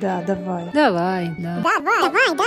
Да, 0.00 0.22
давай. 0.24 0.70
Давай, 0.72 1.34
да. 1.38 1.60
Давай, 1.60 1.82
давай, 1.82 2.36
да. 2.36 2.44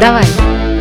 Давай, 0.00 0.24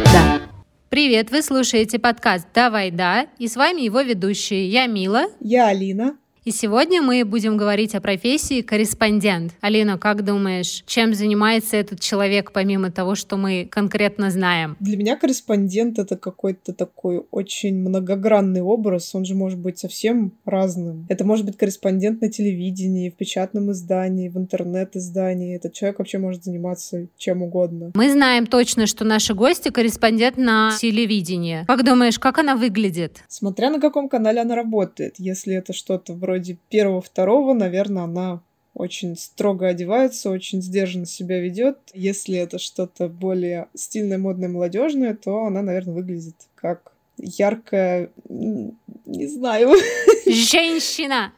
да. 0.06 0.42
Привет, 0.90 1.30
вы 1.30 1.44
слушаете 1.44 2.00
подкаст 2.00 2.48
«Давай, 2.56 2.90
да» 2.90 3.28
и 3.38 3.48
с 3.48 3.56
вами 3.56 3.82
его 3.82 4.02
ведущие. 4.02 4.68
Я 4.68 4.88
Мила, 4.88 5.26
Я 5.40 5.68
Алина. 5.68 6.18
И 6.50 6.52
сегодня 6.52 7.04
мы 7.04 7.26
будем 7.26 7.58
говорить 7.58 7.94
о 7.94 8.02
профессии 8.02 8.62
корреспондент. 8.62 9.54
Алина, 9.62 10.00
как 10.00 10.26
думаешь, 10.26 10.84
чем 10.88 11.14
занимается 11.14 11.78
этот 11.78 12.00
человек, 12.00 12.52
помимо 12.52 12.90
того, 12.90 13.14
что 13.14 13.38
мы 13.38 13.68
конкретно 13.70 14.32
знаем? 14.32 14.76
Для 14.80 14.98
меня 14.98 15.16
корреспондент— 15.16 16.00
это 16.00 16.18
какой-то 16.18 16.74
такой 16.74 17.22
очень 17.30 17.76
многогранный 17.78 18.64
образ. 18.64 19.14
Он 19.14 19.26
же 19.26 19.36
может 19.36 19.60
быть 19.60 19.78
совсем 19.78 20.32
разным. 20.44 21.06
Это 21.08 21.24
может 21.24 21.46
быть 21.46 21.56
корреспондент 21.56 22.20
на 22.22 22.32
телевидении, 22.32 23.12
в 23.12 23.16
печатном 23.16 23.72
издании, 23.72 24.28
в 24.28 24.38
интернет-издании. 24.38 25.56
Этот 25.56 25.74
человек 25.74 26.00
вообще 26.00 26.18
может 26.18 26.46
заниматься 26.46 27.10
чем 27.16 27.44
угодно. 27.44 27.92
Мы 27.94 28.12
знаем 28.12 28.48
точно, 28.48 28.88
что 28.88 29.06
наши 29.06 29.36
гости 29.36 29.70
корреспондент 29.70 30.38
на 30.38 30.72
телевидении. 30.82 31.64
Как 31.68 31.86
думаешь, 31.86 32.18
как 32.18 32.40
она 32.40 32.56
выглядит? 32.56 33.20
Смотря 33.28 33.70
на 33.70 33.80
каком 33.80 34.10
канале 34.10 34.42
она 34.42 34.56
работает. 34.56 35.14
Если 35.20 35.54
это 35.54 35.74
что-то 35.74 36.14
вроде 36.14 36.39
первого-второго, 36.70 37.54
наверное, 37.54 38.04
она 38.04 38.42
очень 38.74 39.18
строго 39.18 39.68
одевается, 39.68 40.30
очень 40.30 40.62
сдержанно 40.62 41.06
себя 41.06 41.40
ведет. 41.40 41.78
Если 41.94 42.38
это 42.38 42.60
что-то 42.60 43.10
более 43.10 43.68
стильное, 43.76 44.18
модное, 44.18 44.50
молодежное, 44.50 45.14
то 45.16 45.46
она, 45.46 45.62
наверное, 45.62 45.94
выглядит 45.94 46.36
как 46.56 46.94
яркая, 47.18 48.10
не 48.30 49.28
знаю, 49.28 49.72
Женщина! 50.26 51.34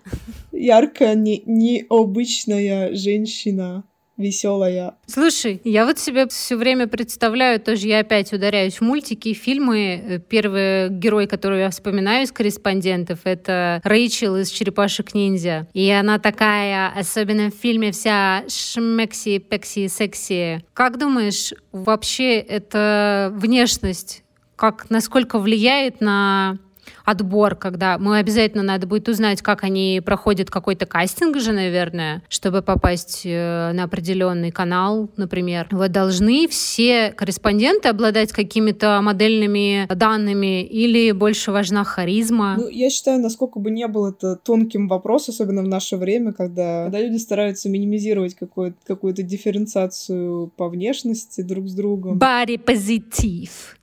яркая, 0.52 1.16
не, 1.16 1.42
необычная 1.46 2.94
женщина, 2.94 3.84
веселая. 4.22 4.96
Слушай, 5.08 5.60
я 5.64 5.86
вот 5.86 6.00
себе 6.00 6.28
все 6.28 6.56
время 6.56 6.88
представляю, 6.88 7.60
тоже 7.60 7.88
я 7.88 8.00
опять 8.00 8.32
ударяюсь 8.32 8.78
в 8.78 8.82
мультики, 8.82 9.34
фильмы. 9.34 10.02
Э, 10.04 10.20
Первый 10.20 10.90
герой, 10.90 11.28
которого 11.28 11.60
я 11.60 11.70
вспоминаю 11.70 12.24
из 12.24 12.32
корреспондентов, 12.32 13.20
это 13.26 13.82
Рэйчел 13.84 14.38
из 14.38 14.50
«Черепашек-ниндзя». 14.50 15.68
И 15.74 15.90
она 15.90 16.20
такая, 16.20 16.90
особенно 16.96 17.52
в 17.52 17.56
фильме, 17.56 17.92
вся 17.92 18.44
шмекси, 18.48 19.40
пекси, 19.40 19.88
секси. 19.88 20.64
Как 20.74 20.98
думаешь, 20.98 21.54
вообще 21.72 22.36
эта 22.36 23.32
внешность, 23.34 24.24
как, 24.56 24.90
насколько 24.90 25.40
влияет 25.40 26.02
на 26.02 26.58
отбор, 27.06 27.56
когда 27.56 27.98
мы 27.98 28.18
обязательно 28.18 28.64
надо 28.64 28.88
будет 28.88 29.08
узнать, 29.10 29.42
как 29.42 29.64
они 29.64 30.02
проходят 30.04 30.50
какой-то 30.50 30.86
кастинг 30.86 31.38
же, 31.38 31.52
наверное, 31.52 32.24
чтобы 32.30 32.62
попасть 32.62 33.22
э, 33.26 33.72
на 33.74 33.84
определенный 33.84 34.52
канал, 34.52 35.10
например. 35.18 35.68
Вот 35.72 35.92
должны 35.92 36.48
все 36.48 37.12
корреспонденты 37.12 37.90
обладать 37.90 38.32
какими-то 38.32 39.00
модельными 39.02 39.88
данными 39.94 40.64
или 40.64 41.12
больше 41.12 41.52
важна 41.52 41.84
харизма? 41.84 42.56
Ну, 42.58 42.68
я 42.68 42.90
считаю, 42.90 43.20
насколько 43.20 43.60
бы 43.60 43.72
не 43.72 43.88
был 43.88 44.08
это 44.08 44.36
тонким 44.36 44.88
вопрос, 44.88 45.30
особенно 45.30 45.62
в 45.62 45.68
наше 45.68 45.98
время, 45.98 46.34
когда, 46.34 46.84
когда 46.84 47.00
люди 47.00 47.18
стараются 47.18 47.70
минимизировать 47.70 48.36
какую- 48.36 48.76
какую-то 48.86 49.24
дифференциацию 49.24 50.52
по 50.56 50.70
внешности 50.70 51.42
друг 51.42 51.68
с 51.68 51.74
другом. 51.74 52.18
Body 52.18 52.58
позитив. 52.58 53.78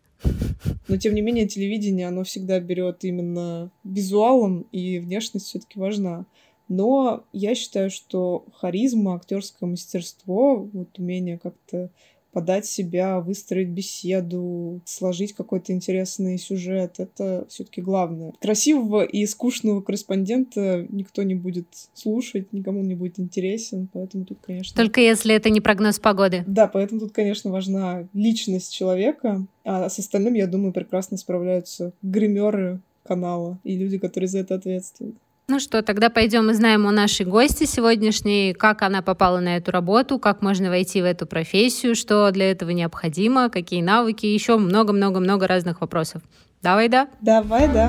Но 0.89 0.97
тем 0.97 1.15
не 1.15 1.21
менее, 1.21 1.47
телевидение, 1.47 2.09
оно 2.09 2.25
всегда 2.25 2.61
берет 2.61 3.05
именно 3.05 3.71
визуалом, 3.85 4.67
и 4.73 4.99
внешность 4.99 5.47
все-таки 5.47 5.79
важна. 5.79 6.27
Но 6.69 7.25
я 7.33 7.55
считаю, 7.55 7.91
что 7.91 8.45
харизма, 8.55 9.15
актерское 9.15 9.69
мастерство, 9.69 10.69
вот 10.73 10.99
умение 10.99 11.39
как-то 11.39 11.91
подать 12.39 12.67
себя, 12.67 13.19
выстроить 13.19 13.71
беседу, 13.71 14.81
сложить 14.85 15.33
какой-то 15.33 15.73
интересный 15.73 16.39
сюжет, 16.39 16.95
это 16.99 17.47
все-таки 17.49 17.83
главное. 17.83 18.33
Красивого 18.41 19.03
и 19.03 19.27
скучного 19.27 19.81
корреспондента 19.81 20.87
никто 20.89 21.25
не 21.25 21.35
будет 21.35 21.67
слушать, 21.95 22.53
никому 22.53 22.79
он 22.79 22.87
не 22.87 22.95
будет 22.95 23.19
интересен, 23.19 23.89
поэтому 23.93 24.25
тут, 24.25 24.39
конечно... 24.41 24.77
Только 24.77 25.01
если 25.01 25.35
это 25.35 25.51
не 25.51 25.61
прогноз 25.61 25.99
погоды. 25.99 26.45
Да, 26.47 26.69
поэтому 26.69 27.01
тут, 27.01 27.11
конечно, 27.11 27.51
важна 27.51 28.07
личность 28.15 28.73
человека, 28.73 29.45
а 29.65 29.89
с 29.89 29.99
остальным, 29.99 30.35
я 30.35 30.47
думаю, 30.47 30.73
прекрасно 30.73 31.17
справляются 31.17 31.93
гримеры 32.03 32.79
канала 33.03 33.59
и 33.65 33.77
люди, 33.77 33.99
которые 33.99 34.29
за 34.29 34.39
это 34.39 34.55
ответствуют. 34.55 35.17
Ну 35.51 35.61
что, 35.61 35.81
тогда 35.83 36.11
пойдем 36.11 36.51
узнаем 36.51 36.85
у 36.85 36.91
нашей 36.91 37.25
гости 37.25 37.65
сегодняшней, 37.65 38.53
как 38.53 38.83
она 38.83 39.01
попала 39.01 39.41
на 39.41 39.57
эту 39.57 39.71
работу, 39.71 40.19
как 40.19 40.43
можно 40.43 40.69
войти 40.69 41.01
в 41.01 41.07
эту 41.07 41.27
профессию, 41.27 41.95
что 41.95 42.31
для 42.33 42.51
этого 42.51 42.69
необходимо, 42.69 43.49
какие 43.49 43.81
навыки, 43.81 44.27
еще 44.27 44.59
много-много-много 44.59 45.47
разных 45.47 45.81
вопросов. 45.81 46.21
Давай, 46.61 46.91
да? 46.91 47.09
Давай, 47.23 47.67
да. 47.67 47.89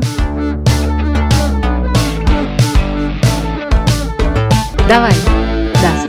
Давай. 4.87 5.48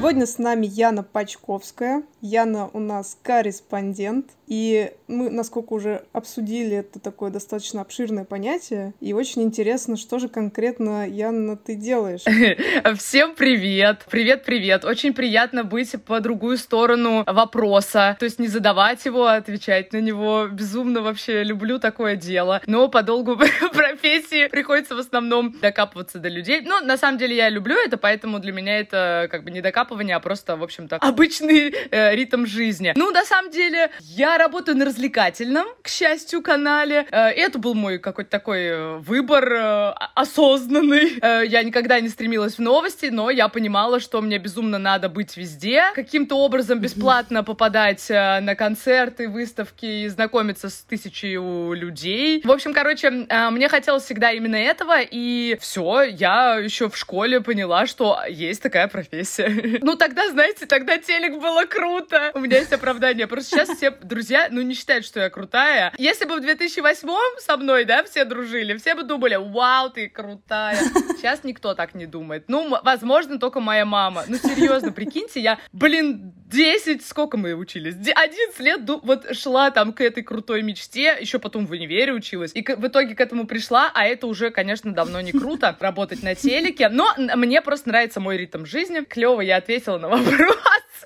Сегодня 0.00 0.24
с 0.24 0.38
нами 0.38 0.64
Яна 0.66 1.02
Пачковская. 1.02 2.04
Яна 2.22 2.70
у 2.72 2.80
нас 2.80 3.18
корреспондент. 3.22 4.30
И 4.46 4.90
мы, 5.06 5.30
насколько 5.30 5.74
уже 5.74 6.04
обсудили, 6.12 6.78
это 6.78 6.98
такое 6.98 7.30
достаточно 7.30 7.82
обширное 7.82 8.24
понятие. 8.24 8.94
И 9.00 9.12
очень 9.12 9.42
интересно, 9.42 9.96
что 9.96 10.18
же 10.18 10.28
конкретно, 10.28 11.06
Яна, 11.06 11.56
ты 11.56 11.76
делаешь? 11.76 12.22
Всем 12.98 13.36
привет! 13.36 14.06
Привет-привет! 14.10 14.84
Очень 14.84 15.14
приятно 15.14 15.62
быть 15.62 15.94
по 16.04 16.18
другую 16.18 16.56
сторону 16.56 17.22
вопроса. 17.26 18.16
То 18.18 18.24
есть 18.24 18.40
не 18.40 18.48
задавать 18.48 19.04
его, 19.04 19.26
а 19.26 19.36
отвечать 19.36 19.92
на 19.92 20.00
него. 20.00 20.48
Безумно 20.50 21.02
вообще 21.02 21.44
люблю 21.44 21.78
такое 21.78 22.16
дело. 22.16 22.60
Но 22.66 22.88
по 22.88 23.02
долгу 23.02 23.36
профессии 23.72 24.48
приходится 24.48 24.96
в 24.96 24.98
основном 24.98 25.52
докапываться 25.60 26.18
до 26.18 26.28
людей. 26.28 26.62
Но 26.62 26.80
на 26.80 26.96
самом 26.96 27.18
деле 27.18 27.36
я 27.36 27.50
люблю 27.50 27.76
это, 27.76 27.98
поэтому 27.98 28.40
для 28.40 28.52
меня 28.52 28.80
это 28.80 29.28
как 29.30 29.44
бы 29.44 29.50
не 29.52 29.60
докапывание, 29.90 30.16
а 30.16 30.20
просто, 30.20 30.56
в 30.56 30.62
общем-то, 30.62 30.96
обычный 30.96 31.74
э, 31.90 32.14
ритм 32.14 32.46
жизни. 32.46 32.92
Ну, 32.96 33.10
на 33.10 33.24
самом 33.24 33.50
деле, 33.50 33.90
я 34.00 34.38
работаю 34.38 34.76
на 34.76 34.84
развлекательном, 34.84 35.66
к 35.82 35.88
счастью, 35.88 36.42
канале. 36.42 37.06
Э, 37.10 37.28
это 37.28 37.58
был 37.58 37.74
мой 37.74 37.98
какой-то 37.98 38.30
такой 38.30 38.60
э, 38.60 38.96
выбор 38.98 39.52
э, 39.52 39.94
осознанный. 40.14 41.18
Э, 41.20 41.42
я 41.46 41.62
никогда 41.62 42.00
не 42.00 42.08
стремилась 42.08 42.54
в 42.54 42.60
новости, 42.60 43.06
но 43.06 43.30
я 43.30 43.48
понимала, 43.48 44.00
что 44.00 44.20
мне 44.20 44.38
безумно 44.38 44.78
надо 44.78 45.08
быть 45.08 45.36
везде, 45.36 45.82
каким-то 45.94 46.36
образом 46.36 46.78
бесплатно 46.78 47.42
попадать 47.42 48.10
э, 48.10 48.40
на 48.40 48.54
концерты, 48.54 49.28
выставки 49.28 49.86
и 49.86 50.08
знакомиться 50.08 50.68
с 50.68 50.82
тысячей 50.82 51.34
людей. 51.74 52.42
В 52.44 52.50
общем, 52.50 52.72
короче, 52.72 53.26
э, 53.28 53.50
мне 53.50 53.68
хотелось 53.68 54.04
всегда 54.04 54.30
именно 54.32 54.56
этого, 54.56 54.98
и 55.00 55.56
все, 55.60 56.02
я 56.02 56.58
еще 56.58 56.88
в 56.88 56.96
школе 56.96 57.40
поняла, 57.40 57.86
что 57.86 58.18
есть 58.28 58.62
такая 58.62 58.88
профессия. 58.88 59.79
Ну, 59.90 59.96
тогда, 59.96 60.28
знаете, 60.28 60.66
тогда 60.66 60.98
телек 60.98 61.40
было 61.40 61.64
круто. 61.64 62.30
У 62.34 62.40
меня 62.40 62.58
есть 62.58 62.72
оправдание. 62.72 63.26
Просто 63.26 63.50
сейчас 63.50 63.76
все 63.76 63.90
друзья, 63.90 64.48
ну, 64.50 64.60
не 64.62 64.74
считают, 64.74 65.04
что 65.04 65.20
я 65.20 65.30
крутая. 65.30 65.92
Если 65.98 66.26
бы 66.26 66.36
в 66.36 66.40
2008 66.40 67.08
со 67.38 67.56
мной, 67.56 67.84
да, 67.84 68.04
все 68.04 68.24
дружили, 68.24 68.76
все 68.76 68.94
бы 68.94 69.02
думали, 69.02 69.36
вау, 69.36 69.90
ты 69.90 70.08
крутая. 70.08 70.76
Сейчас 71.16 71.44
никто 71.44 71.74
так 71.74 71.94
не 71.94 72.06
думает. 72.06 72.44
Ну, 72.48 72.78
возможно, 72.82 73.38
только 73.38 73.60
моя 73.60 73.84
мама. 73.84 74.24
Ну, 74.28 74.36
серьезно, 74.36 74.92
прикиньте, 74.92 75.40
я, 75.40 75.58
блин, 75.72 76.34
10, 76.50 77.06
сколько 77.06 77.36
мы 77.36 77.54
учились? 77.54 77.94
Де- 77.94 78.12
11 78.12 78.60
лет 78.60 78.80
вот 79.02 79.36
шла 79.36 79.70
там 79.70 79.92
к 79.92 80.00
этой 80.00 80.22
крутой 80.22 80.62
мечте, 80.62 81.16
еще 81.20 81.38
потом 81.38 81.66
в 81.66 81.70
универе 81.70 82.12
училась, 82.12 82.50
и 82.54 82.62
в 82.62 82.86
итоге 82.86 83.14
к 83.14 83.20
этому 83.20 83.46
пришла, 83.46 83.90
а 83.94 84.04
это 84.06 84.26
уже, 84.26 84.50
конечно, 84.50 84.92
давно 84.92 85.20
не 85.20 85.32
круто, 85.32 85.76
работать 85.80 86.22
на 86.22 86.34
телеке, 86.34 86.88
но 86.88 87.14
мне 87.16 87.62
просто 87.62 87.88
нравится 87.88 88.20
мой 88.20 88.36
ритм 88.36 88.64
жизни. 88.64 89.00
Клево 89.00 89.40
я 89.40 89.56
ответила 89.56 89.98
на 89.98 90.08
вопрос. 90.08 90.56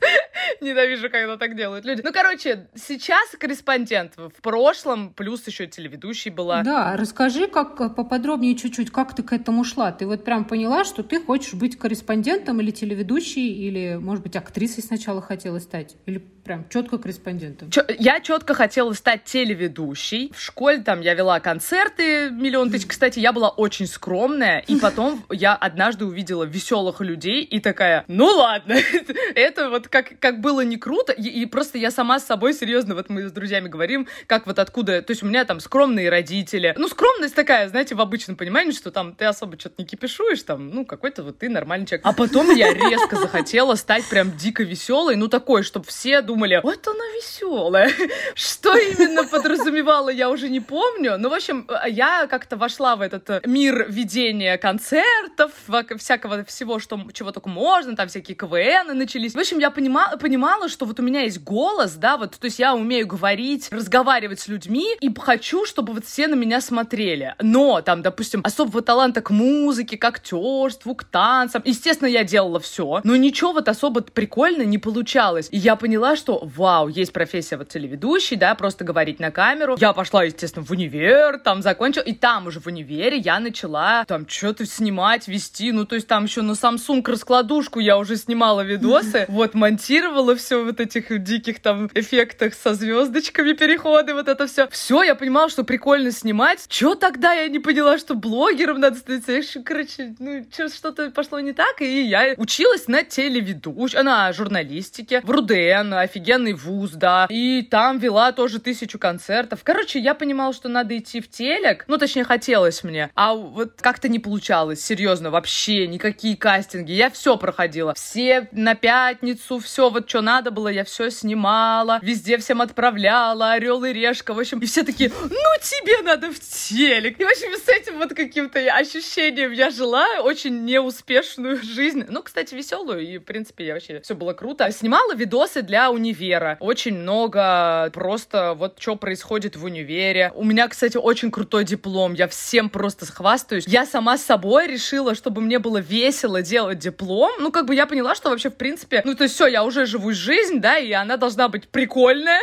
Ненавижу, 0.60 1.10
когда 1.10 1.36
так 1.36 1.56
делают 1.56 1.84
люди. 1.84 2.02
Ну, 2.04 2.12
короче, 2.12 2.68
сейчас 2.74 3.30
корреспондент, 3.38 4.12
в 4.16 4.40
прошлом 4.42 5.12
плюс 5.12 5.46
еще 5.46 5.66
телеведущий 5.66 6.30
была. 6.30 6.62
Да, 6.62 6.96
расскажи 6.96 7.46
как 7.46 7.80
э, 7.80 7.88
поподробнее 7.90 8.56
чуть-чуть, 8.56 8.90
как 8.90 9.14
ты 9.14 9.22
к 9.22 9.32
этому 9.32 9.64
шла. 9.64 9.92
Ты 9.92 10.06
вот 10.06 10.24
прям 10.24 10.44
поняла, 10.44 10.84
что 10.84 11.02
ты 11.02 11.20
хочешь 11.20 11.54
быть 11.54 11.78
корреспондентом 11.78 12.60
или 12.60 12.70
телеведущей, 12.70 13.48
или, 13.52 13.96
может 14.00 14.22
быть, 14.22 14.36
актрисой 14.36 14.82
сначала 14.82 15.20
хотела 15.22 15.58
стать? 15.58 15.96
Или 16.06 16.18
прям 16.18 16.68
четко 16.68 16.98
корреспондентом? 16.98 17.70
Чё- 17.70 17.86
Я 17.98 18.20
четко 18.20 18.54
хотела 18.54 18.92
стать 18.92 19.24
телеведущей. 19.24 20.32
В 20.34 20.40
школе 20.40 20.78
там 20.78 21.00
я 21.00 21.14
вела 21.14 21.40
концерты, 21.40 22.30
миллион 22.30 22.70
тысяч. 22.70 22.86
Кстати, 22.86 23.18
я 23.18 23.32
была 23.32 23.48
очень 23.48 23.86
скромная. 23.86 24.58
И 24.60 24.76
потом 24.80 25.24
я 25.30 25.54
однажды 25.54 26.04
увидела 26.04 26.44
веселых 26.44 27.00
людей 27.00 27.42
и 27.42 27.60
такая, 27.60 28.04
ну 28.08 28.26
ладно, 28.26 28.74
это 29.34 29.70
вот 29.70 29.83
как, 29.88 30.18
как 30.20 30.34
как 30.34 30.40
было 30.40 30.62
не 30.62 30.76
круто, 30.76 31.12
и, 31.12 31.28
и 31.28 31.46
просто 31.46 31.78
я 31.78 31.90
сама 31.90 32.18
с 32.18 32.26
собой 32.26 32.54
серьезно, 32.54 32.94
вот 32.94 33.08
мы 33.08 33.28
с 33.28 33.32
друзьями 33.32 33.68
говорим, 33.68 34.08
как 34.26 34.46
вот 34.46 34.58
откуда, 34.58 35.00
то 35.00 35.12
есть 35.12 35.22
у 35.22 35.26
меня 35.26 35.44
там 35.44 35.60
скромные 35.60 36.10
родители. 36.10 36.74
Ну, 36.76 36.88
скромность 36.88 37.34
такая, 37.34 37.68
знаете, 37.68 37.94
в 37.94 38.00
обычном 38.00 38.36
понимании, 38.36 38.72
что 38.72 38.90
там 38.90 39.14
ты 39.14 39.26
особо 39.26 39.58
что-то 39.58 39.76
не 39.78 39.86
кипишуешь, 39.86 40.42
там, 40.42 40.70
ну, 40.70 40.84
какой-то 40.84 41.22
вот 41.22 41.38
ты 41.38 41.48
нормальный 41.48 41.86
человек. 41.86 42.04
А 42.04 42.12
потом 42.12 42.50
я 42.50 42.72
резко 42.72 43.16
захотела 43.16 43.76
стать 43.76 44.04
прям 44.08 44.36
дико 44.36 44.64
веселой, 44.64 45.14
ну, 45.16 45.28
такой, 45.28 45.62
чтобы 45.62 45.86
все 45.86 46.20
думали, 46.20 46.60
вот 46.62 46.86
она 46.88 47.04
веселая. 47.16 47.92
Что 48.34 48.76
именно 48.76 49.24
подразумевала, 49.24 50.08
я 50.08 50.30
уже 50.30 50.48
не 50.48 50.60
помню. 50.60 51.16
Ну, 51.18 51.28
в 51.28 51.34
общем, 51.34 51.68
я 51.86 52.26
как-то 52.26 52.56
вошла 52.56 52.96
в 52.96 53.02
этот 53.02 53.46
мир 53.46 53.86
ведения 53.88 54.58
концертов, 54.58 55.52
всякого 55.96 56.44
всего, 56.44 56.80
что, 56.80 57.00
чего 57.12 57.30
только 57.30 57.48
можно, 57.48 57.94
там 57.94 58.08
всякие 58.08 58.34
КВН 58.34 58.98
начались. 58.98 59.34
В 59.34 59.38
общем, 59.38 59.58
я 59.58 59.70
понимала, 59.74 60.16
понимала, 60.16 60.68
что 60.68 60.86
вот 60.86 61.00
у 61.00 61.02
меня 61.02 61.22
есть 61.22 61.42
голос, 61.42 61.94
да, 61.94 62.16
вот, 62.16 62.32
то 62.32 62.44
есть 62.46 62.58
я 62.58 62.74
умею 62.74 63.06
говорить, 63.06 63.68
разговаривать 63.70 64.40
с 64.40 64.48
людьми, 64.48 64.96
и 65.00 65.12
хочу, 65.14 65.66
чтобы 65.66 65.92
вот 65.92 66.04
все 66.06 66.28
на 66.28 66.34
меня 66.34 66.60
смотрели. 66.60 67.34
Но 67.40 67.80
там, 67.82 68.02
допустим, 68.02 68.40
особого 68.44 68.82
таланта 68.82 69.20
к 69.20 69.30
музыке, 69.30 69.96
к 69.96 70.04
актерству, 70.04 70.94
к 70.94 71.04
танцам. 71.04 71.62
Естественно, 71.64 72.08
я 72.08 72.24
делала 72.24 72.60
все, 72.60 73.00
но 73.04 73.16
ничего 73.16 73.52
вот 73.52 73.68
особо 73.68 74.02
прикольно 74.02 74.62
не 74.62 74.78
получалось. 74.78 75.48
И 75.50 75.58
я 75.58 75.76
поняла, 75.76 76.16
что 76.16 76.40
вау, 76.42 76.88
есть 76.88 77.12
профессия 77.12 77.56
вот 77.56 77.68
телеведущий, 77.68 78.36
да, 78.36 78.54
просто 78.54 78.84
говорить 78.84 79.20
на 79.20 79.30
камеру. 79.30 79.76
Я 79.80 79.92
пошла, 79.92 80.24
естественно, 80.24 80.64
в 80.64 80.70
универ, 80.70 81.38
там 81.38 81.62
закончила, 81.62 82.02
и 82.02 82.14
там 82.14 82.46
уже 82.46 82.60
в 82.60 82.66
универе 82.66 83.18
я 83.18 83.40
начала 83.40 84.04
там 84.06 84.28
что-то 84.28 84.66
снимать, 84.66 85.28
вести, 85.28 85.72
ну, 85.72 85.84
то 85.84 85.94
есть 85.94 86.06
там 86.06 86.24
еще 86.24 86.42
на 86.42 86.52
Samsung 86.52 87.02
раскладушку 87.08 87.80
я 87.80 87.98
уже 87.98 88.16
снимала 88.16 88.62
видосы, 88.62 89.24
вот, 89.28 89.54
монтировала 89.64 90.36
все 90.36 90.62
вот 90.62 90.78
этих 90.78 91.22
диких 91.22 91.58
там 91.60 91.88
эффектах 91.94 92.52
со 92.52 92.74
звездочками 92.74 93.54
переходы, 93.54 94.12
вот 94.12 94.28
это 94.28 94.46
все. 94.46 94.68
Все, 94.68 95.02
я 95.02 95.14
понимала, 95.14 95.48
что 95.48 95.64
прикольно 95.64 96.10
снимать. 96.10 96.66
Че 96.68 96.96
тогда 96.96 97.32
я 97.32 97.48
не 97.48 97.60
поняла, 97.60 97.96
что 97.96 98.14
блогером 98.14 98.80
надо 98.80 98.98
стать? 98.98 99.24
Короче, 99.64 100.14
ну, 100.18 100.44
что-то 100.68 101.10
пошло 101.12 101.40
не 101.40 101.54
так, 101.54 101.80
и 101.80 102.02
я 102.02 102.34
училась 102.36 102.88
на 102.88 103.04
телеведущей, 103.04 104.02
на 104.02 104.30
журналистике, 104.34 105.22
в 105.22 105.30
РУДН, 105.30 105.94
офигенный 105.94 106.52
вуз, 106.52 106.90
да, 106.90 107.26
и 107.30 107.62
там 107.62 107.98
вела 107.98 108.32
тоже 108.32 108.60
тысячу 108.60 108.98
концертов. 108.98 109.60
Короче, 109.62 109.98
я 109.98 110.12
понимала, 110.14 110.52
что 110.52 110.68
надо 110.68 110.94
идти 110.98 111.22
в 111.22 111.30
телек, 111.30 111.86
ну, 111.88 111.96
точнее, 111.96 112.24
хотелось 112.24 112.84
мне, 112.84 113.10
а 113.14 113.32
вот 113.32 113.80
как-то 113.80 114.10
не 114.10 114.18
получалось, 114.18 114.84
серьезно, 114.84 115.30
вообще, 115.30 115.86
никакие 115.86 116.36
кастинги, 116.36 116.92
я 116.92 117.08
все 117.08 117.38
проходила, 117.38 117.94
все 117.94 118.46
на 118.52 118.74
пятницу, 118.74 119.53
все 119.58 119.90
вот 119.90 120.08
что 120.08 120.20
надо 120.20 120.50
было, 120.50 120.68
я 120.68 120.84
все 120.84 121.10
снимала, 121.10 121.98
везде 122.02 122.38
всем 122.38 122.60
отправляла, 122.60 123.52
Орел 123.52 123.84
и 123.84 123.92
Решка, 123.92 124.34
в 124.34 124.38
общем, 124.38 124.60
и 124.60 124.66
все 124.66 124.82
такие, 124.84 125.10
ну, 125.22 125.38
тебе 125.62 126.02
надо 126.02 126.32
в 126.32 126.40
телек. 126.40 127.18
И, 127.18 127.24
в 127.24 127.28
общем, 127.28 127.54
с 127.54 127.68
этим 127.68 127.98
вот 127.98 128.14
каким-то 128.14 128.58
ощущением 128.58 129.52
я 129.52 129.70
жила 129.70 130.06
очень 130.22 130.64
неуспешную 130.64 131.62
жизнь. 131.62 132.04
Ну, 132.08 132.22
кстати, 132.22 132.54
веселую, 132.54 133.00
и, 133.00 133.18
в 133.18 133.24
принципе, 133.24 133.66
я 133.66 133.74
вообще 133.74 134.00
все 134.00 134.14
было 134.14 134.32
круто. 134.32 134.70
Снимала 134.70 135.14
видосы 135.14 135.62
для 135.62 135.90
универа. 135.90 136.56
Очень 136.60 136.98
много 136.98 137.90
просто 137.92 138.54
вот 138.54 138.76
что 138.78 138.96
происходит 138.96 139.56
в 139.56 139.64
универе. 139.64 140.32
У 140.34 140.44
меня, 140.44 140.68
кстати, 140.68 140.96
очень 140.96 141.30
крутой 141.30 141.64
диплом. 141.64 142.14
Я 142.14 142.28
всем 142.28 142.68
просто 142.68 143.06
хвастаюсь. 143.06 143.64
Я 143.66 143.86
сама 143.86 144.18
с 144.18 144.24
собой 144.24 144.66
решила, 144.66 145.14
чтобы 145.14 145.40
мне 145.40 145.58
было 145.58 145.78
весело 145.78 146.42
делать 146.42 146.78
диплом. 146.78 147.32
Ну, 147.38 147.50
как 147.50 147.66
бы 147.66 147.74
я 147.74 147.86
поняла, 147.86 148.14
что 148.14 148.30
вообще, 148.30 148.50
в 148.50 148.56
принципе, 148.56 149.02
ну, 149.04 149.14
то 149.14 149.24
есть 149.24 149.33
все, 149.34 149.48
я 149.48 149.64
уже 149.64 149.84
живу 149.86 150.12
жизнь, 150.12 150.60
да, 150.60 150.78
и 150.78 150.92
она 150.92 151.16
должна 151.16 151.48
быть 151.48 151.68
прикольная. 151.68 152.40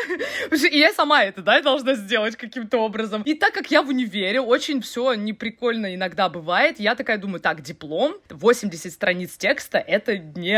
И 0.71 0.77
я 0.77 0.93
сама 0.93 1.23
это, 1.23 1.41
да, 1.41 1.61
должна 1.61 1.95
сделать 1.95 2.35
каким-то 2.35 2.79
образом. 2.79 3.21
И 3.23 3.33
так 3.33 3.53
как 3.53 3.71
я 3.71 3.81
в 3.81 3.88
универе, 3.88 4.41
очень 4.41 4.81
все 4.81 5.13
неприкольно 5.13 5.95
иногда 5.95 6.27
бывает, 6.27 6.79
я 6.79 6.95
такая 6.95 7.17
думаю, 7.17 7.39
так, 7.39 7.61
диплом, 7.61 8.15
80 8.29 8.91
страниц 8.91 9.38
текста, 9.38 9.77
это 9.77 10.17
не 10.17 10.55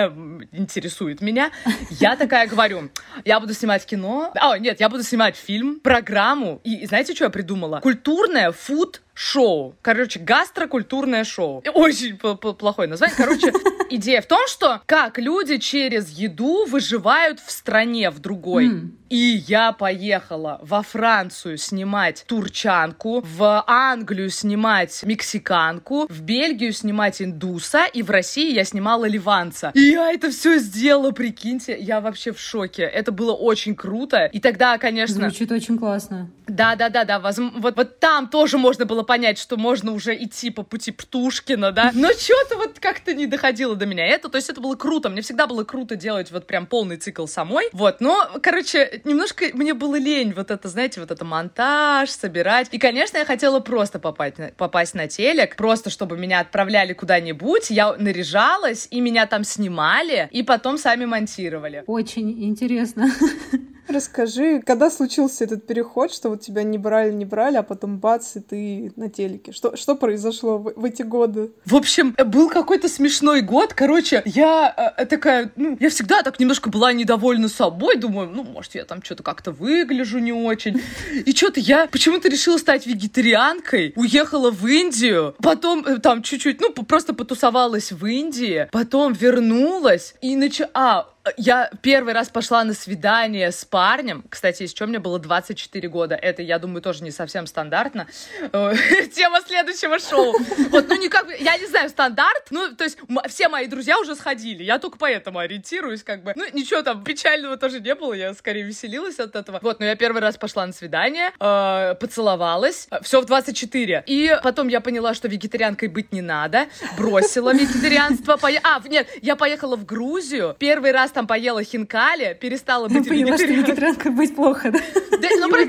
интересует 0.51 1.21
меня. 1.21 1.51
Я 1.91 2.15
такая 2.15 2.47
говорю, 2.47 2.89
я 3.25 3.39
буду 3.39 3.53
снимать 3.53 3.85
кино, 3.85 4.31
а, 4.35 4.57
нет, 4.57 4.79
я 4.79 4.89
буду 4.89 5.03
снимать 5.03 5.35
фильм, 5.35 5.79
программу, 5.79 6.61
и 6.63 6.85
знаете, 6.87 7.13
что 7.13 7.25
я 7.25 7.29
придумала? 7.29 7.79
Культурное 7.79 8.51
фуд 8.51 9.01
шоу. 9.13 9.75
Короче, 9.81 10.19
гастрокультурное 10.19 11.23
шоу. 11.23 11.63
Очень 11.73 12.17
плохое 12.17 12.87
название. 12.87 13.15
Короче, 13.15 13.53
идея 13.89 14.21
в 14.21 14.25
том, 14.25 14.47
что 14.47 14.81
как 14.85 15.17
люди 15.19 15.57
через 15.57 16.09
еду 16.09 16.65
выживают 16.65 17.39
в 17.39 17.51
стране 17.51 18.09
в 18.09 18.19
другой. 18.19 18.69
Mm. 18.69 18.89
И 19.13 19.43
я 19.47 19.73
поехала 19.73 20.57
во 20.63 20.81
Францию 20.81 21.59
снимать 21.59 22.25
турчанку, 22.27 23.23
в 23.23 23.63
Англию 23.67 24.31
снимать 24.31 25.03
мексиканку, 25.03 26.07
в 26.09 26.21
Бельгию 26.21 26.73
снимать 26.73 27.21
индуса, 27.21 27.85
и 27.85 28.01
в 28.01 28.09
России 28.09 28.51
я 28.51 28.63
снимала 28.63 29.05
ливанца. 29.05 29.69
И 29.75 29.91
я 29.91 30.11
это 30.11 30.31
все 30.31 30.57
сделала, 30.57 31.11
прикиньте, 31.11 31.77
я 31.79 32.01
вообще 32.01 32.31
в 32.31 32.39
шоке. 32.39 32.81
Это 32.81 33.11
было 33.11 33.33
очень 33.33 33.75
круто. 33.75 34.25
И 34.33 34.39
тогда, 34.39 34.79
конечно... 34.79 35.29
Звучит 35.29 35.51
очень 35.51 35.77
классно. 35.77 36.31
Да-да-да-да, 36.47 37.19
вот, 37.19 37.75
вот 37.75 37.99
там 37.99 38.27
тоже 38.27 38.57
можно 38.57 38.85
было 38.85 39.03
понять, 39.03 39.37
что 39.37 39.57
можно 39.57 39.93
уже 39.93 40.15
идти 40.15 40.49
по 40.49 40.63
пути 40.63 40.91
Птушкина, 40.91 41.71
да, 41.71 41.91
но 41.93 42.09
что-то 42.11 42.57
вот 42.57 42.79
как-то 42.79 43.13
не 43.13 43.27
доходило 43.27 43.75
до 43.75 43.85
меня 43.85 44.05
это, 44.05 44.27
то 44.27 44.35
есть 44.35 44.49
это 44.49 44.59
было 44.59 44.75
круто, 44.75 45.09
мне 45.09 45.21
всегда 45.21 45.47
было 45.47 45.63
круто 45.63 45.95
делать 45.95 46.31
вот 46.31 46.45
прям 46.45 46.65
полный 46.65 46.97
цикл 46.97 47.27
самой, 47.27 47.69
вот, 47.71 48.01
но, 48.01 48.29
короче, 48.41 49.01
немножко 49.03 49.45
мне 49.53 49.73
было 49.73 49.95
лень 49.95 50.33
вот 50.33 50.51
это, 50.51 50.67
знаете, 50.69 50.99
вот 50.99 51.11
это 51.11 51.25
монтаж, 51.25 52.09
собирать, 52.09 52.67
и, 52.71 52.77
конечно, 52.77 53.17
я 53.17 53.25
хотела 53.25 53.59
просто 53.59 53.99
попасть 53.99 54.37
на, 54.37 54.47
попасть 54.49 54.93
на 54.93 55.07
телек, 55.07 55.55
просто 55.55 55.89
чтобы 55.89 56.17
меня 56.17 56.39
отправляли 56.39 56.93
куда-нибудь, 56.93 57.69
я 57.69 57.93
наряжалась, 57.93 58.87
и 58.91 59.01
меня 59.01 59.25
там 59.25 59.43
снимали, 59.43 60.27
и 60.31 60.43
потом 60.43 60.77
сами 60.77 61.05
монтировали. 61.05 61.83
Очень 61.87 62.43
интересно. 62.43 63.09
Расскажи, 63.87 64.61
когда 64.61 64.89
случился 64.89 65.43
этот 65.43 65.67
переход, 65.67 66.13
что 66.13 66.29
вот 66.29 66.41
тебя 66.41 66.63
не 66.63 66.77
брали, 66.77 67.11
не 67.11 67.25
брали, 67.25 67.57
а 67.57 67.63
потом 67.63 67.97
бац, 67.97 68.35
и 68.35 68.39
ты 68.39 68.93
на 68.95 69.09
телеке. 69.09 69.51
Что, 69.51 69.75
что 69.75 69.95
произошло 69.95 70.57
в, 70.57 70.73
в 70.75 70.85
эти 70.85 71.01
годы? 71.01 71.51
В 71.65 71.75
общем, 71.75 72.15
был 72.25 72.49
какой-то 72.49 72.87
смешной 72.87 73.41
год. 73.41 73.73
Короче, 73.73 74.21
я 74.25 74.93
э, 74.97 75.05
такая, 75.05 75.51
ну, 75.55 75.77
я 75.79 75.89
всегда 75.89 76.23
так 76.23 76.39
немножко 76.39 76.69
была 76.69 76.93
недовольна 76.93 77.49
собой. 77.49 77.97
Думаю, 77.97 78.29
ну, 78.29 78.43
может, 78.43 78.75
я 78.75 78.85
там 78.85 79.03
что-то 79.03 79.23
как-то 79.23 79.51
выгляжу 79.51 80.19
не 80.19 80.33
очень. 80.33 80.81
И 81.25 81.31
что-то 81.35 81.59
я 81.59 81.87
почему-то 81.87 82.29
решила 82.29 82.57
стать 82.57 82.87
вегетарианкой. 82.87 83.93
Уехала 83.95 84.51
в 84.51 84.65
Индию. 84.65 85.35
Потом 85.41 85.85
э, 85.85 85.97
там 85.97 86.23
чуть-чуть, 86.23 86.61
ну, 86.61 86.71
просто 86.71 87.13
потусовалась 87.13 87.91
в 87.91 88.05
Индии. 88.05 88.67
Потом 88.71 89.13
вернулась 89.13 90.15
и 90.21 90.35
начала... 90.35 90.69
А, 90.73 91.12
я 91.37 91.69
первый 91.81 92.13
раз 92.13 92.29
пошла 92.29 92.63
на 92.63 92.73
свидание 92.73 93.51
с 93.51 93.63
парнем. 93.63 94.25
Кстати, 94.29 94.63
из 94.63 94.73
чего 94.73 94.89
мне 94.89 94.99
было 94.99 95.19
24 95.19 95.87
года. 95.87 96.15
Это, 96.15 96.41
я 96.41 96.59
думаю, 96.59 96.81
тоже 96.81 97.03
не 97.03 97.11
совсем 97.11 97.47
стандартно. 97.47 98.07
Э, 98.51 98.73
тема 99.15 99.39
следующего 99.41 99.99
шоу. 99.99 100.35
Вот, 100.69 100.87
ну, 100.89 101.01
никак, 101.01 101.27
я 101.39 101.57
не 101.57 101.67
знаю, 101.67 101.89
стандарт. 101.89 102.47
Ну, 102.49 102.75
то 102.75 102.83
есть, 102.83 102.97
все 103.29 103.47
мои 103.47 103.67
друзья 103.67 103.97
уже 103.99 104.15
сходили. 104.15 104.63
Я 104.63 104.79
только 104.79 104.97
поэтому 104.97 105.39
ориентируюсь, 105.39 106.03
как 106.03 106.23
бы. 106.23 106.33
Ну, 106.35 106.43
ничего 106.53 106.81
там 106.81 107.03
печального 107.03 107.55
тоже 107.55 107.79
не 107.79 107.95
было. 107.95 108.13
Я 108.13 108.33
скорее 108.33 108.63
веселилась 108.63 109.19
от 109.19 109.35
этого. 109.35 109.59
Вот, 109.61 109.79
но 109.79 109.85
я 109.85 109.95
первый 109.95 110.21
раз 110.21 110.35
пошла 110.35 110.65
на 110.65 110.73
свидание, 110.73 111.31
э, 111.39 111.95
поцеловалась. 112.01 112.87
Все 113.01 113.21
в 113.21 113.25
24. 113.25 114.03
И 114.07 114.35
потом 114.43 114.67
я 114.67 114.81
поняла, 114.81 115.13
что 115.13 115.29
вегетарианкой 115.29 115.87
быть 115.87 116.11
не 116.11 116.21
надо. 116.21 116.67
Бросила 116.97 117.53
вегетарианство. 117.53 118.37
А, 118.63 118.81
нет, 118.87 119.07
я 119.21 119.37
поехала 119.37 119.77
в 119.77 119.85
Грузию. 119.85 120.55
Первый 120.59 120.91
раз 120.91 121.12
там 121.13 121.27
поела 121.27 121.63
хинкали, 121.63 122.37
перестала 122.39 122.87
быть 122.87 123.07
Поняла, 123.07 123.37
что 123.37 123.47
вегетарианкой 123.47 124.11
быть 124.11 124.35
плохо, 124.35 124.71
да? 124.71 124.79
Да, 125.23 125.29
ну, 125.37 125.49
про... 125.49 125.65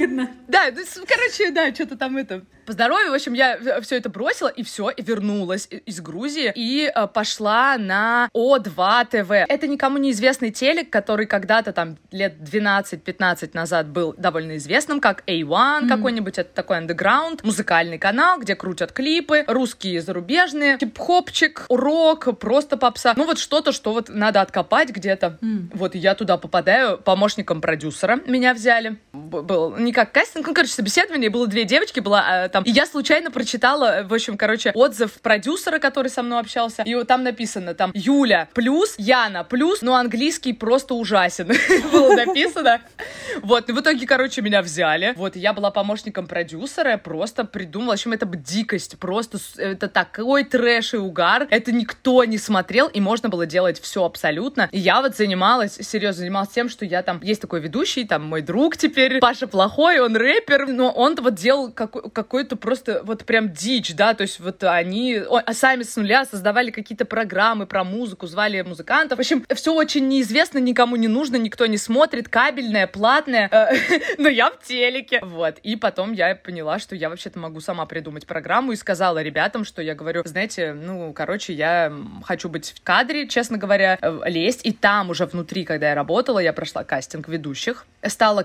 да, 0.48 0.64
ну, 0.96 1.04
короче, 1.06 1.50
да, 1.50 1.72
что-то 1.74 1.96
там 1.96 2.16
это 2.16 2.42
по 2.64 2.72
здоровью. 2.72 3.10
В 3.10 3.14
общем, 3.14 3.34
я 3.34 3.58
все 3.82 3.96
это 3.96 4.08
бросила, 4.08 4.48
и 4.48 4.62
все, 4.62 4.90
и 4.90 5.02
вернулась 5.02 5.68
из 5.70 6.00
Грузии, 6.00 6.52
и 6.54 6.90
э, 6.94 7.06
пошла 7.08 7.76
на 7.78 8.28
О2 8.34 9.06
ТВ. 9.10 9.30
Это 9.30 9.66
никому 9.66 9.98
неизвестный 9.98 10.50
телек, 10.50 10.90
который 10.90 11.26
когда-то 11.26 11.72
там 11.72 11.98
лет 12.10 12.34
12-15 12.40 13.50
назад 13.52 13.88
был 13.88 14.14
довольно 14.16 14.56
известным, 14.56 15.00
как 15.00 15.24
A1 15.26 15.44
mm-hmm. 15.44 15.88
какой-нибудь, 15.88 16.38
это 16.38 16.50
такой 16.52 16.78
андеграунд, 16.78 17.44
музыкальный 17.44 17.98
канал, 17.98 18.38
где 18.40 18.54
крутят 18.54 18.92
клипы, 18.92 19.44
русские, 19.46 20.00
зарубежные, 20.00 20.78
хип-хопчик, 20.78 21.66
урок, 21.68 22.38
просто 22.38 22.76
попса. 22.76 23.14
Ну 23.16 23.26
вот 23.26 23.38
что-то, 23.38 23.72
что 23.72 23.92
вот 23.92 24.08
надо 24.08 24.40
откопать 24.40 24.90
где-то. 24.90 25.38
Mm. 25.40 25.70
Вот 25.74 25.94
я 25.94 26.14
туда 26.14 26.38
попадаю 26.38 26.98
помощником 26.98 27.60
продюсера. 27.60 28.20
Меня 28.26 28.54
взяли. 28.54 28.96
Был 29.44 29.76
не 29.76 29.92
как 29.92 30.12
кастинг, 30.12 30.46
ну, 30.46 30.54
короче, 30.54 30.72
собеседование, 30.72 31.28
было 31.28 31.46
две 31.46 31.64
девочки, 31.64 32.00
была 32.00 32.46
э, 32.46 32.48
там, 32.48 32.64
и 32.64 32.70
я 32.70 32.86
случайно 32.86 33.30
прочитала, 33.30 34.02
в 34.08 34.14
общем, 34.14 34.38
короче, 34.38 34.72
отзыв 34.74 35.12
продюсера, 35.20 35.78
который 35.78 36.08
со 36.08 36.22
мной 36.22 36.40
общался, 36.40 36.82
и 36.82 36.94
вот 36.94 37.06
там 37.08 37.22
написано, 37.22 37.74
там, 37.74 37.90
Юля 37.94 38.48
плюс, 38.54 38.94
Яна 38.96 39.44
плюс, 39.44 39.82
но 39.82 39.96
английский 39.96 40.54
просто 40.54 40.94
ужасен, 40.94 41.52
было 41.92 42.14
написано. 42.14 42.80
Вот, 43.42 43.68
и 43.68 43.72
в 43.72 43.80
итоге, 43.80 44.06
короче, 44.06 44.40
меня 44.40 44.62
взяли, 44.62 45.12
вот, 45.16 45.36
я 45.36 45.52
была 45.52 45.70
помощником 45.70 46.26
продюсера, 46.26 46.96
просто 46.96 47.44
придумала, 47.44 47.90
в 47.90 47.94
общем, 47.94 48.12
это 48.12 48.26
дикость, 48.26 48.98
просто, 48.98 49.38
это 49.58 49.88
такой 49.88 50.44
трэш 50.44 50.94
и 50.94 50.96
угар, 50.96 51.46
это 51.50 51.70
никто 51.70 52.24
не 52.24 52.38
смотрел, 52.38 52.86
и 52.88 53.00
можно 53.00 53.28
было 53.28 53.44
делать 53.44 53.78
все 53.80 54.04
абсолютно. 54.04 54.68
И 54.72 54.78
я 54.78 55.02
вот 55.02 55.16
занималась, 55.16 55.74
серьезно, 55.74 56.20
занималась 56.20 56.50
тем, 56.50 56.68
что 56.68 56.84
я 56.84 57.02
там, 57.02 57.20
есть 57.22 57.40
такой 57.40 57.60
ведущий, 57.60 58.04
там, 58.04 58.24
мой 58.24 58.40
друг 58.40 58.76
теперь, 58.76 59.18
Паша 59.34 59.48
Плохой, 59.48 59.98
он 59.98 60.14
рэпер, 60.14 60.68
но 60.68 60.92
он 60.92 61.16
вот 61.16 61.34
делал 61.34 61.72
какой- 61.72 62.08
какой-то 62.08 62.54
просто 62.54 63.02
вот 63.02 63.24
прям 63.24 63.50
дичь, 63.50 63.92
да, 63.96 64.14
то 64.14 64.22
есть 64.22 64.38
вот 64.38 64.62
они 64.62 65.20
сами 65.50 65.82
с 65.82 65.96
нуля 65.96 66.24
создавали 66.24 66.70
какие-то 66.70 67.04
программы 67.04 67.66
про 67.66 67.82
музыку, 67.82 68.28
звали 68.28 68.60
музыкантов. 68.60 69.18
В 69.18 69.20
общем, 69.20 69.44
все 69.52 69.74
очень 69.74 70.06
неизвестно, 70.06 70.58
никому 70.58 70.94
не 70.94 71.08
нужно, 71.08 71.34
никто 71.34 71.66
не 71.66 71.78
смотрит, 71.78 72.28
кабельное, 72.28 72.86
платное, 72.86 73.48
э, 73.50 73.74
но 74.18 74.28
я 74.28 74.52
в 74.52 74.62
телеке. 74.62 75.18
Вот, 75.20 75.58
и 75.64 75.74
потом 75.74 76.12
я 76.12 76.36
поняла, 76.36 76.78
что 76.78 76.94
я 76.94 77.08
вообще-то 77.08 77.40
могу 77.40 77.58
сама 77.58 77.86
придумать 77.86 78.28
программу 78.28 78.70
и 78.70 78.76
сказала 78.76 79.20
ребятам, 79.20 79.64
что 79.64 79.82
я 79.82 79.96
говорю, 79.96 80.22
знаете, 80.24 80.74
ну, 80.74 81.12
короче, 81.12 81.54
я 81.54 81.92
хочу 82.22 82.48
быть 82.48 82.72
в 82.76 82.84
кадре, 82.84 83.26
честно 83.26 83.58
говоря, 83.58 83.98
э, 84.00 84.20
лезть, 84.26 84.60
и 84.62 84.70
там 84.70 85.10
уже 85.10 85.26
внутри, 85.26 85.64
когда 85.64 85.88
я 85.88 85.96
работала, 85.96 86.38
я 86.38 86.52
прошла 86.52 86.84
кастинг 86.84 87.26
ведущих, 87.26 87.84
стала 88.06 88.44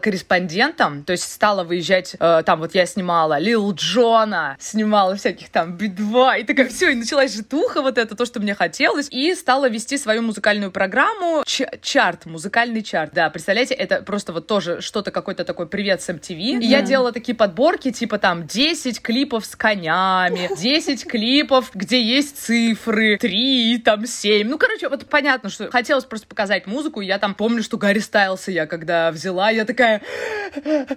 корреспондентом, 0.79 1.03
то 1.03 1.11
есть 1.11 1.31
стала 1.31 1.63
выезжать, 1.63 2.15
э, 2.19 2.43
там 2.45 2.59
вот 2.59 2.75
я 2.75 2.85
снимала 2.85 3.37
Лил 3.37 3.71
Джона, 3.73 4.57
снимала 4.59 5.15
всяких 5.15 5.49
там 5.49 5.77
Би-2, 5.77 6.41
и 6.41 6.43
такая, 6.43 6.69
все, 6.69 6.91
и 6.91 6.95
началась 6.95 7.35
житуха 7.35 7.81
вот 7.81 7.97
это, 7.97 8.15
то, 8.15 8.25
что 8.25 8.39
мне 8.39 8.55
хотелось, 8.55 9.07
и 9.11 9.35
стала 9.35 9.69
вести 9.69 9.97
свою 9.97 10.21
музыкальную 10.21 10.71
программу, 10.71 11.43
Ч- 11.45 11.69
чарт, 11.81 12.25
музыкальный 12.25 12.81
чарт, 12.81 13.13
да, 13.13 13.29
представляете, 13.29 13.73
это 13.73 14.01
просто 14.01 14.33
вот 14.33 14.47
тоже 14.47 14.81
что-то 14.81 15.11
какой-то 15.11 15.43
такой 15.43 15.67
привет 15.67 16.01
с 16.01 16.09
MTV, 16.09 16.61
и 16.61 16.65
я 16.65 16.81
делала 16.81 17.11
такие 17.11 17.35
подборки, 17.35 17.91
типа 17.91 18.17
там 18.17 18.47
10 18.47 19.01
клипов 19.01 19.45
с 19.45 19.55
конями, 19.55 20.49
10 20.57 21.05
клипов, 21.05 21.71
где 21.73 22.01
есть 22.01 22.37
цифры, 22.39 23.17
3, 23.17 23.79
там 23.79 24.05
7, 24.05 24.47
ну, 24.47 24.57
короче, 24.57 24.89
вот 24.89 25.05
понятно, 25.07 25.49
что 25.49 25.69
хотелось 25.71 26.05
просто 26.05 26.27
показать 26.27 26.67
музыку, 26.67 27.01
я 27.01 27.17
там 27.17 27.35
помню, 27.35 27.63
что 27.63 27.77
Гарри 27.77 27.99
Стайлса 27.99 28.51
я 28.51 28.65
когда 28.65 29.11
взяла, 29.11 29.49
я 29.49 29.65
такая, 29.65 30.01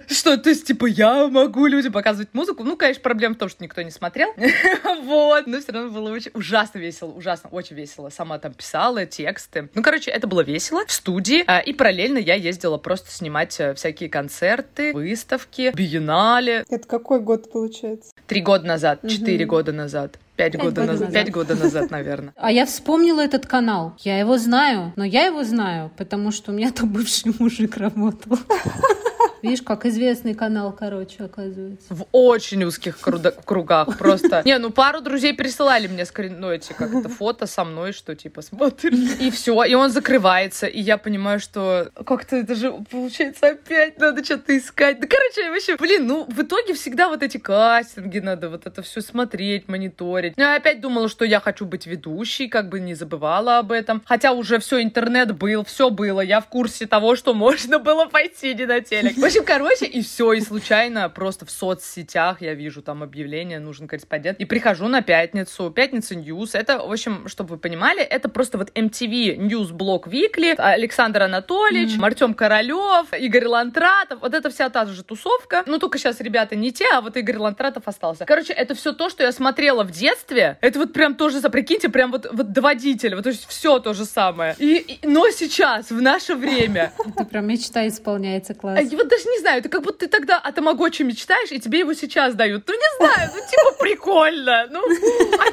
что, 0.07 0.37
то 0.37 0.49
есть, 0.49 0.65
типа, 0.65 0.85
я 0.85 1.27
могу 1.27 1.65
людям 1.67 1.93
показывать 1.93 2.29
музыку, 2.33 2.63
ну, 2.63 2.77
конечно, 2.77 3.01
проблема 3.01 3.35
в 3.35 3.37
том, 3.37 3.49
что 3.49 3.63
никто 3.63 3.81
не 3.81 3.91
смотрел, 3.91 4.29
вот, 5.03 5.47
но 5.47 5.59
все 5.59 5.71
равно 5.71 5.89
было 5.91 6.11
очень 6.11 6.31
ужасно 6.33 6.79
весело, 6.79 7.11
ужасно, 7.11 7.49
очень 7.49 7.75
весело, 7.75 8.09
сама 8.09 8.39
там 8.39 8.53
писала 8.53 9.05
тексты, 9.05 9.69
ну, 9.73 9.81
короче, 9.81 10.11
это 10.11 10.27
было 10.27 10.41
весело 10.41 10.85
в 10.85 10.91
студии, 10.91 11.43
а, 11.47 11.59
и 11.59 11.73
параллельно 11.73 12.17
я 12.17 12.35
ездила 12.35 12.77
просто 12.77 13.11
снимать 13.11 13.59
э, 13.59 13.73
всякие 13.73 14.09
концерты, 14.09 14.93
выставки, 14.93 15.71
биеннале, 15.73 16.65
Это 16.69 16.87
какой 16.87 17.19
год 17.19 17.51
получается? 17.51 18.11
три 18.27 18.41
года 18.41 18.65
назад, 18.65 18.99
четыре 19.07 19.45
года 19.45 19.71
назад. 19.71 20.17
Пять 20.35 20.55
года 20.55 20.69
года 20.69 20.81
назад, 20.81 20.99
назад. 21.09 21.13
пять 21.13 21.31
года 21.31 21.55
назад, 21.55 21.91
наверное. 21.91 22.33
А 22.37 22.51
я 22.51 22.65
вспомнила 22.65 23.21
этот 23.21 23.45
канал. 23.45 23.93
Я 23.99 24.17
его 24.17 24.39
знаю, 24.39 24.91
но 24.95 25.03
я 25.03 25.25
его 25.25 25.43
знаю, 25.43 25.91
потому 25.95 26.31
что 26.31 26.51
у 26.51 26.55
меня 26.55 26.71
там 26.71 26.89
бывший 26.89 27.33
мужик 27.37 27.77
работал. 27.77 28.39
Видишь, 29.43 29.61
как 29.61 29.85
известный 29.85 30.33
канал, 30.33 30.71
короче, 30.71 31.25
оказывается. 31.25 31.93
В 31.93 32.05
очень 32.13 32.63
узких 32.63 32.97
кругах 32.99 33.97
просто. 33.97 34.41
Не, 34.45 34.57
ну 34.57 34.69
пару 34.69 35.01
друзей 35.01 35.33
присылали 35.33 35.87
мне 35.87 36.05
скрин, 36.05 36.39
ну 36.39 36.49
эти, 36.49 36.71
как 36.71 36.95
это, 36.95 37.09
фото 37.09 37.45
со 37.45 37.65
мной, 37.65 37.91
что 37.91 38.15
типа 38.15 38.41
смотри. 38.41 39.05
И 39.19 39.31
все, 39.31 39.61
и 39.65 39.73
он 39.73 39.91
закрывается, 39.91 40.65
и 40.65 40.79
я 40.79 40.97
понимаю, 40.97 41.41
что 41.41 41.91
как-то 42.05 42.37
это 42.37 42.55
же, 42.55 42.71
получается, 42.89 43.47
опять 43.47 43.99
надо 43.99 44.23
что-то 44.23 44.57
искать. 44.57 45.01
Да, 45.01 45.07
короче, 45.07 45.49
вообще, 45.49 45.75
блин, 45.75 46.07
ну 46.07 46.23
в 46.23 46.41
итоге 46.41 46.73
всегда 46.73 47.09
вот 47.09 47.21
эти 47.21 47.35
кастинги 47.35 48.19
надо 48.19 48.49
вот 48.49 48.65
это 48.65 48.81
все 48.81 49.01
смотреть, 49.01 49.67
мониторить. 49.67 50.37
Ну, 50.37 50.43
я 50.43 50.55
опять 50.55 50.79
думала, 50.79 51.09
что 51.09 51.25
я 51.25 51.41
хочу 51.41 51.65
быть 51.65 51.85
ведущей, 51.85 52.47
как 52.47 52.69
бы 52.69 52.79
не 52.79 52.93
забывала 52.93 53.57
об 53.57 53.73
этом. 53.73 54.01
Хотя 54.05 54.31
уже 54.31 54.59
все, 54.59 54.81
интернет 54.81 55.35
был, 55.35 55.65
все 55.65 55.89
было, 55.89 56.21
я 56.21 56.39
в 56.39 56.47
курсе 56.47 56.87
того, 56.87 57.17
что 57.17 57.33
можно 57.33 57.77
было 57.77 58.05
пойти 58.05 58.53
не 58.53 58.65
на 58.65 58.79
телек. 58.79 59.17
Общем, 59.33 59.45
короче, 59.45 59.85
и 59.85 60.03
все, 60.03 60.33
и 60.33 60.41
случайно 60.41 61.09
просто 61.09 61.47
в 61.47 61.49
соцсетях 61.49 62.43
я 62.43 62.53
вижу 62.53 62.83
там 62.83 63.01
объявление, 63.01 63.57
нужен 63.57 63.87
корреспондент, 63.87 64.39
и 64.39 64.45
прихожу 64.45 64.87
на 64.87 65.01
пятницу, 65.01 65.71
Пятница 65.71 66.13
News. 66.13 66.53
Это, 66.53 66.77
в 66.77 66.91
общем, 66.91 67.27
чтобы 67.27 67.49
вы 67.55 67.57
понимали, 67.57 68.03
это 68.03 68.29
просто 68.29 68.59
вот 68.59 68.69
MTV 68.77 69.37
News 69.39 69.71
Block 69.71 70.03
Weekly, 70.03 70.53
Александр 70.53 71.23
Анатолич, 71.23 71.93
Артем 71.99 72.35
Королев, 72.35 73.07
Игорь 73.11 73.47
Лантратов, 73.47 74.21
вот 74.21 74.35
это 74.35 74.51
вся 74.51 74.69
та 74.69 74.85
же 74.85 75.03
тусовка. 75.03 75.63
Ну, 75.65 75.79
только 75.79 75.97
сейчас 75.97 76.21
ребята 76.21 76.55
не 76.55 76.71
те, 76.71 76.85
а 76.93 77.01
вот 77.01 77.17
Игорь 77.17 77.37
Лантратов 77.37 77.87
остался. 77.87 78.25
Короче, 78.25 78.53
это 78.53 78.75
все 78.75 78.93
то, 78.93 79.09
что 79.09 79.23
я 79.23 79.31
смотрела 79.31 79.83
в 79.83 79.89
детстве. 79.89 80.59
Это 80.61 80.77
вот 80.77 80.93
прям 80.93 81.15
тоже, 81.15 81.41
прикиньте, 81.49 81.89
прям 81.89 82.11
вот, 82.11 82.27
вот 82.31 82.51
доводитель, 82.51 83.15
вот 83.15 83.23
то 83.23 83.29
есть 83.31 83.47
все 83.47 83.79
то 83.79 83.93
же 83.93 84.05
самое. 84.05 84.55
И, 84.59 84.99
и- 85.01 85.07
но 85.07 85.27
сейчас, 85.31 85.89
в 85.89 85.99
наше 85.99 86.35
время, 86.35 86.93
Это 87.15 87.25
прям 87.25 87.47
мечта 87.47 87.87
исполняется 87.87 88.53
а 88.53 88.55
классно. 88.55 88.87
я 88.87 88.95
вот 88.95 89.07
даже 89.07 89.22
не 89.29 89.39
знаю, 89.39 89.59
это 89.59 89.69
как 89.69 89.81
будто 89.81 89.99
ты 89.99 90.07
тогда 90.07 90.37
о 90.37 90.51
Тамагочи 90.51 91.03
мечтаешь, 91.03 91.51
и 91.51 91.59
тебе 91.59 91.79
его 91.79 91.93
сейчас 91.93 92.35
дают. 92.35 92.63
Ну, 92.67 92.73
не 92.73 92.97
знаю, 92.97 93.31
ну, 93.33 93.39
типа, 93.39 93.77
прикольно. 93.79 94.67
Ну, 94.69 94.83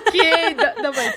окей, 0.07 0.55
да, 0.55 0.75
давай. 0.83 1.15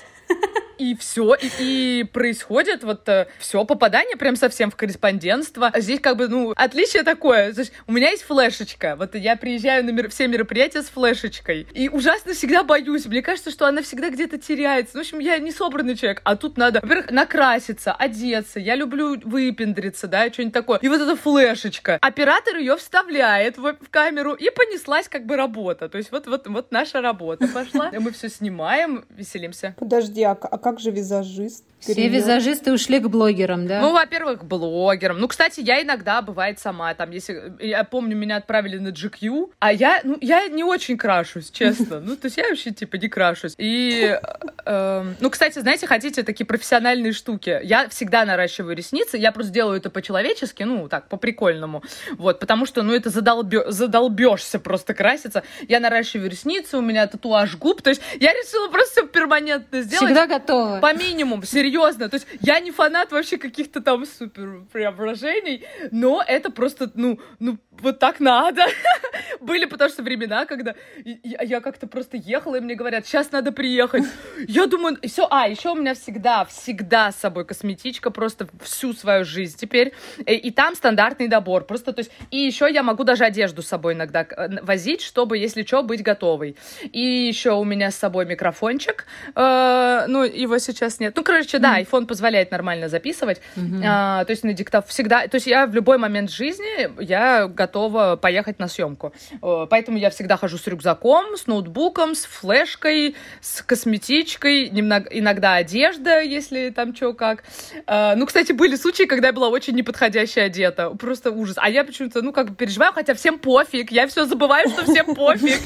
И 0.84 0.94
все, 0.96 1.34
и, 1.34 1.50
и 1.58 2.04
происходит 2.04 2.84
вот 2.84 3.08
все 3.38 3.64
попадание 3.64 4.16
прям 4.16 4.36
совсем 4.36 4.70
в 4.70 4.76
корреспондентство. 4.76 5.72
Здесь 5.74 6.00
как 6.00 6.18
бы, 6.18 6.28
ну, 6.28 6.52
отличие 6.54 7.04
такое. 7.04 7.52
Есть 7.52 7.72
у 7.86 7.92
меня 7.92 8.10
есть 8.10 8.22
флешечка. 8.22 8.94
Вот 8.98 9.14
я 9.14 9.36
приезжаю 9.36 9.82
на 9.84 9.90
мер- 9.90 10.10
все 10.10 10.28
мероприятия 10.28 10.82
с 10.82 10.90
флешечкой. 10.90 11.66
И 11.72 11.88
ужасно 11.88 12.34
всегда 12.34 12.64
боюсь. 12.64 13.06
Мне 13.06 13.22
кажется, 13.22 13.50
что 13.50 13.66
она 13.66 13.80
всегда 13.80 14.10
где-то 14.10 14.36
теряется. 14.36 14.96
Ну, 14.96 15.02
в 15.02 15.06
общем, 15.06 15.20
я 15.20 15.38
не 15.38 15.52
собранный 15.52 15.96
человек. 15.96 16.20
А 16.24 16.36
тут 16.36 16.58
надо, 16.58 16.80
во-первых, 16.82 17.10
накраситься, 17.10 17.92
одеться. 17.92 18.60
Я 18.60 18.74
люблю 18.74 19.18
выпендриться, 19.24 20.06
да, 20.06 20.30
что-нибудь 20.30 20.52
такое. 20.52 20.78
И 20.80 20.88
вот 20.88 21.00
эта 21.00 21.16
флешечка. 21.16 21.98
Оператор 22.02 22.56
ее 22.56 22.76
вставляет 22.76 23.56
в, 23.56 23.72
в 23.80 23.88
камеру, 23.88 24.34
и 24.34 24.50
понеслась 24.50 25.08
как 25.08 25.24
бы 25.24 25.36
работа. 25.36 25.88
То 25.88 25.96
есть 25.96 26.12
вот, 26.12 26.26
вот, 26.26 26.46
вот 26.46 26.72
наша 26.72 27.00
работа 27.00 27.48
пошла. 27.48 27.90
Мы 27.98 28.12
все 28.12 28.28
снимаем, 28.28 29.06
веселимся. 29.08 29.74
Подожди, 29.78 30.22
а, 30.22 30.32
а 30.32 30.58
как 30.58 30.73
же 30.80 30.90
визажист? 30.90 31.64
Все 31.92 32.08
визажисты 32.08 32.72
ушли 32.72 32.98
к 32.98 33.08
блогерам, 33.08 33.66
да? 33.66 33.80
Ну, 33.80 33.92
во-первых, 33.92 34.40
к 34.40 34.44
блогерам. 34.44 35.18
Ну, 35.18 35.28
кстати, 35.28 35.60
я 35.60 35.82
иногда, 35.82 36.22
бывает, 36.22 36.58
сама, 36.58 36.94
там, 36.94 37.10
если... 37.10 37.52
Я 37.60 37.84
помню, 37.84 38.16
меня 38.16 38.36
отправили 38.36 38.78
на 38.78 38.88
GQ, 38.88 39.50
а 39.58 39.72
я, 39.72 40.00
ну, 40.02 40.16
я 40.20 40.48
не 40.48 40.64
очень 40.64 40.96
крашусь, 40.96 41.50
честно. 41.50 42.00
Ну, 42.00 42.16
то 42.16 42.26
есть 42.26 42.38
я 42.38 42.48
вообще, 42.48 42.70
типа, 42.70 42.96
не 42.96 43.08
крашусь. 43.08 43.54
И, 43.58 44.18
эм, 44.64 45.16
ну, 45.20 45.30
кстати, 45.30 45.58
знаете, 45.58 45.86
хотите 45.86 46.22
такие 46.22 46.46
профессиональные 46.46 47.12
штуки? 47.12 47.60
Я 47.62 47.88
всегда 47.88 48.24
наращиваю 48.24 48.74
ресницы, 48.74 49.18
я 49.18 49.30
просто 49.32 49.52
делаю 49.52 49.76
это 49.76 49.90
по-человечески, 49.90 50.62
ну, 50.62 50.88
так, 50.88 51.08
по-прикольному. 51.08 51.82
Вот, 52.12 52.40
потому 52.40 52.64
что, 52.64 52.82
ну, 52.82 52.94
это 52.94 53.10
задолбё... 53.10 53.70
задолбешься 53.70 54.58
просто 54.58 54.94
краситься. 54.94 55.42
Я 55.68 55.80
наращиваю 55.80 56.30
ресницы, 56.30 56.78
у 56.78 56.82
меня 56.82 57.06
татуаж 57.06 57.56
губ, 57.56 57.82
то 57.82 57.90
есть 57.90 58.00
я 58.20 58.32
решила 58.32 58.70
просто 58.70 58.92
всё 58.92 59.06
перманентно 59.06 59.82
сделать. 59.82 60.06
Всегда 60.06 60.26
готова. 60.54 60.80
По 60.80 60.94
минимуму, 60.94 61.42
серьезно. 61.44 62.08
То 62.08 62.16
есть 62.16 62.26
я 62.40 62.60
не 62.60 62.70
фанат 62.70 63.12
вообще 63.12 63.38
каких-то 63.38 63.80
там 63.80 64.06
супер 64.06 64.62
преображений, 64.72 65.64
но 65.90 66.22
это 66.26 66.50
просто, 66.50 66.90
ну, 66.94 67.18
ну, 67.38 67.58
вот 67.80 67.98
так 67.98 68.20
надо. 68.20 68.62
Были 69.40 69.64
потому 69.66 69.90
что 69.90 70.02
времена, 70.02 70.46
когда 70.46 70.74
и- 71.04 71.18
я, 71.22 71.42
я 71.42 71.60
как-то 71.60 71.86
просто 71.86 72.16
ехала, 72.16 72.56
и 72.56 72.60
мне 72.60 72.74
говорят, 72.74 73.06
сейчас 73.06 73.32
надо 73.32 73.52
приехать. 73.52 74.04
Я 74.48 74.66
думаю, 74.66 74.98
все, 75.02 75.26
а, 75.30 75.48
еще 75.48 75.70
у 75.70 75.74
меня 75.74 75.94
всегда, 75.94 76.44
всегда 76.44 77.10
с 77.12 77.16
собой 77.16 77.44
косметичка, 77.44 78.10
просто 78.10 78.46
всю 78.62 78.92
свою 78.92 79.24
жизнь 79.24 79.56
теперь. 79.58 79.92
И, 80.26 80.34
и 80.34 80.50
там 80.50 80.74
стандартный 80.74 81.28
добор, 81.28 81.64
просто, 81.64 81.92
то 81.92 82.00
есть, 82.00 82.12
и 82.30 82.38
еще 82.38 82.68
я 82.72 82.82
могу 82.82 83.04
даже 83.04 83.24
одежду 83.24 83.62
с 83.62 83.66
собой 83.68 83.94
иногда 83.94 84.22
э, 84.22 84.62
возить, 84.62 85.02
чтобы, 85.02 85.38
если 85.38 85.64
что, 85.64 85.82
быть 85.82 86.02
готовой. 86.02 86.56
И 86.92 87.00
еще 87.00 87.52
у 87.52 87.64
меня 87.64 87.90
с 87.90 87.96
собой 87.96 88.26
микрофончик, 88.26 89.06
э, 89.34 90.04
ну, 90.08 90.24
его 90.44 90.58
сейчас 90.58 91.00
нет. 91.00 91.14
Ну, 91.16 91.22
короче, 91.24 91.58
да, 91.58 91.80
iPhone 91.80 92.06
позволяет 92.06 92.50
нормально 92.50 92.88
записывать, 92.88 93.40
А, 93.84 94.24
то 94.24 94.30
есть 94.30 94.44
на 94.44 94.52
диктофон 94.52 94.88
всегда, 94.88 95.26
то 95.28 95.36
есть 95.36 95.46
я 95.46 95.66
в 95.66 95.74
любой 95.74 95.98
момент 95.98 96.30
жизни, 96.30 96.88
я 97.02 97.46
готова 97.48 98.16
поехать 98.16 98.58
на 98.58 98.68
съемку. 98.68 99.12
Э, 99.42 99.66
Поэтому 99.68 99.98
я 99.98 100.10
всегда 100.10 100.36
хожу 100.36 100.58
с 100.58 100.66
рюкзаком, 100.66 101.36
с 101.36 101.46
ноутбуком, 101.46 102.14
с 102.14 102.24
флешкой, 102.24 103.14
с 103.40 103.62
косметичкой, 103.62 104.70
немного, 104.70 105.08
иногда 105.10 105.54
одежда, 105.54 106.20
если 106.20 106.70
там 106.70 106.94
что 106.94 107.12
как. 107.14 107.44
Э, 107.86 108.14
Ну, 108.14 108.26
кстати, 108.26 108.52
были 108.52 108.76
случаи, 108.76 109.04
когда 109.04 109.28
я 109.28 109.32
была 109.32 109.48
очень 109.48 109.74
неподходяще 109.74 110.42
одета. 110.42 110.90
Просто 110.90 111.30
ужас. 111.30 111.56
А 111.58 111.68
я 111.68 111.84
почему-то, 111.84 112.22
ну, 112.22 112.32
как 112.32 112.50
бы 112.50 112.54
переживаю, 112.54 112.92
хотя 112.92 113.14
всем 113.14 113.38
пофиг. 113.38 113.90
Я 113.90 114.06
все 114.06 114.24
забываю, 114.24 114.68
что 114.68 114.84
всем 114.84 115.14
пофиг. 115.14 115.60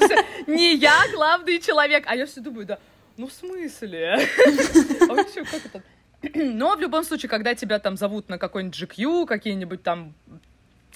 Не 0.46 0.74
я 0.76 0.94
главный 1.14 1.58
человек. 1.60 2.04
А 2.06 2.14
я 2.16 2.26
все 2.26 2.40
думаю, 2.40 2.66
да, 2.66 2.78
ну, 3.20 3.26
в 3.26 3.32
смысле? 3.32 4.18
А 5.10 5.14
вообще, 5.14 5.44
как 5.44 5.66
это? 5.66 5.82
Но 6.34 6.74
в 6.74 6.80
любом 6.80 7.04
случае, 7.04 7.28
когда 7.28 7.54
тебя 7.54 7.78
там 7.78 7.96
зовут 7.96 8.30
на 8.30 8.38
какой-нибудь 8.38 8.82
GQ, 8.82 9.26
какие-нибудь 9.26 9.82
там 9.82 10.14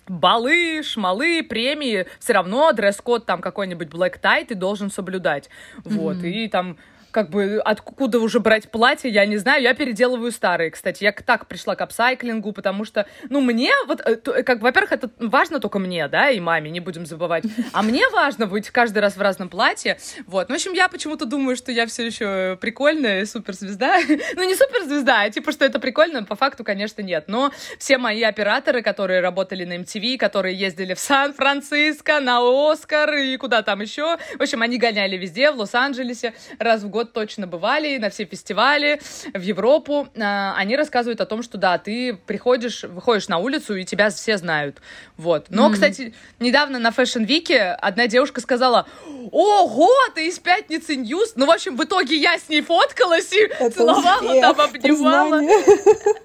балы, 0.09 0.83
шмалы, 0.83 1.43
премии, 1.43 2.07
все 2.19 2.33
равно 2.33 2.73
дресс-код 2.73 3.27
там 3.27 3.43
какой-нибудь 3.43 3.89
black 3.89 4.21
tie 4.23 4.47
ты 4.47 4.55
должен 4.55 4.91
соблюдать. 4.91 5.51
Вот, 5.85 6.25
и 6.25 6.49
там 6.49 6.79
как 7.15 7.31
бы 7.31 7.63
откуда 7.65 8.19
уже 8.19 8.41
брать 8.41 8.69
платье, 8.69 9.09
я 9.09 9.25
не 9.25 9.37
знаю, 9.37 9.63
я 9.63 9.73
переделываю 9.73 10.33
старые, 10.33 10.73
кстати. 10.73 11.05
Я 11.05 11.13
так 11.13 11.47
пришла 11.47 11.77
к 11.77 11.81
апсайклингу, 11.81 12.53
потому 12.53 12.85
что, 12.85 13.07
ну, 13.31 13.41
мне 13.41 13.71
вот, 13.87 14.01
э, 14.05 14.17
то- 14.17 14.43
как, 14.43 14.61
во-первых, 14.61 14.91
это 14.91 15.09
важно 15.21 15.61
только 15.61 15.79
мне, 15.79 16.09
да, 16.09 16.31
и 16.31 16.41
маме, 16.41 16.73
не 16.73 16.81
будем 16.81 17.07
забывать. 17.07 17.45
А 17.73 17.83
мне 17.83 18.09
важно 18.09 18.49
быть 18.49 18.71
каждый 18.71 18.99
раз 18.99 19.17
в 19.17 19.23
разном 19.23 19.49
платье. 19.49 19.97
Вот, 20.27 20.49
ну, 20.49 20.57
в 20.57 20.59
общем, 20.59 20.73
я 20.73 20.89
почему-то 20.89 21.25
думаю, 21.25 21.55
что 21.55 21.71
я 21.71 21.87
все 21.87 22.05
еще 22.05 22.59
прикольная 22.61 23.25
суперзвезда. 23.27 24.01
ну, 24.35 24.43
не 24.43 24.57
суперзвезда, 24.57 25.21
а 25.21 25.31
типа, 25.31 25.53
что 25.53 25.65
это 25.65 25.79
прикольно, 25.79 26.25
по 26.25 26.35
факту, 26.35 26.65
конечно, 26.65 27.01
нет. 27.01 27.27
Но 27.29 27.53
все 27.79 27.97
мои 27.97 28.25
операторы, 28.25 28.83
которые 28.83 29.21
работали 29.21 29.65
на 29.65 29.77
MTV, 29.77 30.17
которые 30.17 30.57
ездили 30.57 30.95
в 30.95 30.99
Сан-Франциско, 30.99 32.19
на 32.19 32.41
Оскар 32.73 33.15
и 33.15 33.37
куда 33.37 33.63
там 33.63 33.83
еще, 33.83 34.17
в 34.37 34.43
общем, 34.43 34.63
они 34.63 34.79
гоняли 34.79 35.17
везде, 35.17 35.53
в 35.53 35.59
Лос-Анджелесе, 35.61 36.35
раз 36.59 36.83
в 36.83 36.89
год 36.89 37.04
точно 37.05 37.47
бывали, 37.47 37.99
на 37.99 38.11
все 38.11 38.25
фестивали, 38.25 39.01
в 39.33 39.41
Европу. 39.41 40.09
А, 40.21 40.55
Они 40.57 40.77
рассказывают 40.77 41.21
о 41.21 41.27
том, 41.27 41.43
что 41.43 41.59
да, 41.59 41.79
ты 41.79 42.15
приходишь, 42.27 42.83
выходишь 42.85 43.29
на 43.29 43.39
улицу, 43.39 43.77
и 43.77 43.85
тебя 43.85 44.11
все 44.11 44.37
знают. 44.39 44.79
Вот. 45.17 45.47
Но, 45.51 45.71
кстати, 45.71 46.15
недавно 46.41 46.79
на 46.79 46.89
Fashion 46.89 47.27
Week 47.27 47.53
одна 47.55 48.07
девушка 48.07 48.41
сказала, 48.41 48.87
ого, 49.31 49.91
ты 50.15 50.29
из 50.29 50.39
Пятницы 50.39 50.97
News. 50.97 51.35
Ну, 51.37 51.47
в 51.47 51.51
общем, 51.51 51.77
в 51.77 51.85
итоге 51.85 52.17
я 52.17 52.39
с 52.39 52.49
ней 52.49 52.63
фоткалась 52.63 53.33
и 53.33 53.39
Это 53.41 53.71
целовала, 53.71 54.25
успех, 54.25 54.41
там 54.43 54.61
обнимала. 54.61 55.39
признание. 55.41 56.25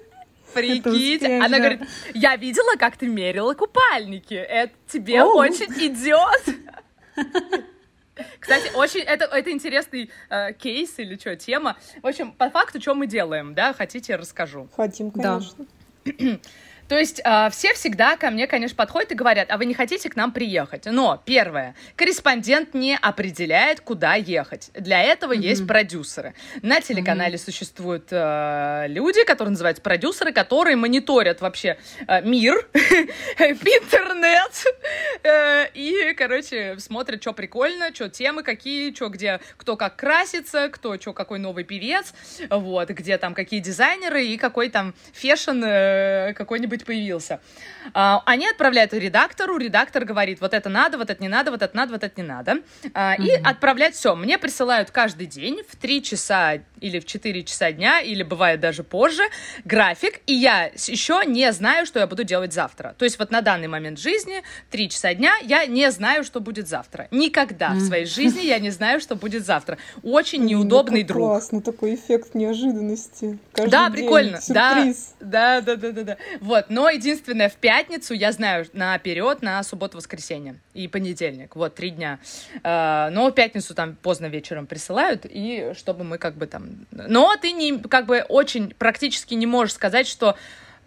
Успешно. 0.50 1.44
Она 1.44 1.58
говорит, 1.58 1.80
я 2.12 2.34
видела, 2.36 2.76
как 2.76 2.96
ты 2.96 3.06
мерила 3.06 3.54
купальники. 3.54 4.34
Это 4.34 4.72
тебе 4.88 5.22
Оу. 5.22 5.38
очень 5.38 5.72
идет. 5.74 6.56
Кстати, 8.38 8.70
очень 8.74 9.00
это, 9.00 9.24
это 9.24 9.50
интересный 9.50 10.10
э, 10.28 10.52
кейс 10.54 10.98
или 10.98 11.16
что, 11.16 11.36
тема. 11.36 11.76
В 12.02 12.06
общем, 12.06 12.32
по 12.32 12.50
факту, 12.50 12.80
что 12.80 12.94
мы 12.94 13.06
делаем, 13.06 13.54
да, 13.54 13.72
хотите, 13.72 14.16
расскажу. 14.16 14.68
Хотим, 14.76 15.10
Да. 15.14 15.40
То 16.90 16.98
есть 16.98 17.20
э, 17.24 17.50
все 17.52 17.72
всегда 17.74 18.16
ко 18.16 18.32
мне, 18.32 18.48
конечно, 18.48 18.74
подходят 18.74 19.12
и 19.12 19.14
говорят, 19.14 19.52
а 19.52 19.58
вы 19.58 19.66
не 19.66 19.74
хотите 19.74 20.10
к 20.10 20.16
нам 20.16 20.32
приехать? 20.32 20.86
Но, 20.86 21.22
первое, 21.24 21.76
корреспондент 21.94 22.74
не 22.74 22.98
определяет, 23.00 23.80
куда 23.80 24.16
ехать. 24.16 24.70
Для 24.74 25.00
этого 25.00 25.32
есть 25.32 25.68
продюсеры. 25.68 26.34
На 26.62 26.80
телеканале 26.80 27.38
существуют 27.38 28.08
э, 28.10 28.86
люди, 28.88 29.22
которые 29.24 29.50
называются 29.50 29.80
продюсеры, 29.84 30.32
которые 30.32 30.74
мониторят 30.74 31.40
вообще 31.40 31.78
э, 32.08 32.22
мир, 32.22 32.56
интернет, 33.38 34.52
э, 35.22 35.68
и, 35.74 36.12
короче, 36.14 36.76
смотрят, 36.80 37.22
что 37.22 37.32
прикольно, 37.32 37.94
что 37.94 38.08
темы 38.08 38.42
какие, 38.42 38.92
что 38.92 39.10
где, 39.10 39.40
кто 39.56 39.76
как 39.76 39.94
красится, 39.94 40.68
кто 40.68 40.98
что 40.98 41.12
какой 41.12 41.38
новый 41.38 41.62
певец, 41.62 42.12
вот, 42.50 42.90
где 42.90 43.16
там 43.16 43.34
какие 43.34 43.60
дизайнеры 43.60 44.26
и 44.26 44.36
какой 44.36 44.70
там 44.70 44.92
fashion 45.12 45.62
э, 45.64 46.34
какой-нибудь 46.34 46.79
появился. 46.84 47.40
А, 47.94 48.22
Они 48.26 48.48
отправляют 48.48 48.92
редактору, 48.92 49.56
редактор 49.56 50.04
говорит, 50.04 50.40
вот 50.40 50.54
это 50.54 50.68
надо, 50.68 50.98
вот 50.98 51.10
это 51.10 51.22
не 51.22 51.28
надо, 51.28 51.50
вот 51.50 51.62
это 51.62 51.76
надо, 51.76 51.92
вот 51.92 52.04
это 52.04 52.20
не 52.20 52.26
надо. 52.26 52.56
А, 52.94 53.14
И 53.16 53.30
отправлять 53.30 53.94
все. 53.94 54.14
Мне 54.14 54.38
присылают 54.38 54.90
каждый 54.90 55.26
день 55.26 55.62
в 55.68 55.76
3 55.76 56.02
часа 56.02 56.58
или 56.80 56.98
в 56.98 57.04
4 57.06 57.42
часа 57.44 57.72
дня, 57.72 58.00
или 58.00 58.22
бывает 58.22 58.60
даже 58.60 58.82
позже, 58.82 59.22
график, 59.64 60.20
и 60.26 60.32
я 60.34 60.70
еще 60.74 61.22
не 61.26 61.52
знаю, 61.52 61.84
что 61.86 61.98
я 62.00 62.06
буду 62.06 62.24
делать 62.24 62.52
завтра. 62.54 62.94
То 62.98 63.04
есть 63.04 63.18
вот 63.18 63.30
на 63.30 63.42
данный 63.42 63.68
момент 63.68 63.98
жизни, 63.98 64.42
3 64.70 64.88
часа 64.88 65.14
дня, 65.14 65.32
я 65.42 65.66
не 65.66 65.90
знаю, 65.90 66.24
что 66.24 66.40
будет 66.40 66.68
завтра. 66.68 67.08
Никогда 67.10 67.70
в 67.70 67.80
своей 67.80 68.06
жизни 68.06 68.40
я 68.40 68.58
не 68.58 68.70
знаю, 68.70 69.00
что 69.00 69.14
будет 69.14 69.44
завтра. 69.44 69.76
Очень 70.02 70.44
неудобный 70.46 71.02
Ну, 71.02 71.08
друг. 71.08 71.28
Классно, 71.28 71.60
такой 71.60 71.94
эффект 71.96 72.34
неожиданности. 72.34 73.38
Каждый 73.52 73.70
Да, 73.70 73.90
прикольно. 73.90 74.40
Сюрприз. 74.40 75.14
да, 75.20 75.60
да, 75.60 75.76
да, 75.76 75.92
да, 75.92 76.02
да. 76.02 76.16
Вот, 76.40 76.69
но 76.70 76.88
единственное, 76.88 77.48
в 77.48 77.56
пятницу 77.56 78.14
я 78.14 78.30
знаю 78.30 78.64
наперед 78.72 79.42
на 79.42 79.60
субботу-воскресенье 79.64 80.54
и 80.72 80.86
понедельник. 80.86 81.56
Вот, 81.56 81.74
три 81.74 81.90
дня. 81.90 82.20
А, 82.62 83.10
Но 83.10 83.32
пятницу 83.32 83.74
там 83.74 83.96
поздно 83.96 84.26
вечером 84.26 84.66
присылают, 84.66 85.26
и 85.28 85.72
чтобы 85.76 86.04
мы 86.04 86.16
как 86.16 86.36
бы 86.36 86.46
там... 86.46 86.86
Но 86.92 87.34
ты 87.36 87.50
не, 87.50 87.76
как 87.76 88.06
бы 88.06 88.24
очень 88.28 88.72
практически 88.78 89.34
не 89.34 89.46
можешь 89.46 89.74
сказать, 89.74 90.06
что 90.06 90.30
э, 90.30 90.34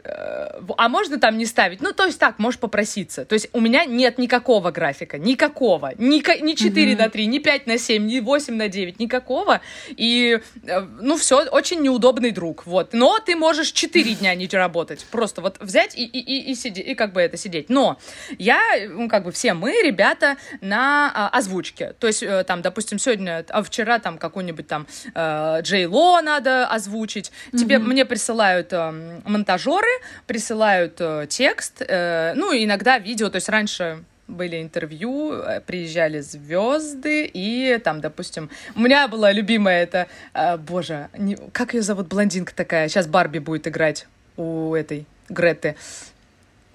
а 0.06 0.89
можно 0.89 1.20
там 1.20 1.38
не 1.38 1.46
ставить? 1.46 1.82
Ну, 1.82 1.94
то 1.94 2.06
есть 2.06 2.20
так, 2.20 2.39
можешь 2.39 2.60
попроситься. 2.60 3.26
То 3.26 3.34
есть 3.34 3.50
у 3.54 3.62
меня 3.62 3.86
нет 3.86 4.18
никакого 4.18 4.72
графика, 4.72 5.18
никакого. 5.18 5.94
Ни, 5.98 6.22
ни 6.44 6.54
4 6.54 6.96
на 6.96 7.10
3, 7.10 7.26
ни 7.26 7.39
5 7.39 7.68
на 7.68 7.78
7, 7.78 8.06
ни 8.06 8.20
8 8.20 8.56
на 8.56 8.68
9, 8.68 9.00
никакого. 9.00 9.62
И, 9.89 10.39
э, 10.63 10.80
ну, 11.02 11.18
все, 11.18 11.46
очень 11.46 11.82
неудобный 11.82 12.32
друг, 12.32 12.66
вот. 12.66 12.94
Но 12.94 13.20
ты 13.20 13.36
можешь 13.36 13.72
4 13.72 14.16
дня 14.16 14.36
не 14.36 14.48
работать. 14.48 15.06
Просто 15.10 15.42
вот 15.42 15.58
взять 15.60 15.98
и, 15.98 16.06
и, 16.06 16.20
и, 16.20 16.52
и, 16.52 16.56
сиди- 16.56 16.82
и 16.82 16.96
как 16.96 17.13
бы 17.13 17.22
это 17.22 17.38
сидеть. 17.38 17.70
Но 17.70 17.98
я, 18.38 18.60
ну, 18.89 19.08
как 19.08 19.24
бы 19.24 19.32
все 19.32 19.54
мы, 19.54 19.72
ребята, 19.82 20.38
на 20.62 21.12
а, 21.13 21.30
озвучке. 21.30 21.94
То 22.00 22.08
есть, 22.08 22.24
э, 22.24 22.44
там, 22.44 22.62
допустим, 22.62 23.00
сегодня, 23.00 23.46
а 23.50 23.63
вчера 23.63 24.00
там 24.00 24.18
какой-нибудь 24.18 24.68
там 24.68 24.86
э, 25.16 25.60
Джей 25.62 25.86
Ло 25.86 26.22
надо 26.22 26.68
озвучить. 26.68 27.32
Тебе, 27.52 27.80
мне 27.80 28.06
присылают 28.06 28.74
э, 28.74 29.22
монтажеры, 29.26 29.92
присылают 30.27 30.95
э, 30.99 31.25
текст, 31.29 31.82
э, 31.88 32.34
ну, 32.36 32.53
иногда 32.53 32.97
видео, 32.99 33.29
то 33.29 33.36
есть 33.38 33.49
раньше 33.49 34.03
были 34.27 34.62
интервью, 34.62 35.34
э, 35.34 35.62
приезжали 35.62 36.19
звезды, 36.21 37.29
и 37.34 37.77
там, 37.84 37.99
допустим, 38.01 38.49
у 38.75 38.79
меня 38.82 39.08
была 39.08 39.32
любимая 39.32 39.84
это, 39.84 40.08
э, 40.34 40.58
боже, 40.58 41.10
не- 41.17 41.38
как 41.51 41.73
ее 41.73 41.82
зовут, 41.82 42.08
блондинка 42.08 42.53
такая, 42.56 42.88
сейчас 42.88 43.08
Барби 43.08 43.39
будет 43.39 43.67
играть 43.67 44.08
у 44.38 44.73
этой 44.75 45.06
Греты. 45.29 45.75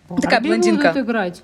Такая 0.09 0.41
Барби 0.41 0.49
блондинка. 0.49 0.93
будут 0.93 1.05
играть. 1.07 1.43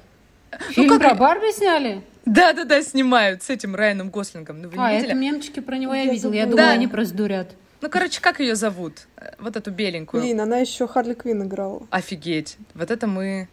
Фильм 0.71 0.89
как- 0.89 1.01
про 1.01 1.15
Барби 1.15 1.53
сняли? 1.53 2.03
Да-да-да, 2.25 2.81
снимают 2.83 3.43
с 3.43 3.51
этим 3.51 3.75
Райаном 3.75 4.09
Гослингом. 4.09 4.63
Ну, 4.63 4.69
вы 4.71 4.75
А, 4.79 4.93
видели? 4.93 5.09
это 5.11 5.15
мемчики 5.19 5.61
про 5.61 5.77
него 5.77 5.93
я 5.93 6.05
Я 6.05 6.13
видела. 6.13 6.33
Я 6.33 6.45
думала, 6.47 6.57
Да. 6.69 6.71
они 6.71 6.87
просто 6.87 7.15
дурят. 7.15 7.49
Ну, 7.85 7.91
короче, 7.91 8.23
как 8.23 8.41
ее 8.41 8.55
зовут? 8.55 9.09
Э, 9.19 9.35
Вот 9.39 9.57
эту 9.57 9.71
беленькую. 9.71 10.23
Блин, 10.23 10.41
она 10.41 10.57
еще 10.57 10.89
Харли 10.89 11.13
Квин 11.13 11.43
играла. 11.43 11.87
Офигеть. 11.91 12.57
Вот 12.73 12.91
это 12.91 13.07
мы 13.07 13.47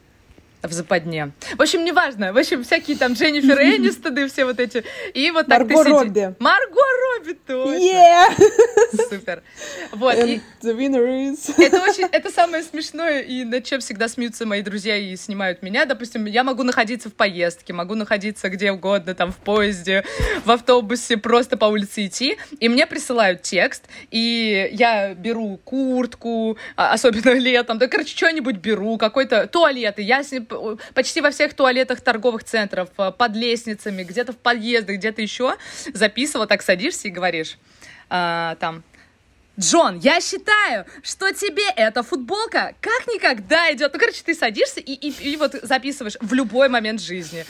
в 0.63 0.71
западне. 0.71 1.31
В 1.57 1.61
общем, 1.61 1.83
неважно. 1.83 2.33
В 2.33 2.37
общем, 2.37 2.63
всякие 2.63 2.97
там 2.97 3.13
Дженнифер 3.13 3.59
Энистон 3.61 4.11
все 4.29 4.45
вот 4.45 4.59
эти. 4.59 4.83
И 5.13 5.31
вот 5.31 5.47
так 5.47 5.59
Марго 5.59 5.75
ты 5.75 5.83
сиди- 5.83 5.91
Робби. 5.91 6.35
Марго 6.39 6.81
Робби, 7.17 7.33
точно. 7.47 7.75
Yeah! 7.75 9.09
Супер. 9.09 9.43
Вот. 9.91 10.15
и- 10.15 10.19
And 10.21 10.41
the 10.61 10.75
winner 10.75 11.05
is... 11.31 11.53
Это 11.61 11.81
очень, 11.81 12.05
это 12.11 12.29
самое 12.29 12.63
смешное, 12.63 13.21
и 13.21 13.43
над 13.43 13.63
чем 13.63 13.79
всегда 13.79 14.07
смеются 14.07 14.45
мои 14.45 14.61
друзья 14.61 14.97
и 14.97 15.15
снимают 15.15 15.61
меня. 15.63 15.85
Допустим, 15.85 16.25
я 16.25 16.43
могу 16.43 16.63
находиться 16.63 17.09
в 17.09 17.13
поездке, 17.13 17.73
могу 17.73 17.95
находиться 17.95 18.49
где 18.49 18.71
угодно, 18.71 19.15
там, 19.15 19.31
в 19.31 19.37
поезде, 19.37 20.03
в 20.45 20.51
автобусе, 20.51 21.17
просто 21.17 21.57
по 21.57 21.65
улице 21.65 22.05
идти, 22.05 22.37
и 22.59 22.69
мне 22.69 22.85
присылают 22.87 23.41
текст, 23.41 23.85
и 24.11 24.69
я 24.73 25.13
беру 25.13 25.57
куртку, 25.63 26.57
а, 26.75 26.93
особенно 26.93 27.31
летом, 27.33 27.77
да, 27.77 27.87
короче, 27.87 28.15
что-нибудь 28.15 28.57
беру, 28.57 28.97
какой-то 28.97 29.47
туалеты. 29.47 30.01
Я 30.01 30.23
с 30.23 30.31
ним 30.31 30.47
почти 30.93 31.21
во 31.21 31.31
всех 31.31 31.53
туалетах 31.53 32.01
торговых 32.01 32.43
центров, 32.43 32.89
а, 32.97 33.11
под 33.11 33.35
лестницами, 33.35 34.03
где-то 34.03 34.33
в 34.33 34.37
подъездах, 34.37 34.97
где-то 34.97 35.21
еще 35.21 35.55
записывала, 35.93 36.47
так 36.47 36.61
садишься 36.61 37.07
и 37.07 37.11
говоришь, 37.11 37.57
а, 38.09 38.55
там, 38.59 38.83
Джон, 39.59 39.99
я 39.99 40.21
считаю, 40.21 40.85
что 41.03 41.31
тебе 41.33 41.63
эта 41.75 42.03
футболка 42.03 42.73
как 42.79 43.07
никогда 43.07 43.71
идет. 43.73 43.91
Ну, 43.93 43.99
короче, 43.99 44.21
ты 44.25 44.33
садишься 44.33 44.79
и, 44.79 44.93
и, 44.93 45.33
и 45.33 45.35
вот 45.35 45.55
записываешь 45.61 46.15
в 46.21 46.33
любой 46.33 46.69
момент 46.69 47.01
жизни. 47.01 47.45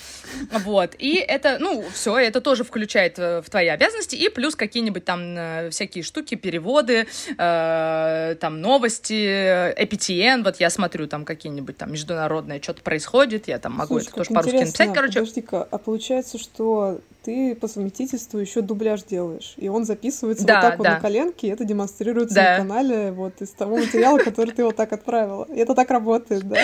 Вот. 0.52 0.96
И 0.98 1.16
это, 1.16 1.58
ну, 1.60 1.86
все, 1.94 2.18
это 2.18 2.42
тоже 2.42 2.64
включает 2.64 3.20
э, 3.20 3.42
в 3.42 3.50
твои 3.50 3.68
обязанности. 3.68 4.16
И 4.16 4.30
плюс 4.30 4.56
какие-нибудь 4.56 5.06
там 5.06 5.38
э, 5.38 5.70
всякие 5.70 6.04
штуки, 6.04 6.36
переводы, 6.36 7.08
э, 7.38 8.36
там 8.40 8.62
новости, 8.62 9.74
эпитиен. 9.78 10.44
Вот 10.44 10.60
я 10.60 10.72
смотрю, 10.72 11.08
там 11.08 11.24
какие-нибудь 11.24 11.78
там 11.78 11.92
международные, 11.92 12.62
что-то 12.62 12.82
происходит, 12.82 13.48
я 13.48 13.60
там 13.60 13.74
могу 13.74 14.00
Слушай, 14.00 14.08
это 14.08 14.16
тоже 14.16 14.30
по-русски 14.32 14.58
написать. 14.58 14.94
Короче, 14.94 15.20
Подожди-ка, 15.20 15.68
а 15.70 15.78
получается, 15.78 16.40
что 16.40 17.00
ты 17.24 17.56
по 17.56 17.68
совместительству 17.68 18.40
еще 18.40 18.62
дубляж 18.62 19.04
делаешь, 19.04 19.54
и 19.58 19.70
он 19.70 19.86
записывается 19.86 20.46
Да, 20.46 20.56
вот 20.56 20.62
так 20.62 20.78
вот 20.80 20.84
да. 20.86 20.94
на 20.96 21.00
коленке, 21.00 21.48
и 21.48 21.50
это 21.52 21.64
демонстрируется 21.66 22.34
Да. 22.36 22.52
на 22.52 22.58
канале 22.58 23.12
вот 23.12 23.42
из 23.42 23.50
того 23.52 23.78
материала, 23.78 24.18
который 24.18 24.52
ты 24.54 24.64
вот 24.64 24.76
так 24.76 24.92
отправила. 24.92 25.46
И 25.54 25.58
это 25.60 25.76
так 25.76 25.90
работает, 25.92 26.44
да? 26.48 26.58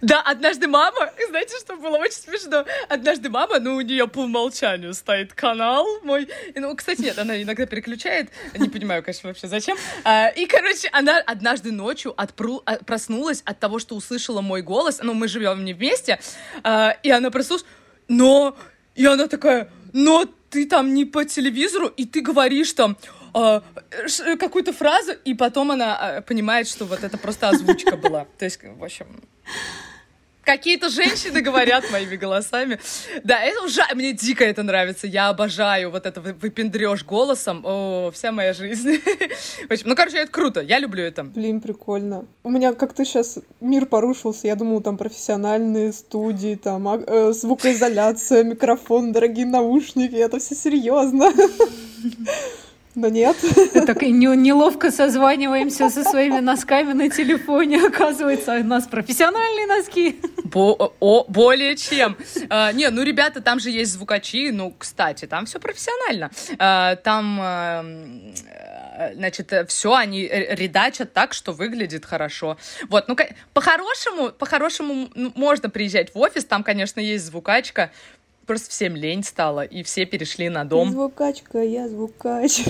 Да, 0.00 0.22
однажды 0.22 0.66
мама, 0.68 1.10
знаете, 1.28 1.56
что 1.58 1.76
было 1.76 1.96
очень 1.98 2.12
смешно? 2.18 2.64
Однажды 2.88 3.28
мама, 3.30 3.58
ну, 3.58 3.76
у 3.76 3.80
нее 3.80 4.06
по 4.08 4.20
умолчанию 4.20 4.92
стоит 4.94 5.32
канал 5.32 5.86
мой. 6.02 6.28
Ну, 6.54 6.74
кстати, 6.76 7.00
нет, 7.02 7.18
она 7.18 7.40
иногда 7.42 7.64
переключает. 7.66 8.28
Не 8.58 8.68
понимаю, 8.68 9.02
конечно, 9.02 9.28
вообще 9.28 9.46
зачем. 9.48 9.76
А, 10.04 10.28
и, 10.28 10.46
короче, 10.46 10.88
она 10.92 11.18
однажды 11.24 11.72
ночью 11.72 12.12
отпру- 12.16 12.62
а, 12.66 12.76
проснулась 12.84 13.42
от 13.46 13.58
того, 13.60 13.78
что 13.78 13.94
услышала 13.94 14.40
мой 14.40 14.62
голос. 14.62 15.00
Ну, 15.02 15.14
мы 15.14 15.28
живем 15.28 15.64
не 15.64 15.72
вместе. 15.74 16.18
А, 16.62 16.96
и 17.02 17.10
она 17.10 17.30
проснулась, 17.30 17.64
но... 18.08 18.56
И 18.94 19.04
она 19.06 19.26
такая, 19.26 19.68
но 19.92 20.24
ты 20.50 20.66
там 20.66 20.94
не 20.94 21.04
по 21.04 21.24
телевизору, 21.24 21.88
и 21.88 22.04
ты 22.04 22.20
говоришь 22.20 22.72
там 22.72 22.96
ш- 24.06 24.36
какую-то 24.36 24.72
фразу, 24.72 25.12
и 25.24 25.34
потом 25.34 25.70
она 25.72 25.96
а, 25.96 26.20
понимает, 26.22 26.68
что 26.68 26.84
вот 26.84 27.02
это 27.02 27.18
просто 27.18 27.48
озвучка 27.48 27.96
была. 27.96 28.26
То 28.38 28.44
есть, 28.44 28.60
в 28.62 28.84
общем, 28.84 29.06
Какие-то 30.44 30.88
женщины 30.90 31.40
говорят 31.40 31.90
моими 31.90 32.16
голосами. 32.16 32.78
Да, 33.22 33.40
это 33.42 33.62
ужасно. 33.64 33.94
Мне 33.94 34.12
дико 34.12 34.44
это 34.44 34.62
нравится. 34.62 35.06
Я 35.06 35.28
обожаю 35.28 35.90
вот 35.90 36.06
это 36.06 36.20
вы- 36.20 36.34
выпендрёж 36.34 37.04
голосом. 37.04 37.62
О, 37.64 38.10
вся 38.12 38.30
моя 38.32 38.52
жизнь. 38.52 39.00
Ну, 39.84 39.94
короче, 39.96 40.18
это 40.18 40.30
круто. 40.30 40.60
Я 40.60 40.78
люблю 40.78 41.02
это. 41.02 41.24
Блин, 41.24 41.60
прикольно. 41.60 42.26
У 42.42 42.50
меня 42.50 42.72
как-то 42.74 43.04
сейчас 43.04 43.38
мир 43.60 43.86
порушился. 43.86 44.46
Я 44.46 44.54
думала, 44.56 44.82
там 44.82 44.96
профессиональные 44.98 45.92
студии, 45.92 46.54
там 46.56 46.86
а- 46.88 47.02
э, 47.06 47.32
звукоизоляция, 47.32 48.44
микрофон, 48.44 49.12
дорогие 49.12 49.46
наушники. 49.46 50.14
Это 50.16 50.38
все 50.38 50.54
серьезно. 50.54 51.32
Но 52.94 53.08
нет. 53.08 53.36
Так 53.86 54.02
и 54.04 54.10
не- 54.12 54.36
неловко 54.36 54.90
созваниваемся 54.92 55.90
со 55.90 56.04
своими 56.04 56.38
носками 56.38 56.92
на 56.92 57.10
телефоне. 57.10 57.84
Оказывается, 57.88 58.54
у 58.54 58.64
нас 58.64 58.86
профессиональные 58.86 59.66
носки. 59.66 60.20
Бо- 60.44 60.92
о, 61.00 61.24
более 61.28 61.76
чем. 61.76 62.16
А, 62.50 62.72
не, 62.72 62.88
ну, 62.90 63.02
ребята, 63.02 63.40
там 63.40 63.58
же 63.58 63.70
есть 63.70 63.92
звукачи. 63.92 64.50
Ну, 64.52 64.72
кстати, 64.78 65.26
там 65.26 65.46
все 65.46 65.58
профессионально. 65.58 66.30
А, 66.58 66.94
там, 66.96 67.40
эм, 67.42 68.34
э, 68.96 69.14
значит, 69.14 69.52
все 69.68 69.94
они 69.94 70.28
редачат 70.30 71.12
так, 71.12 71.34
что 71.34 71.52
выглядит 71.52 72.04
хорошо. 72.04 72.56
Вот, 72.88 73.08
ну, 73.08 73.16
по-хорошему, 73.54 74.30
по-хорошему 74.30 75.08
можно 75.34 75.68
приезжать 75.68 76.14
в 76.14 76.18
офис. 76.18 76.44
Там, 76.44 76.62
конечно, 76.62 77.00
есть 77.00 77.24
звукачка. 77.26 77.90
Просто 78.46 78.70
всем 78.70 78.94
лень 78.96 79.22
стало, 79.22 79.62
и 79.62 79.82
все 79.82 80.04
перешли 80.06 80.48
на 80.48 80.64
Ты 80.64 80.70
дом. 80.70 80.90
звукачка, 80.90 81.62
я 81.62 81.88
звукач. 81.88 82.62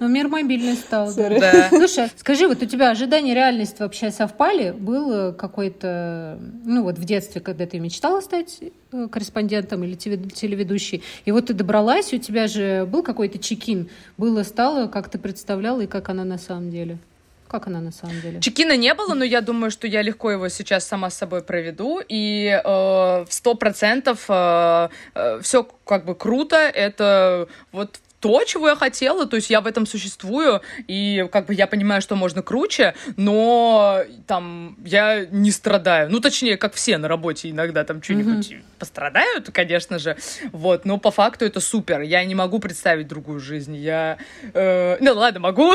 Ну, 0.00 0.08
мир 0.08 0.28
мобильный 0.28 0.74
стал. 0.74 1.12
да. 1.14 1.30
Да. 1.38 1.68
Слушай, 1.70 2.08
скажи, 2.16 2.46
вот 2.48 2.62
у 2.62 2.66
тебя 2.66 2.90
ожидания 2.90 3.32
и 3.32 3.34
реальность 3.34 3.80
вообще 3.80 4.10
совпали? 4.10 4.70
Был 4.72 5.12
э, 5.12 5.32
какой-то, 5.32 6.38
ну 6.64 6.82
вот 6.82 6.98
в 6.98 7.04
детстве, 7.04 7.40
когда 7.40 7.66
ты 7.66 7.78
мечтала 7.80 8.20
стать 8.20 8.58
э, 8.92 9.08
корреспондентом 9.10 9.82
или 9.84 9.94
теле- 9.96 10.28
телеведущей, 10.30 11.02
и 11.24 11.32
вот 11.32 11.46
ты 11.46 11.54
добралась, 11.54 12.12
у 12.12 12.18
тебя 12.18 12.46
же 12.46 12.86
был 12.90 13.02
какой-то 13.02 13.38
чекин, 13.38 13.88
было, 14.16 14.42
стало, 14.42 14.88
как 14.88 15.08
ты 15.08 15.18
представляла 15.18 15.80
и 15.82 15.86
как 15.86 16.08
она 16.08 16.24
на 16.24 16.38
самом 16.38 16.70
деле? 16.70 16.98
Как 17.54 17.68
она 17.68 17.80
на 17.80 17.92
самом 17.92 18.20
деле? 18.20 18.40
Чекина 18.40 18.76
не 18.76 18.92
было, 18.94 19.14
но 19.14 19.22
я 19.24 19.40
думаю, 19.40 19.70
что 19.70 19.86
я 19.86 20.02
легко 20.02 20.32
его 20.32 20.48
сейчас 20.48 20.84
сама 20.88 21.08
с 21.08 21.16
собой 21.16 21.40
проведу. 21.40 22.00
И 22.08 22.46
э, 22.46 22.60
в 22.64 23.28
сто 23.30 23.54
процентов 23.54 24.24
все 24.24 25.68
как 25.84 26.04
бы 26.04 26.16
круто. 26.16 26.56
Это 26.56 27.46
вот 27.70 28.00
то, 28.24 28.42
чего 28.44 28.70
я 28.70 28.74
хотела, 28.74 29.26
то 29.26 29.36
есть 29.36 29.50
я 29.50 29.60
в 29.60 29.66
этом 29.66 29.84
существую, 29.84 30.62
и 30.88 31.28
как 31.30 31.44
бы 31.44 31.52
я 31.52 31.66
понимаю, 31.66 32.00
что 32.00 32.16
можно 32.16 32.40
круче, 32.40 32.94
но 33.18 34.00
там 34.26 34.78
я 34.82 35.26
не 35.26 35.50
страдаю. 35.50 36.10
Ну, 36.10 36.20
точнее, 36.20 36.56
как 36.56 36.72
все 36.72 36.96
на 36.96 37.06
работе 37.06 37.50
иногда 37.50 37.84
там 37.84 38.02
что-нибудь 38.02 38.56
пострадают, 38.78 39.50
конечно 39.52 39.98
же, 39.98 40.16
вот, 40.52 40.86
но 40.86 40.96
по 40.96 41.10
факту 41.10 41.44
это 41.44 41.60
супер. 41.60 42.00
Я 42.00 42.24
не 42.24 42.34
могу 42.34 42.60
представить 42.60 43.08
другую 43.08 43.40
жизнь. 43.40 43.76
Я... 43.76 44.16
э, 44.54 44.96
ну, 45.00 45.12
ладно, 45.12 45.40
могу. 45.40 45.74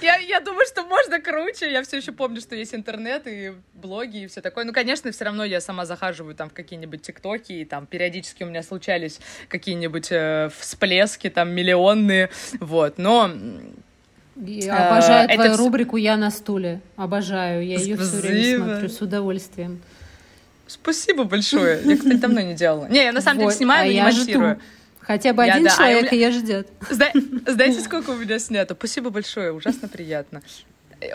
Я, 0.00 0.16
я 0.16 0.40
думаю, 0.40 0.66
что 0.66 0.84
можно 0.84 1.20
круче. 1.20 1.70
Я 1.70 1.82
все 1.82 1.96
еще 1.96 2.12
помню, 2.12 2.40
что 2.40 2.54
есть 2.54 2.74
интернет 2.74 3.26
и 3.26 3.54
блоги 3.72 4.24
и 4.24 4.26
все 4.26 4.40
такое. 4.40 4.64
Ну, 4.64 4.72
конечно, 4.72 5.10
все 5.12 5.24
равно 5.24 5.44
я 5.44 5.60
сама 5.60 5.86
захаживаю 5.86 6.34
там 6.34 6.50
в 6.50 6.52
какие-нибудь 6.52 7.02
тиктоки, 7.02 7.52
и 7.52 7.64
там 7.64 7.86
периодически 7.86 8.42
у 8.44 8.46
меня 8.46 8.62
случались 8.62 9.20
какие-нибудь 9.48 10.08
э, 10.10 10.43
всплески 10.48 11.30
там 11.30 11.50
миллионные, 11.50 12.30
вот. 12.60 12.98
Но 12.98 13.30
Я 14.36 14.88
обожаю 14.88 15.22
Э, 15.28 15.32
это 15.32 15.34
твою 15.36 15.52
всё- 15.54 15.62
рубрику 15.64 15.96
«Я 15.96 16.16
на 16.16 16.30
стуле». 16.30 16.80
Обожаю. 16.96 17.64
Я 17.64 17.78
ее 17.78 17.96
все 17.96 18.16
время 18.16 18.64
смотрю 18.64 18.88
с 18.88 19.00
удовольствием. 19.00 19.80
спасибо 20.66 21.24
большое. 21.24 21.80
Я, 21.84 21.96
кстати, 21.96 22.16
давно 22.16 22.40
не 22.40 22.54
делала. 22.54 22.86
Не, 22.88 23.04
я 23.04 23.12
на 23.12 23.20
самом 23.20 23.38
деле 23.38 23.50
Вот, 23.50 23.54
снимаю, 23.56 23.82
а 23.82 23.84
но 23.84 23.90
не 23.90 23.96
я 23.96 24.04
монтирую. 24.04 24.58
Хотя 25.00 25.32
бы 25.34 25.44
Я, 25.44 25.52
один 25.54 25.64
да, 25.66 25.74
а 25.74 25.76
человек 25.76 26.10
меня- 26.12 26.26
ее 26.28 26.32
ждет. 26.32 26.68
Зна- 26.90 27.12
Знаете, 27.46 27.80
сколько 27.80 28.10
у 28.10 28.16
меня 28.16 28.38
снято? 28.38 28.74
Спасибо 28.74 29.10
большое, 29.10 29.52
ужасно 29.52 29.86
приятно. 29.86 30.40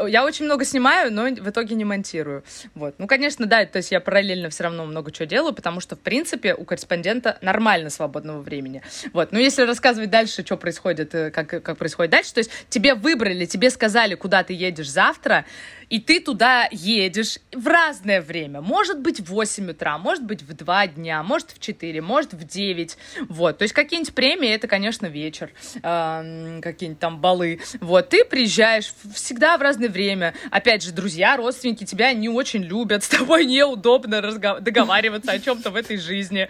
Я 0.08 0.26
очень 0.26 0.46
много 0.46 0.66
снимаю, 0.66 1.12
но 1.12 1.24
в 1.24 1.50
итоге 1.50 1.76
не 1.76 1.86
монтирую. 1.86 2.44
Вот. 2.76 2.96
Ну, 2.98 3.08
конечно, 3.08 3.46
да, 3.46 3.66
то 3.66 3.78
есть 3.78 3.92
я 3.92 4.00
параллельно 4.00 4.50
все 4.50 4.64
равно 4.64 4.86
много 4.86 5.12
чего 5.12 5.26
делаю, 5.26 5.54
потому 5.54 5.80
что, 5.80 5.96
в 5.96 6.00
принципе, 6.00 6.54
у 6.54 6.66
корреспондента 6.66 7.38
нормально 7.42 7.90
свободного 7.90 8.42
времени. 8.42 8.82
Вот. 9.14 9.32
Но 9.32 9.40
если 9.40 9.64
рассказывать 9.64 10.10
дальше, 10.10 10.44
что 10.46 10.58
происходит, 10.58 11.16
э, 11.16 11.32
как, 11.32 11.48
как 11.48 11.78
происходит 11.78 12.12
дальше, 12.12 12.34
то 12.34 12.40
есть 12.40 12.52
тебе 12.70 12.94
выбрали, 12.94 13.46
тебе 13.46 13.70
сказали, 13.70 14.16
куда 14.16 14.44
ты 14.44 14.54
едешь 14.54 14.90
завтра, 14.90 15.46
и 15.90 16.00
ты 16.00 16.20
туда 16.20 16.68
едешь 16.72 17.40
в 17.52 17.68
разное 17.68 18.22
время. 18.22 18.62
Может 18.62 19.00
быть, 19.00 19.20
в 19.20 19.26
8 19.30 19.72
утра, 19.72 19.98
может 19.98 20.24
быть, 20.24 20.42
в 20.44 20.54
2 20.54 20.88
дня, 20.88 21.24
может, 21.24 21.52
в 21.52 21.60
4, 21.60 22.02
может, 22.02 22.34
в 22.34 22.44
9. 22.46 22.98
Вот. 23.28 23.58
То 23.58 23.64
есть 23.64 23.74
какие-нибудь 23.74 24.14
премии, 24.14 24.50
это, 24.50 24.68
конечно, 24.68 25.08
вечер. 25.08 25.52
Эм, 25.82 26.62
какие-нибудь 26.62 27.00
там 27.00 27.20
балы. 27.20 27.60
Вот. 27.82 28.10
Ты 28.10 28.24
приезжаешь 28.24 28.94
всегда 29.14 29.58
в 29.58 29.62
разное 29.62 29.90
время. 29.90 30.34
Опять 30.52 30.84
же, 30.84 30.92
друзья, 30.92 31.36
родственники 31.38 31.84
тебя 31.86 32.14
не 32.14 32.30
очень 32.30 32.62
любят. 32.64 33.04
С 33.10 33.10
тобой 33.10 33.46
неудобно 33.46 34.16
разго- 34.16 34.60
договариваться 34.60 35.32
о 35.32 35.40
чем-то 35.40 35.72
в 35.72 35.76
этой 35.76 35.98
жизни. 35.98 36.48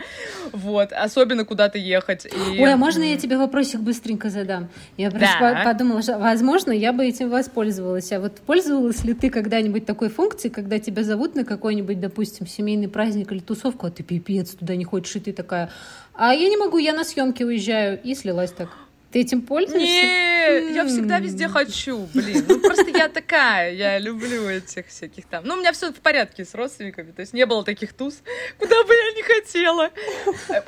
Вот. 0.51 0.91
Особенно 0.91 1.45
куда-то 1.45 1.77
ехать. 1.77 2.25
И, 2.25 2.59
Ой, 2.61 2.73
а 2.73 2.77
можно 2.77 3.03
я 3.03 3.17
тебе 3.17 3.37
вопросик 3.37 3.79
быстренько 3.81 4.29
задам? 4.29 4.69
Я 4.97 5.09
просто 5.11 5.37
Да. 5.39 5.55
по- 5.63 5.63
подумала, 5.71 6.01
что, 6.01 6.17
возможно, 6.19 6.71
я 6.71 6.91
бы 6.93 7.05
этим 7.05 7.29
воспользовалась. 7.29 8.11
А 8.11 8.19
вот 8.19 8.41
пользовалась 8.41 9.03
ли 9.03 9.13
ты 9.13 9.28
когда-нибудь 9.29 9.85
такой 9.85 10.09
функцией, 10.09 10.53
когда 10.53 10.79
тебя 10.79 11.03
зовут 11.03 11.35
на 11.35 11.45
какой-нибудь, 11.45 11.99
допустим, 11.99 12.47
семейный 12.47 12.87
праздник 12.87 13.31
или 13.31 13.39
тусовку, 13.39 13.87
а 13.87 13.91
ты 13.91 14.03
пипец 14.03 14.51
туда 14.51 14.75
не 14.75 14.85
хочешь, 14.85 15.15
и 15.15 15.19
ты 15.19 15.33
такая, 15.33 15.69
а 16.13 16.33
я 16.33 16.49
не 16.49 16.57
могу, 16.57 16.77
я 16.77 16.93
на 16.93 17.03
съемки 17.03 17.43
уезжаю, 17.43 17.99
и 18.01 18.15
слилась 18.15 18.51
так. 18.51 18.69
Ты 19.11 19.21
этим 19.21 19.41
пользуешься? 19.41 19.85
Не, 19.87 20.73
я 20.73 20.85
всегда 20.85 21.19
везде 21.19 21.47
хочу, 21.47 22.07
блин. 22.13 22.45
Ну 22.47 22.59
просто 22.59 22.89
я 22.89 23.07
такая, 23.09 23.73
я 23.73 23.97
люблю 23.97 24.47
этих 24.47 24.87
всяких 24.87 25.25
там. 25.25 25.43
Ну, 25.45 25.55
у 25.55 25.57
меня 25.57 25.71
все 25.71 25.91
в 25.91 25.95
порядке 25.95 26.45
с 26.45 26.53
родственниками, 26.53 27.11
то 27.11 27.21
есть 27.21 27.33
не 27.33 27.45
было 27.45 27.63
таких 27.63 27.93
туз, 27.93 28.21
куда 28.59 28.83
бы 28.83 28.93
я 28.93 29.11
не 29.15 29.23
хотела. 29.23 29.89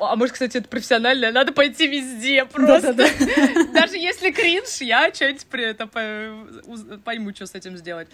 А 0.00 0.16
может, 0.16 0.32
кстати, 0.32 0.56
это 0.56 0.68
профессионально, 0.68 1.30
надо 1.30 1.52
пойти 1.52 1.86
везде 1.86 2.44
просто. 2.44 2.94
Даже 3.72 3.96
если 3.96 4.30
кринж, 4.30 4.80
я 4.80 5.12
что-нибудь 5.14 5.46
при 5.46 5.64
это 5.64 5.86
пойму, 7.04 7.34
что 7.34 7.46
с 7.46 7.54
этим 7.54 7.76
сделать. 7.76 8.08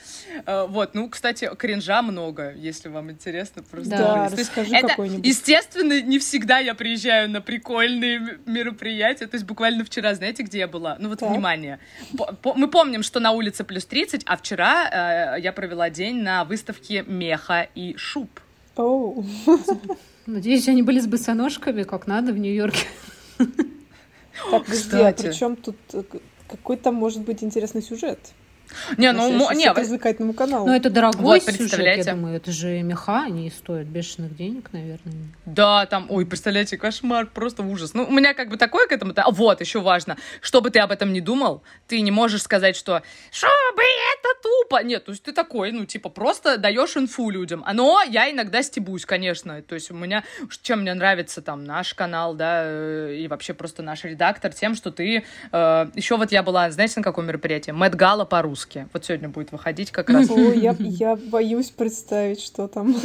Э, 0.46 0.66
Вот, 0.68 0.94
ну, 0.94 1.08
кстати, 1.08 1.50
кринжа 1.56 2.02
много, 2.02 2.52
если 2.54 2.88
вам 2.88 3.10
интересно 3.10 3.62
просто. 3.62 3.90
Да, 3.90 4.28
Да, 4.28 4.36
расскажи 4.36 4.70
какой-нибудь. 4.82 5.26
естественно, 5.26 6.00
не 6.02 6.18
всегда 6.18 6.58
я 6.58 6.74
приезжаю 6.74 7.30
на 7.30 7.40
прикольные 7.40 8.38
мероприятия. 8.46 9.26
То 9.26 9.36
есть 9.36 9.46
буквально 9.46 9.84
вчера, 9.84 10.14
знаете, 10.18 10.42
где 10.42 10.58
я 10.58 10.68
была? 10.68 10.96
Ну 11.00 11.08
вот, 11.08 11.20
Так. 11.20 11.30
внимание. 11.30 11.78
По- 12.16 12.32
по- 12.34 12.54
Мы 12.54 12.68
помним, 12.68 13.02
что 13.02 13.20
на 13.20 13.30
улице 13.32 13.64
плюс 13.64 13.86
30, 13.86 14.22
а 14.26 14.36
вчера 14.36 15.34
э, 15.36 15.40
я 15.40 15.52
провела 15.52 15.88
день 15.90 16.22
на 16.22 16.44
выставке 16.44 17.02
меха 17.06 17.66
и 17.74 17.96
шуб. 17.96 18.28
Оу. 18.76 19.24
Надеюсь, 20.26 20.68
они 20.68 20.82
были 20.82 21.00
с 21.00 21.06
босоножками, 21.06 21.84
как 21.84 22.06
надо 22.06 22.32
в 22.32 22.38
Нью-Йорке. 22.38 22.86
Так, 24.50 24.64
подожди, 24.64 24.96
а 24.96 25.12
Кстати. 25.12 25.22
при 25.26 25.32
чем 25.32 25.56
тут... 25.56 25.76
э, 25.94 26.02
к- 26.02 26.20
какой 26.48 26.76
там 26.76 26.94
может 26.94 27.22
быть 27.22 27.42
интересный 27.42 27.82
сюжет? 27.82 28.18
Не, 28.96 29.12
ну, 29.12 29.30
мо- 29.32 29.52
не, 29.54 29.70
развлекательному 29.70 30.34
каналу. 30.34 30.66
Ну, 30.66 30.74
это 30.74 30.90
дорогой 30.90 31.22
Вот, 31.22 31.42
сюжет, 31.42 31.58
представляете? 31.58 32.10
я 32.10 32.14
думаю. 32.14 32.36
Это 32.36 32.52
же 32.52 32.82
меха, 32.82 33.22
они 33.24 33.50
стоят 33.50 33.86
бешеных 33.86 34.36
денег, 34.36 34.72
наверное. 34.72 35.14
Да, 35.46 35.86
там, 35.86 36.06
ой, 36.08 36.26
представляете, 36.26 36.76
кошмар, 36.76 37.26
просто 37.26 37.62
ужас. 37.62 37.94
Ну, 37.94 38.04
у 38.04 38.10
меня 38.10 38.34
как 38.34 38.48
бы 38.48 38.56
такое 38.56 38.86
к 38.86 38.92
этому. 38.92 39.12
А 39.16 39.30
вот, 39.30 39.60
еще 39.60 39.80
важно, 39.80 40.16
чтобы 40.40 40.70
ты 40.70 40.80
об 40.80 40.90
этом 40.90 41.12
не 41.12 41.20
думал, 41.20 41.62
ты 41.86 42.00
не 42.00 42.10
можешь 42.10 42.42
сказать, 42.42 42.76
что 42.76 43.02
чтобы 43.30 43.82
это 43.82 44.42
тупо. 44.42 44.82
Нет, 44.82 45.04
то 45.04 45.12
есть 45.12 45.22
ты 45.22 45.32
такой, 45.32 45.72
ну, 45.72 45.84
типа, 45.84 46.08
просто 46.08 46.58
даешь 46.58 46.96
инфу 46.96 47.30
людям. 47.30 47.62
А, 47.66 47.72
Но 47.72 48.02
я 48.06 48.30
иногда 48.30 48.62
стебусь, 48.62 49.06
конечно. 49.06 49.62
То 49.62 49.74
есть 49.74 49.90
у 49.90 49.94
меня, 49.94 50.24
чем 50.62 50.80
мне 50.82 50.94
нравится 50.94 51.42
там 51.42 51.64
наш 51.64 51.94
канал, 51.94 52.34
да, 52.34 52.62
э, 52.64 53.16
и 53.18 53.28
вообще 53.28 53.54
просто 53.54 53.82
наш 53.82 54.04
редактор, 54.04 54.52
тем, 54.52 54.74
что 54.74 54.90
ты... 54.90 55.24
э, 55.52 55.86
еще 55.94 56.16
вот 56.16 56.32
я 56.32 56.42
была, 56.42 56.70
знаете, 56.70 56.94
на 56.96 57.02
каком 57.02 57.26
мероприятии? 57.26 57.70
Мэтт 57.70 57.94
Гала 57.94 58.24
по-русски. 58.24 58.57
Вот 58.92 59.04
сегодня 59.04 59.28
будет 59.28 59.52
выходить 59.52 59.90
как 59.90 60.10
раз. 60.10 60.30
Ой, 60.30 60.58
я, 60.58 60.74
я 60.78 61.16
боюсь 61.16 61.70
представить, 61.70 62.40
что 62.40 62.68
там. 62.68 62.96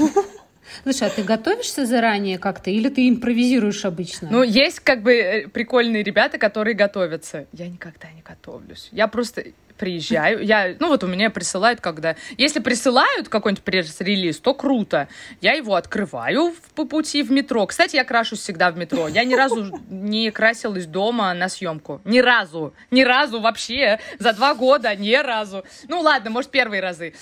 Слушай, 0.84 1.08
а 1.08 1.12
ты 1.12 1.24
готовишься 1.24 1.86
заранее 1.86 2.38
как-то 2.38 2.70
или 2.70 2.90
ты 2.90 3.10
импровизируешь 3.10 3.84
обычно? 3.86 4.30
Ну, 4.32 4.44
есть 4.44 4.80
как 4.80 5.02
бы 5.04 5.14
э, 5.14 5.48
прикольные 5.48 6.04
ребята, 6.04 6.38
которые 6.38 6.74
готовятся. 6.74 7.48
Я 7.52 7.68
никогда 7.68 8.10
не 8.12 8.22
готовлюсь. 8.22 8.90
Я 8.92 9.08
просто 9.08 9.44
приезжаю, 9.78 10.44
я, 10.44 10.76
ну 10.80 10.88
вот 10.90 11.04
у 11.04 11.08
меня 11.08 11.30
присылают, 11.30 11.82
когда... 11.82 12.16
Если 12.38 12.60
присылают 12.60 13.30
какой-нибудь 13.30 13.64
пресс-релиз, 13.64 14.40
то 14.40 14.54
круто. 14.54 15.08
Я 15.42 15.54
его 15.54 15.76
открываю 15.76 16.52
в- 16.52 16.74
по 16.76 16.86
пути 16.86 17.24
в 17.24 17.32
метро. 17.32 17.66
Кстати, 17.68 17.96
я 17.96 18.04
крашусь 18.04 18.40
всегда 18.40 18.72
в 18.72 18.78
метро. 18.78 19.08
Я 19.08 19.24
ни 19.24 19.36
разу 19.36 19.80
не 19.90 20.32
красилась 20.32 20.86
дома 20.86 21.34
на 21.34 21.50
съемку. 21.50 22.02
Ни 22.06 22.20
разу. 22.20 22.74
Ни 22.92 23.04
разу 23.04 23.40
вообще. 23.42 24.00
За 24.20 24.34
два 24.34 24.54
года 24.56 24.96
ни 24.96 25.14
разу. 25.16 25.64
Ну 25.88 26.02
ладно, 26.02 26.30
может, 26.30 26.52
первые 26.52 26.82
разы. 26.82 27.14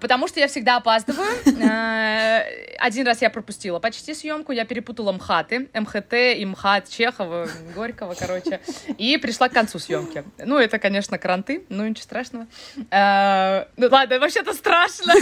Потому 0.00 0.28
что 0.28 0.40
я 0.40 0.48
всегда 0.48 0.76
опаздываю. 0.76 1.28
Э, 1.46 2.42
Один 2.78 3.06
раз 3.06 3.22
я 3.22 3.30
пропустила 3.30 3.78
почти 3.78 4.14
съемку. 4.14 4.52
Я 4.52 4.64
перепутала 4.64 5.12
МХАТы. 5.12 5.68
МХТ 5.74 6.12
и 6.36 6.44
МХАТ 6.44 6.88
Чехова, 6.88 7.48
Горького, 7.74 8.14
короче. 8.14 8.60
И 8.98 9.16
пришла 9.18 9.48
к 9.48 9.52
концу 9.52 9.78
съемки. 9.78 10.24
Ну, 10.38 10.58
это, 10.58 10.78
конечно, 10.78 11.18
кранты, 11.18 11.64
но 11.68 11.86
ничего 11.96 12.04
страшного. 12.04 12.46
Э, 12.90 13.66
Ну, 13.76 13.88
ладно, 13.90 14.18
вообще-то 14.18 14.52
страшно. 14.52 15.14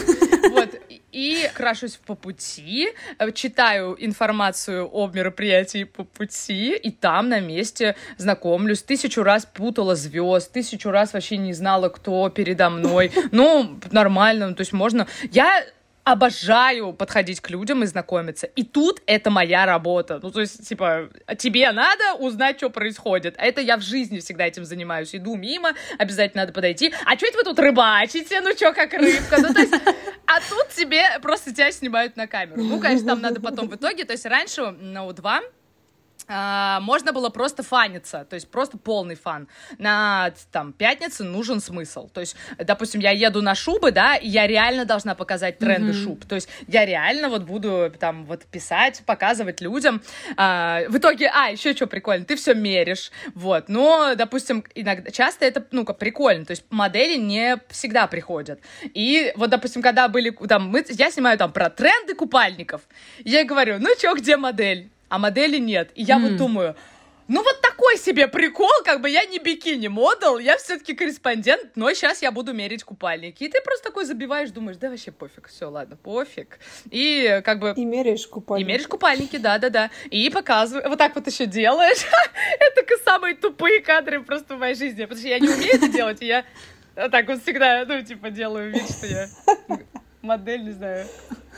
Вот. 0.50 0.70
И 1.12 1.48
крашусь 1.54 1.96
по 1.96 2.14
пути, 2.14 2.90
э, 3.18 3.32
читаю 3.32 3.96
информацию 3.98 4.88
о 4.92 5.08
мероприятии 5.08 5.84
по 5.84 6.04
пути, 6.04 6.76
и 6.76 6.90
там 6.90 7.28
на 7.28 7.40
месте 7.40 7.96
знакомлюсь. 8.18 8.82
Тысячу 8.82 9.22
раз 9.22 9.46
путала 9.46 9.94
звезд, 9.94 10.52
тысячу 10.52 10.90
раз 10.90 11.12
вообще 11.12 11.36
не 11.36 11.52
знала, 11.52 11.88
кто 11.88 12.28
передо 12.30 12.70
мной. 12.70 13.12
Ну, 13.30 13.78
нормально, 13.90 14.48
ну, 14.48 14.54
то 14.54 14.62
есть 14.62 14.72
можно... 14.72 15.06
Я 15.30 15.64
обожаю 16.04 16.92
подходить 16.92 17.40
к 17.40 17.50
людям 17.50 17.82
и 17.82 17.86
знакомиться. 17.86 18.46
И 18.46 18.62
тут 18.62 19.02
это 19.06 19.30
моя 19.30 19.64
работа. 19.64 20.20
Ну, 20.22 20.30
то 20.30 20.40
есть, 20.40 20.68
типа, 20.68 21.08
тебе 21.38 21.72
надо 21.72 22.14
узнать, 22.18 22.58
что 22.58 22.68
происходит. 22.70 23.34
А 23.38 23.44
это 23.44 23.62
я 23.62 23.78
в 23.78 23.80
жизни 23.80 24.20
всегда 24.20 24.46
этим 24.46 24.64
занимаюсь. 24.64 25.14
Иду 25.14 25.34
мимо, 25.34 25.72
обязательно 25.98 26.42
надо 26.42 26.52
подойти. 26.52 26.92
А 27.06 27.16
что 27.16 27.26
это 27.26 27.38
вы 27.38 27.44
тут 27.44 27.58
рыбачите? 27.58 28.40
Ну, 28.42 28.52
что, 28.52 28.72
как 28.72 28.92
рыбка? 28.92 29.38
Ну, 29.40 29.52
то 29.52 29.60
есть, 29.60 29.74
а 30.26 30.40
тут 30.48 30.68
тебе 30.76 31.02
просто 31.22 31.54
тебя 31.54 31.72
снимают 31.72 32.16
на 32.16 32.26
камеру. 32.26 32.62
Ну, 32.62 32.78
конечно, 32.78 33.08
там 33.08 33.22
надо 33.22 33.40
потом 33.40 33.68
в 33.68 33.74
итоге. 33.74 34.04
То 34.04 34.12
есть, 34.12 34.26
раньше 34.26 34.62
на 34.72 35.06
У2 35.06 35.22
а, 35.24 35.40
можно 36.28 37.12
было 37.12 37.28
просто 37.28 37.62
фаниться, 37.62 38.26
то 38.28 38.34
есть 38.34 38.50
просто 38.50 38.78
полный 38.78 39.14
фан. 39.14 39.48
На 39.78 40.32
там 40.52 40.72
пятнице 40.72 41.24
нужен 41.24 41.60
смысл. 41.60 42.08
То 42.08 42.20
есть, 42.20 42.36
допустим, 42.58 43.00
я 43.00 43.10
еду 43.10 43.42
на 43.42 43.54
шубы, 43.54 43.90
да, 43.92 44.16
и 44.16 44.28
я 44.28 44.46
реально 44.46 44.84
должна 44.84 45.14
показать 45.14 45.58
тренды 45.58 45.92
Мгм. 45.92 46.02
шуб. 46.02 46.24
То 46.24 46.34
есть 46.34 46.48
я 46.66 46.84
реально 46.86 47.28
вот 47.28 47.42
буду 47.42 47.92
там 47.98 48.24
вот 48.24 48.44
писать, 48.46 49.02
показывать 49.06 49.60
людям. 49.60 50.02
А, 50.36 50.82
в 50.88 50.96
итоге, 50.96 51.30
а, 51.34 51.48
еще 51.50 51.74
что 51.74 51.86
прикольно, 51.86 52.24
ты 52.24 52.36
все 52.36 52.54
меришь, 52.54 53.10
вот. 53.34 53.68
Но, 53.68 54.14
допустим, 54.14 54.64
иногда, 54.74 55.10
часто 55.10 55.44
это, 55.44 55.64
ну, 55.72 55.84
как 55.84 55.98
прикольно, 55.98 56.44
то 56.44 56.52
есть 56.52 56.64
модели 56.70 57.16
не 57.16 57.58
всегда 57.70 58.06
приходят. 58.06 58.60
И 58.82 59.32
вот, 59.36 59.50
допустим, 59.50 59.82
когда 59.82 60.08
были 60.08 60.30
там, 60.30 60.68
мы, 60.68 60.84
я 60.88 61.10
снимаю 61.10 61.36
там 61.38 61.52
про 61.52 61.70
тренды 61.70 62.14
купальников, 62.14 62.82
я 63.24 63.44
говорю, 63.44 63.76
ну 63.78 63.88
чё, 64.00 64.14
где 64.14 64.36
модель? 64.36 64.90
А 65.08 65.18
модели 65.18 65.58
нет. 65.58 65.90
И 65.94 66.02
я 66.02 66.18
вот 66.18 66.32
М. 66.32 66.36
думаю, 66.36 66.76
ну 67.28 67.42
вот 67.42 67.60
такой 67.60 67.96
себе 67.96 68.28
прикол, 68.28 68.70
как 68.84 69.00
бы 69.00 69.08
я 69.08 69.24
не 69.24 69.38
бикини-модел, 69.38 70.38
я 70.38 70.56
все-таки 70.58 70.94
корреспондент, 70.94 71.72
но 71.74 71.92
сейчас 71.94 72.20
я 72.22 72.30
буду 72.30 72.52
мерить 72.52 72.84
купальники. 72.84 73.44
И 73.44 73.48
ты 73.48 73.60
просто 73.62 73.84
такой 73.84 74.04
забиваешь, 74.04 74.50
думаешь, 74.50 74.76
да 74.76 74.90
вообще 74.90 75.10
пофиг, 75.10 75.48
все, 75.48 75.70
ладно, 75.70 75.96
пофиг. 75.96 76.58
И 76.90 77.40
как 77.44 77.60
бы... 77.60 77.72
И 77.76 77.84
меряешь 77.84 78.26
купальник. 78.26 78.66
И 78.66 78.68
меришь 78.68 78.86
купальники, 78.86 79.36
да-да-да. 79.36 79.90
И 80.10 80.28
показываю, 80.30 80.88
вот 80.88 80.98
так 80.98 81.14
вот 81.14 81.26
еще 81.26 81.46
делаешь. 81.46 82.04
Это 82.60 82.74
самые 83.04 83.34
тупые 83.34 83.80
кадры 83.80 84.22
просто 84.22 84.56
в 84.56 84.58
моей 84.58 84.74
жизни, 84.74 85.02
потому 85.02 85.18
что 85.18 85.28
я 85.28 85.38
не 85.38 85.48
умею 85.48 85.74
это 85.74 85.88
делать, 85.88 86.22
и 86.22 86.26
я 86.26 86.44
вот 86.96 87.10
так 87.10 87.28
вот 87.28 87.42
всегда, 87.42 87.84
ну, 87.86 88.02
типа, 88.02 88.30
делаю 88.30 88.72
вид, 88.72 88.88
что 88.90 89.06
я 89.06 89.28
модель, 90.22 90.64
не 90.64 90.72
знаю, 90.72 91.06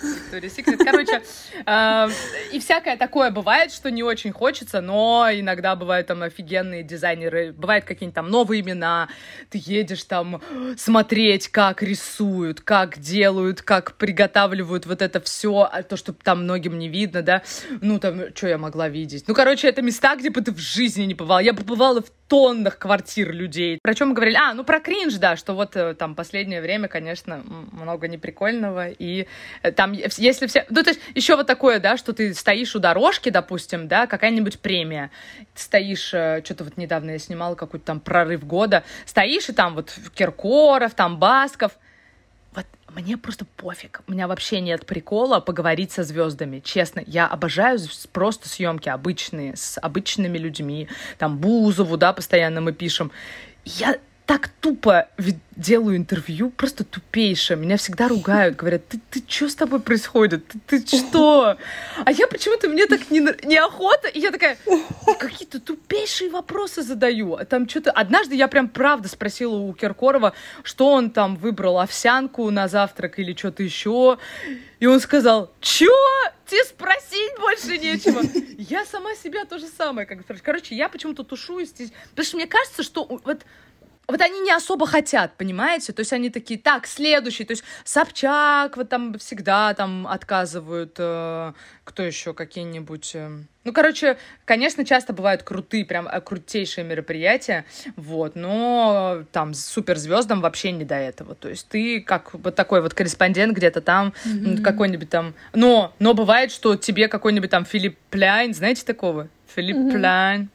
Victoria's 0.03 0.57
Secret. 0.57 0.85
Короче, 0.85 1.23
э, 1.65 2.09
и 2.53 2.61
всякое 2.61 2.97
такое 2.97 3.31
бывает, 3.31 3.73
что 3.73 3.91
не 3.91 4.03
очень 4.03 4.33
хочется, 4.33 4.81
но 4.81 5.29
иногда 5.33 5.77
бывают 5.77 6.07
там 6.07 6.23
офигенные 6.23 6.83
дизайнеры, 6.83 7.53
бывают 7.53 7.85
какие-нибудь 7.85 8.15
там 8.15 8.31
новые 8.31 8.61
имена, 8.61 9.09
ты 9.51 9.61
едешь 9.65 10.05
там 10.05 10.41
смотреть, 10.77 11.49
как 11.49 11.83
рисуют, 11.83 12.61
как 12.61 12.99
делают, 12.99 13.63
как 13.63 13.95
приготавливают 13.95 14.87
вот 14.87 15.03
это 15.03 15.21
все, 15.21 15.71
то, 15.89 15.97
что 15.97 16.13
там 16.13 16.45
многим 16.45 16.79
не 16.79 16.89
видно, 16.89 17.23
да, 17.23 17.43
ну 17.81 17.99
там, 17.99 18.35
что 18.35 18.49
я 18.49 18.59
могла 18.59 18.89
видеть? 18.89 19.25
Ну, 19.27 19.35
короче, 19.35 19.69
это 19.69 19.83
места, 19.83 20.17
где 20.17 20.31
бы 20.31 20.41
ты 20.41 20.53
в 20.53 20.59
жизни 20.59 21.05
не 21.05 21.15
побывала. 21.15 21.41
Я 21.41 21.55
побывала 21.55 22.03
в 22.03 22.11
тоннах 22.29 22.79
квартир 22.79 23.33
людей. 23.33 23.79
Про 23.83 23.95
чем 23.95 24.09
мы 24.09 24.15
говорили? 24.15 24.37
А, 24.37 24.55
ну 24.55 24.65
про 24.65 24.81
кринж, 24.81 25.15
да, 25.15 25.37
что 25.37 25.55
вот 25.55 25.77
э, 25.77 25.95
там 25.95 26.15
последнее 26.15 26.61
время, 26.61 26.89
конечно, 26.89 27.43
много 27.73 28.09
неприкольного, 28.09 28.89
и 28.89 29.27
э, 29.63 29.71
там, 29.87 29.93
если 29.93 30.47
все... 30.47 30.67
Ну, 30.69 30.83
то 30.83 30.91
есть 30.91 31.01
еще 31.15 31.37
вот 31.37 31.47
такое, 31.47 31.79
да, 31.79 31.97
что 31.97 32.13
ты 32.13 32.35
стоишь 32.35 32.75
у 32.75 32.79
дорожки, 32.79 33.31
допустим, 33.31 33.89
да, 33.89 34.07
какая-нибудь 34.07 34.59
премия, 34.59 35.11
ты 35.55 35.63
стоишь, 35.63 36.09
что-то 36.09 36.65
вот 36.65 36.77
недавно 36.77 37.13
я 37.13 37.19
снимала 37.19 37.55
какой-то 37.55 37.87
там 37.87 38.01
прорыв 38.01 38.45
года, 38.45 38.83
стоишь, 39.05 39.49
и 39.49 39.53
там 39.53 39.75
вот 39.75 39.95
Киркоров, 40.15 40.95
там 40.95 41.19
Басков, 41.19 41.73
вот 42.53 42.67
мне 42.95 43.17
просто 43.17 43.45
пофиг. 43.45 44.03
У 44.09 44.13
меня 44.13 44.27
вообще 44.27 44.61
нет 44.61 44.87
прикола 44.87 45.41
поговорить 45.41 45.93
со 45.93 46.03
звездами. 46.03 46.61
Честно, 46.65 47.03
я 47.07 47.27
обожаю 47.27 47.79
просто 48.13 48.49
съемки 48.49 48.89
обычные, 48.89 49.57
с 49.57 49.79
обычными 49.79 50.39
людьми. 50.39 50.89
Там 51.19 51.39
Бузову, 51.39 51.97
да, 51.97 52.13
постоянно 52.13 52.61
мы 52.61 52.73
пишем. 52.73 53.13
Я 53.65 53.99
так 54.27 54.49
тупо 54.49 55.09
делаю 55.55 55.97
интервью, 55.97 56.51
просто 56.51 56.83
тупейшее. 56.85 57.57
Меня 57.57 57.77
всегда 57.77 58.09
ругают, 58.09 58.57
говорят, 58.57 58.87
ты, 58.89 59.01
ты 59.11 59.23
что 59.27 59.49
с 59.49 59.55
тобой 59.55 59.81
происходит? 59.81 60.47
Ты, 60.49 60.81
ты 60.81 60.99
что? 60.99 61.57
А 62.05 62.13
я 62.13 62.27
почему-то, 62.27 62.69
мне 62.69 62.87
так 62.87 63.11
не, 63.11 63.21
неохота, 63.21 64.09
и 64.09 64.19
я 64.19 64.33
такая, 64.33 64.59
какие-то 65.19 65.61
тупейшие 65.61 66.29
вопросы 66.31 66.83
задаю. 66.83 67.35
А 67.35 67.45
Там 67.45 67.69
что-то... 67.69 67.93
Однажды 67.93 68.35
я 68.35 68.49
прям 68.49 68.69
правда 68.69 69.09
спросила 69.09 69.55
у 69.55 69.73
Киркорова, 69.73 70.35
что 70.65 70.91
он 70.91 71.11
там 71.11 71.37
выбрал, 71.37 71.79
овсянку 71.79 72.51
на 72.51 72.67
завтрак 72.67 73.21
или 73.21 73.33
что-то 73.33 73.63
еще. 73.63 74.19
И 74.81 74.87
он 74.87 75.01
сказал, 75.01 75.53
чё? 75.61 75.95
Тебе 76.47 76.65
спросить 76.65 77.33
больше 77.39 77.79
нечего. 77.79 78.21
Я 78.59 78.85
сама 78.85 79.15
себя 79.15 79.45
то 79.45 79.59
же 79.59 79.69
самое 79.69 80.07
как. 80.07 80.19
Короче, 80.43 80.75
я 80.75 80.89
почему-то 80.89 81.23
тушуюсь 81.23 81.71
здесь. 81.71 81.93
Потому 82.11 82.27
что 82.27 82.37
мне 82.37 82.47
кажется, 82.47 82.83
что 82.83 83.05
вот 83.05 83.43
вот 84.09 84.21
они 84.21 84.41
не 84.41 84.53
особо 84.53 84.87
хотят, 84.87 85.33
понимаете? 85.37 85.93
То 85.93 86.01
есть 86.01 86.13
они 86.13 86.31
такие, 86.31 86.59
так, 86.61 86.87
следующий, 86.87 87.45
то 87.45 87.53
есть 87.53 87.65
Собчак 87.85 88.77
вот 88.77 88.89
там 88.89 89.19
всегда 89.19 89.75
там 89.75 90.07
отказывают, 90.07 90.95
э, 90.99 91.53
кто 91.85 92.03
еще 92.03 92.33
какие-нибудь... 92.35 93.13
э, 93.15 93.31
Ну, 93.65 93.73
короче, 93.73 94.17
конечно, 94.45 94.85
часто 94.85 95.13
бывают 95.13 95.43
крутые, 95.43 95.85
прям 95.85 96.07
э, 96.07 96.21
крутейшие 96.21 96.85
мероприятия, 96.85 97.65
вот, 97.97 98.37
но 98.37 99.25
там 99.33 99.55
суперзвездам 99.55 100.41
вообще 100.41 100.71
не 100.73 100.85
до 100.85 100.95
этого. 100.95 101.35
То 101.35 101.49
есть 101.49 101.67
ты 101.69 102.01
как 102.01 102.33
вот 102.35 102.55
такой 102.55 102.83
вот 102.83 102.95
корреспондент 102.95 103.57
где-то 103.57 103.81
там, 103.81 104.13
м, 104.25 104.63
какой-нибудь 104.63 105.11
там... 105.11 105.35
Но, 105.53 105.93
но 105.99 106.15
бывает, 106.15 106.53
что 106.53 106.77
тебе 106.77 107.09
какой-нибудь 107.09 107.51
там 107.51 107.65
Филипп 107.65 107.99
Пляйн, 108.11 108.55
знаете 108.55 108.85
такого? 108.85 109.29
Филипп 109.55 109.77
Мгм. 109.77 109.91
Пляйн. 109.91 110.49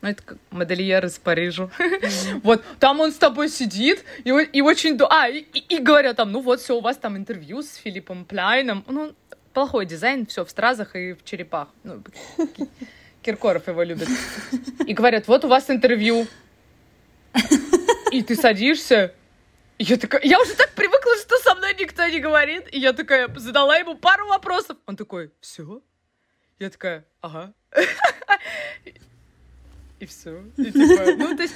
Ну, 0.00 0.08
это 0.10 0.22
как 0.22 0.38
модельер 0.50 1.04
из 1.06 1.18
Парижа. 1.18 1.70
Вот, 2.42 2.62
там 2.78 3.00
он 3.00 3.10
с 3.12 3.16
тобой 3.16 3.48
сидит, 3.48 4.04
и, 4.24 4.28
и 4.30 4.60
очень... 4.60 4.96
А, 5.10 5.28
и, 5.28 5.38
и- 5.40 5.76
и 5.76 5.78
говорят 5.78 6.16
там, 6.16 6.30
ну 6.32 6.40
вот, 6.40 6.60
все, 6.60 6.76
у 6.76 6.80
вас 6.80 6.96
там 6.96 7.16
интервью 7.16 7.62
с 7.62 7.74
Филиппом 7.74 8.24
Пляйном. 8.24 8.84
Ну, 8.86 9.12
плохой 9.52 9.86
дизайн, 9.86 10.26
все 10.26 10.44
в 10.44 10.50
стразах 10.50 10.94
и 10.94 11.14
в 11.14 11.24
черепах. 11.24 11.68
Ну, 11.82 12.00
Ки- 12.56 12.68
Киркоров 13.22 13.66
его 13.66 13.82
любит. 13.82 14.08
И 14.86 14.94
говорят, 14.94 15.26
вот 15.26 15.44
у 15.44 15.48
вас 15.48 15.68
интервью. 15.68 16.26
И 18.12 18.22
ты 18.22 18.36
садишься, 18.36 19.12
и 19.78 19.84
я 19.84 19.96
такая, 19.96 20.22
я 20.24 20.40
уже 20.40 20.54
так 20.54 20.72
привыкла, 20.74 21.12
что 21.20 21.36
со 21.38 21.54
мной 21.54 21.74
никто 21.78 22.06
не 22.06 22.20
говорит. 22.20 22.68
И 22.72 22.78
я 22.78 22.92
такая 22.92 23.28
задала 23.36 23.76
ему 23.76 23.96
пару 23.96 24.26
вопросов. 24.28 24.76
Он 24.86 24.96
такой, 24.96 25.32
все? 25.40 25.82
Я 26.58 26.70
такая, 26.70 27.04
ага. 27.20 27.52
И 30.00 30.06
все. 30.06 30.42
Типа, 30.56 31.14
ну, 31.16 31.36
то 31.36 31.42
есть, 31.42 31.54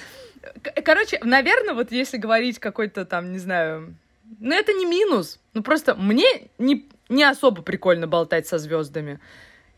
короче, 0.84 1.20
наверное, 1.22 1.74
вот 1.74 1.92
если 1.92 2.16
говорить 2.16 2.58
какой-то 2.58 3.04
там, 3.04 3.32
не 3.32 3.38
знаю, 3.38 3.94
ну, 4.40 4.54
это 4.54 4.72
не 4.72 4.84
минус. 4.84 5.38
Ну, 5.54 5.62
просто 5.62 5.94
мне 5.94 6.48
не, 6.58 6.88
не 7.08 7.24
особо 7.24 7.62
прикольно 7.62 8.06
болтать 8.06 8.46
со 8.46 8.58
звездами. 8.58 9.20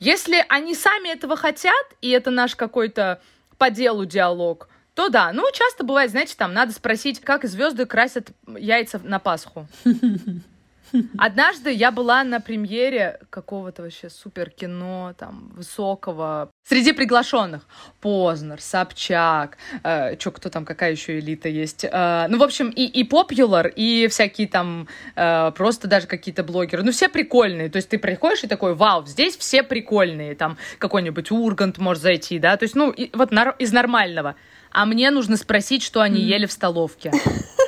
Если 0.00 0.44
они 0.48 0.74
сами 0.74 1.12
этого 1.12 1.36
хотят, 1.36 1.86
и 2.00 2.10
это 2.10 2.30
наш 2.30 2.56
какой-то 2.56 3.20
по 3.58 3.70
делу 3.70 4.04
диалог, 4.04 4.68
то 4.94 5.08
да. 5.08 5.32
Ну, 5.32 5.44
часто 5.52 5.84
бывает, 5.84 6.10
знаете, 6.10 6.34
там 6.36 6.52
надо 6.54 6.72
спросить, 6.72 7.20
как 7.20 7.44
звезды 7.44 7.86
красят 7.86 8.30
яйца 8.46 9.00
на 9.02 9.18
Пасху. 9.18 9.66
Однажды 11.18 11.72
я 11.72 11.90
была 11.90 12.24
на 12.24 12.40
премьере 12.40 13.20
какого-то 13.30 13.82
вообще 13.82 14.10
супер 14.10 14.50
кино, 14.50 15.14
там, 15.18 15.50
высокого. 15.54 16.50
Среди 16.66 16.92
приглашенных 16.92 17.66
Познер, 18.00 18.60
Собчак, 18.60 19.58
э, 19.82 20.16
чё, 20.16 20.30
кто 20.30 20.48
там, 20.50 20.64
какая 20.64 20.92
еще 20.92 21.18
элита 21.18 21.48
есть. 21.48 21.84
Э, 21.84 22.26
ну, 22.28 22.38
в 22.38 22.42
общем, 22.42 22.70
и, 22.70 22.84
и 22.84 23.08
Popular, 23.08 23.72
и 23.74 24.08
всякие 24.08 24.48
там 24.48 24.88
э, 25.16 25.52
просто 25.56 25.88
даже 25.88 26.06
какие-то 26.06 26.44
блогеры. 26.44 26.82
Ну, 26.82 26.92
все 26.92 27.08
прикольные. 27.08 27.68
То 27.68 27.76
есть 27.76 27.88
ты 27.88 27.98
приходишь 27.98 28.44
и 28.44 28.46
такой, 28.46 28.74
вау, 28.74 29.04
здесь 29.06 29.36
все 29.36 29.62
прикольные. 29.62 30.34
Там 30.34 30.56
какой-нибудь 30.78 31.30
Ургант 31.30 31.78
может 31.78 32.02
зайти, 32.02 32.38
да. 32.38 32.56
То 32.56 32.64
есть, 32.64 32.74
ну, 32.74 32.90
и, 32.90 33.10
вот 33.16 33.30
нар- 33.32 33.56
из 33.58 33.72
нормального 33.72 34.36
а 34.74 34.84
мне 34.86 35.10
нужно 35.10 35.36
спросить, 35.36 35.82
что 35.82 36.00
они 36.02 36.20
ели 36.20 36.46
в 36.46 36.52
столовке. 36.52 37.12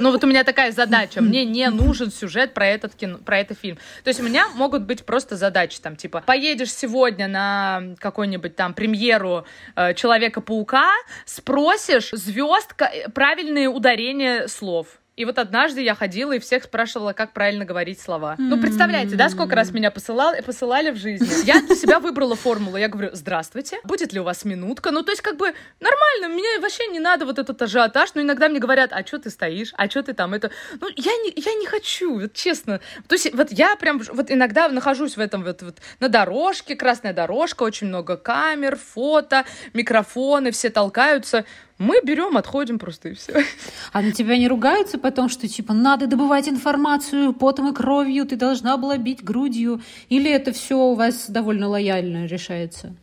Ну 0.01 0.11
вот 0.11 0.23
у 0.25 0.27
меня 0.27 0.45
такая 0.45 0.73
задача, 0.73 1.23
мне 1.23 1.45
не 1.47 1.71
нужен 1.71 2.11
сюжет 2.11 2.53
про 2.53 2.67
этот 2.67 2.95
кино, 2.95 3.17
про 3.19 3.39
этот 3.39 3.59
фильм. 3.59 3.79
То 4.05 4.09
есть 4.09 4.21
у 4.21 4.23
меня 4.23 4.49
могут 4.55 4.83
быть 4.83 5.07
просто 5.07 5.37
задачи, 5.37 5.79
там 5.81 5.97
типа 5.97 6.23
поедешь 6.27 6.73
сегодня 6.73 7.29
на 7.29 7.95
какой-нибудь 7.99 8.57
там 8.57 8.75
премьеру 8.75 9.47
э, 9.75 9.95
Человека-паука, 9.95 10.91
спросишь 11.25 12.11
звезд 12.11 12.75
ка- 12.75 12.93
правильные 13.15 13.69
ударения 13.69 14.49
слов. 14.49 14.87
И 15.17 15.25
вот 15.25 15.39
однажды 15.39 15.81
я 15.81 15.95
ходила 15.95 16.33
и 16.33 16.39
всех 16.39 16.65
спрашивала, 16.65 17.15
как 17.15 17.33
правильно 17.33 17.65
говорить 17.65 17.99
слова. 17.99 18.35
Ну, 18.39 18.61
представляете, 18.61 19.17
да, 19.17 19.31
сколько 19.31 19.57
раз 19.57 19.73
меня 19.73 19.91
посылал, 19.91 20.35
посылали 20.45 20.91
в 20.91 20.97
жизни. 20.97 21.27
Я 21.47 21.63
для 21.63 21.75
себя 21.75 22.01
выбрала 22.01 22.37
формулу. 22.37 22.77
Я 22.77 22.89
говорю, 22.89 23.11
здравствуйте, 23.15 23.79
будет 23.85 24.13
ли 24.13 24.21
у 24.21 24.25
вас 24.25 24.45
минутка? 24.45 24.91
Ну, 24.91 25.03
то 25.03 25.13
есть, 25.13 25.23
как 25.23 25.39
бы, 25.39 25.55
нормально, 25.81 26.29
мне 26.29 26.61
вообще 26.61 26.87
не 26.89 27.01
надо 27.01 27.25
вот 27.25 27.39
этот 27.39 27.61
ажиотаж, 27.63 28.11
но 28.15 28.21
иногда 28.21 28.51
мне 28.51 28.59
говорят, 28.59 28.91
а 28.93 29.07
что 29.07 29.19
ты 29.19 29.31
стоишь, 29.31 29.73
а 29.79 29.89
что 29.89 30.03
ты 30.03 30.13
там, 30.13 30.35
это... 30.35 30.51
Ну, 30.81 30.89
я 30.95 31.13
не, 31.13 31.33
я 31.35 31.55
не 31.55 31.67
хочу, 31.67 32.21
вот 32.21 32.35
честно. 32.35 32.81
То 33.09 33.15
есть, 33.15 33.33
вот 33.35 33.51
я 33.53 33.75
прям, 33.77 34.03
вот 34.13 34.31
иногда 34.31 34.69
нахожусь 34.69 35.17
в 35.17 35.21
этом 35.21 35.45
вот, 35.45 35.63
вот 35.63 35.79
на 35.99 36.11
дорожке, 36.11 36.77
красная 36.77 37.15
дорожка, 37.15 37.63
очень 37.63 37.87
много 37.87 38.19
камер, 38.19 38.77
фото, 38.77 39.47
микрофоны, 39.73 40.51
все 40.51 40.69
толкаются. 40.69 41.47
Мы 41.79 42.01
берем, 42.03 42.39
отходим 42.39 42.79
просто 42.79 43.11
и 43.11 43.15
все. 43.15 43.45
А 43.93 44.01
на 44.01 44.13
тебя 44.13 44.39
не 44.39 44.49
ругаются 44.49 44.99
потом, 44.99 45.29
что 45.29 45.47
типа 45.47 45.75
надо 45.75 46.07
добывать 46.07 46.49
информацию 46.49 47.35
потом 47.35 47.73
и 47.73 47.75
кровью, 47.75 48.25
ты 48.25 48.37
должна 48.37 48.77
была 48.79 48.97
бить 48.97 49.23
грудью? 49.23 49.83
Или 50.09 50.31
это 50.31 50.53
все 50.53 50.79
у 50.79 50.95
вас 50.95 51.29
довольно 51.29 51.69
лояльно 51.69 52.27
решается? 52.27 52.95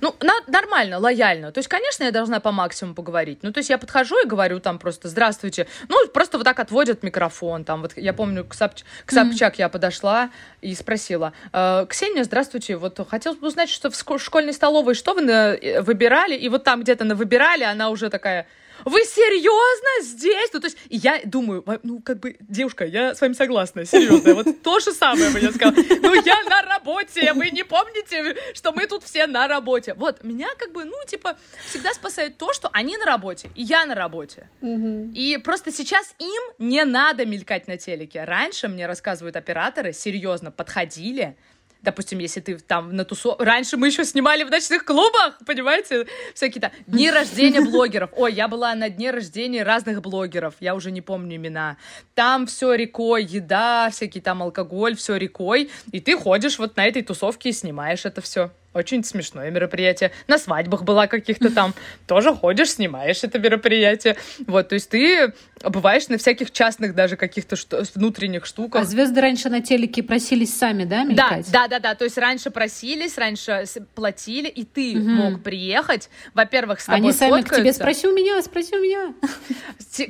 Ну, 0.00 0.14
на- 0.20 0.42
нормально, 0.46 0.98
лояльно. 0.98 1.52
То 1.52 1.58
есть, 1.58 1.68
конечно, 1.68 2.04
я 2.04 2.10
должна 2.10 2.40
по 2.40 2.52
максимуму 2.52 2.94
поговорить. 2.94 3.38
Ну, 3.42 3.52
то 3.52 3.58
есть, 3.58 3.70
я 3.70 3.78
подхожу 3.78 4.16
и 4.22 4.26
говорю 4.26 4.60
там 4.60 4.78
просто 4.78 5.08
«Здравствуйте». 5.08 5.66
Ну, 5.88 5.96
просто 6.08 6.38
вот 6.38 6.44
так 6.44 6.58
отводят 6.60 7.02
микрофон. 7.02 7.64
Там 7.64 7.82
вот 7.82 7.92
я 7.96 8.12
помню, 8.12 8.44
к, 8.44 8.54
Сап- 8.54 8.82
к 9.06 9.10
Собчак 9.12 9.58
я 9.58 9.68
подошла 9.68 10.30
и 10.60 10.74
спросила 10.74 11.32
«Э, 11.52 11.86
«Ксения, 11.88 12.24
здравствуйте, 12.24 12.76
вот 12.76 13.00
хотелось 13.08 13.38
бы 13.38 13.48
узнать, 13.48 13.70
что 13.70 13.90
в 13.90 14.18
школьной 14.18 14.52
столовой 14.52 14.94
что 14.94 15.14
вы 15.14 15.22
на- 15.22 15.54
э, 15.54 15.80
выбирали?» 15.82 16.34
И 16.36 16.48
вот 16.48 16.64
там 16.64 16.82
где-то 16.82 17.04
на 17.04 17.14
выбирали, 17.14 17.64
она 17.64 17.90
уже 17.90 18.10
такая 18.10 18.46
вы 18.84 19.00
серьезно 19.00 20.04
здесь? 20.04 20.50
Ну, 20.52 20.60
то 20.60 20.66
есть, 20.66 20.78
я 20.88 21.20
думаю, 21.24 21.64
ну, 21.82 22.00
как 22.00 22.20
бы, 22.20 22.36
девушка, 22.40 22.84
я 22.84 23.14
с 23.14 23.20
вами 23.20 23.32
согласна, 23.34 23.84
серьезно, 23.84 24.34
вот 24.34 24.62
то 24.62 24.80
же 24.80 24.92
самое 24.92 25.30
бы 25.30 25.38
я 25.38 25.52
сказала. 25.52 25.74
Ну, 25.74 26.14
я 26.14 26.42
на 26.44 26.62
работе, 26.62 27.32
вы 27.34 27.50
не 27.50 27.64
помните, 27.64 28.36
что 28.54 28.72
мы 28.72 28.86
тут 28.86 29.04
все 29.04 29.26
на 29.26 29.48
работе? 29.48 29.94
Вот, 29.94 30.24
меня 30.24 30.48
как 30.58 30.72
бы, 30.72 30.84
ну, 30.84 30.96
типа, 31.06 31.36
всегда 31.68 31.92
спасает 31.94 32.38
то, 32.38 32.52
что 32.52 32.68
они 32.72 32.96
на 32.96 33.04
работе, 33.04 33.50
и 33.54 33.62
я 33.62 33.84
на 33.86 33.94
работе. 33.94 34.48
И 34.62 35.38
просто 35.42 35.72
сейчас 35.72 36.14
им 36.18 36.42
не 36.58 36.84
надо 36.84 37.26
мелькать 37.26 37.68
на 37.68 37.76
телеке. 37.76 38.24
Раньше, 38.24 38.68
мне 38.68 38.86
рассказывают 38.86 39.36
операторы, 39.36 39.92
серьезно, 39.92 40.50
подходили, 40.50 41.36
Допустим, 41.82 42.18
если 42.18 42.40
ты 42.40 42.58
там 42.58 42.94
на 42.94 43.04
тусо... 43.04 43.36
Раньше 43.38 43.76
мы 43.76 43.86
еще 43.86 44.04
снимали 44.04 44.44
в 44.44 44.50
ночных 44.50 44.84
клубах, 44.84 45.38
понимаете? 45.46 46.06
Всякие 46.34 46.60
там 46.60 46.70
дни 46.86 47.10
рождения 47.10 47.60
блогеров. 47.70 48.10
Ой, 48.16 48.32
я 48.32 48.48
была 48.48 48.74
на 48.74 48.90
дне 48.90 49.10
рождения 49.10 49.62
разных 49.62 50.02
блогеров, 50.02 50.54
я 50.60 50.74
уже 50.74 50.90
не 50.90 51.00
помню 51.00 51.36
имена. 51.36 51.76
Там 52.14 52.46
все 52.46 52.74
рекой, 52.74 53.24
еда, 53.24 53.88
всякий 53.90 54.20
там 54.20 54.42
алкоголь, 54.42 54.94
все 54.96 55.16
рекой. 55.16 55.70
И 55.90 56.00
ты 56.00 56.16
ходишь 56.18 56.58
вот 56.58 56.76
на 56.76 56.86
этой 56.86 57.02
тусовке 57.02 57.48
и 57.48 57.52
снимаешь 57.52 58.04
это 58.04 58.20
все. 58.20 58.50
Очень 58.72 59.02
смешное 59.02 59.50
мероприятие. 59.50 60.12
На 60.28 60.38
свадьбах 60.38 60.84
была 60.84 61.08
каких-то 61.08 61.52
там. 61.52 61.74
Тоже 62.06 62.32
ходишь, 62.32 62.70
снимаешь 62.70 63.24
это 63.24 63.38
мероприятие. 63.38 64.16
Вот, 64.46 64.68
то 64.68 64.74
есть 64.74 64.90
ты 64.90 65.32
бываешь 65.62 66.08
на 66.08 66.16
всяких 66.18 66.50
частных 66.50 66.94
даже 66.94 67.16
каких-то 67.16 67.56
что- 67.56 67.82
внутренних 67.94 68.46
штуках. 68.46 68.82
А 68.82 68.84
звезды 68.84 69.20
раньше 69.20 69.50
на 69.50 69.60
телеке 69.60 70.02
просились 70.02 70.56
сами, 70.56 70.84
да, 70.84 71.04
Да, 71.04 71.04
мелькать? 71.04 71.50
да, 71.52 71.68
да, 71.68 71.78
да. 71.78 71.94
То 71.94 72.04
есть 72.04 72.16
раньше 72.18 72.50
просились, 72.50 73.18
раньше 73.18 73.64
платили, 73.94 74.48
и 74.48 74.64
ты 74.64 74.96
Мгм. 74.96 75.10
мог 75.14 75.42
приехать. 75.42 76.08
Во-первых, 76.34 76.80
с 76.80 76.86
тобой 76.86 76.98
Они 77.00 77.12
сами 77.12 77.42
к 77.42 77.54
тебе 77.54 77.72
спроси 77.72 78.06
у 78.06 78.12
меня, 78.14 78.40
спроси 78.42 78.74
у 78.74 78.80
меня. 78.82 79.14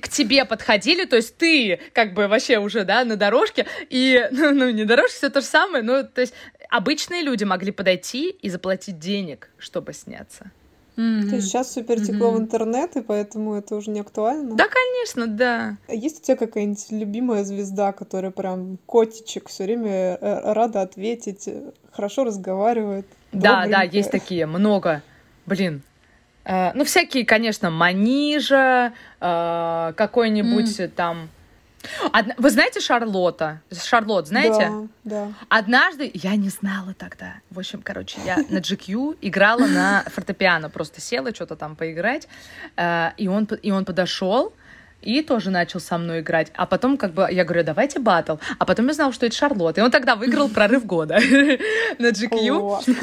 К 0.01 0.09
тебе 0.09 0.45
подходили, 0.45 1.05
то 1.05 1.17
есть 1.17 1.37
ты 1.37 1.81
как 1.93 2.15
бы 2.15 2.29
вообще 2.29 2.59
уже, 2.59 2.85
да, 2.85 3.05
на 3.05 3.17
дорожке, 3.17 3.67
и, 3.89 4.29
ну, 4.33 4.53
ну, 4.53 4.71
не 4.71 4.85
дорожке, 4.85 5.17
все 5.17 5.31
то 5.31 5.41
же 5.41 5.47
самое, 5.47 5.83
ну, 5.83 6.05
то 6.05 6.21
есть 6.21 6.35
обычные 6.69 7.23
люди 7.23 7.43
могли 7.45 7.73
подойти 7.73 8.31
и 8.31 8.49
заплатить 8.49 8.99
денег, 8.99 9.51
чтобы 9.59 9.93
сняться. 9.93 10.51
То 11.01 11.37
есть 11.37 11.49
сейчас 11.49 11.69
все 11.69 11.83
перетекло 11.83 12.31
в 12.31 12.39
интернет, 12.39 12.97
и 12.97 13.01
поэтому 13.01 13.55
это 13.55 13.77
уже 13.77 13.91
не 13.91 14.01
актуально. 14.01 14.55
Да, 14.55 14.67
конечно, 14.69 15.27
да. 15.27 15.77
А 15.89 15.95
Есть 15.95 16.21
у 16.21 16.25
тебя 16.25 16.37
какая-нибудь 16.37 16.91
любимая 16.91 17.45
звезда, 17.45 17.93
которая 17.93 18.31
прям 18.31 18.79
котичек, 18.87 19.49
все 19.49 19.65
время 19.65 20.19
э, 20.21 20.53
рада 20.53 20.83
ответить, 20.83 21.49
э, 21.49 21.73
хорошо 21.91 22.25
разговаривает? 22.25 23.07
Да, 23.33 23.67
да, 23.67 23.83
есть 23.83 24.11
такие, 24.11 24.45
много. 24.47 25.03
Блин. 25.47 25.83
Э, 26.45 26.73
ну, 26.75 26.85
всякие, 26.85 27.25
конечно, 27.25 27.71
Манижа, 27.71 28.93
э, 29.21 29.93
какой-нибудь 29.97 30.95
там... 30.97 31.29
Одна- 32.13 32.35
Вы 32.37 32.51
знаете 32.51 32.81
Шарлотта? 32.81 33.61
Шарлот, 33.73 34.29
знаете? 34.29 34.71
Да, 35.05 35.27
да. 35.27 35.33
Однажды, 35.49 36.11
я 36.15 36.37
не 36.37 36.49
знала 36.51 36.95
тогда. 36.95 37.35
В 37.51 37.59
общем, 37.59 37.81
короче, 37.83 38.19
я 38.25 38.37
на 38.49 38.59
GQ 38.59 39.17
играла 39.23 39.67
на 39.67 40.05
фортепиано, 40.07 40.69
просто 40.71 41.01
села 41.01 41.35
что-то 41.35 41.57
там 41.57 41.77
поиграть, 41.77 42.29
э, 42.77 43.11
и 43.17 43.29
он, 43.29 43.45
и 43.63 43.71
он 43.71 43.85
подошел, 43.85 44.53
и 45.01 45.23
тоже 45.23 45.49
начал 45.51 45.81
со 45.81 45.97
мной 45.97 46.21
играть. 46.21 46.53
А 46.55 46.67
потом, 46.67 46.99
как 46.99 47.15
бы, 47.15 47.27
я 47.31 47.45
говорю, 47.45 47.65
давайте 47.65 47.99
батл. 48.01 48.37
А 48.59 48.67
потом 48.67 48.87
я 48.89 48.93
знала, 48.93 49.13
что 49.15 49.25
это 49.25 49.35
Шарлот. 49.35 49.79
И 49.79 49.81
он 49.81 49.91
тогда 49.91 50.15
выиграл 50.15 50.49
прорыв 50.55 50.85
года 50.85 51.15
на 51.99 52.09
GQ. 52.11 52.51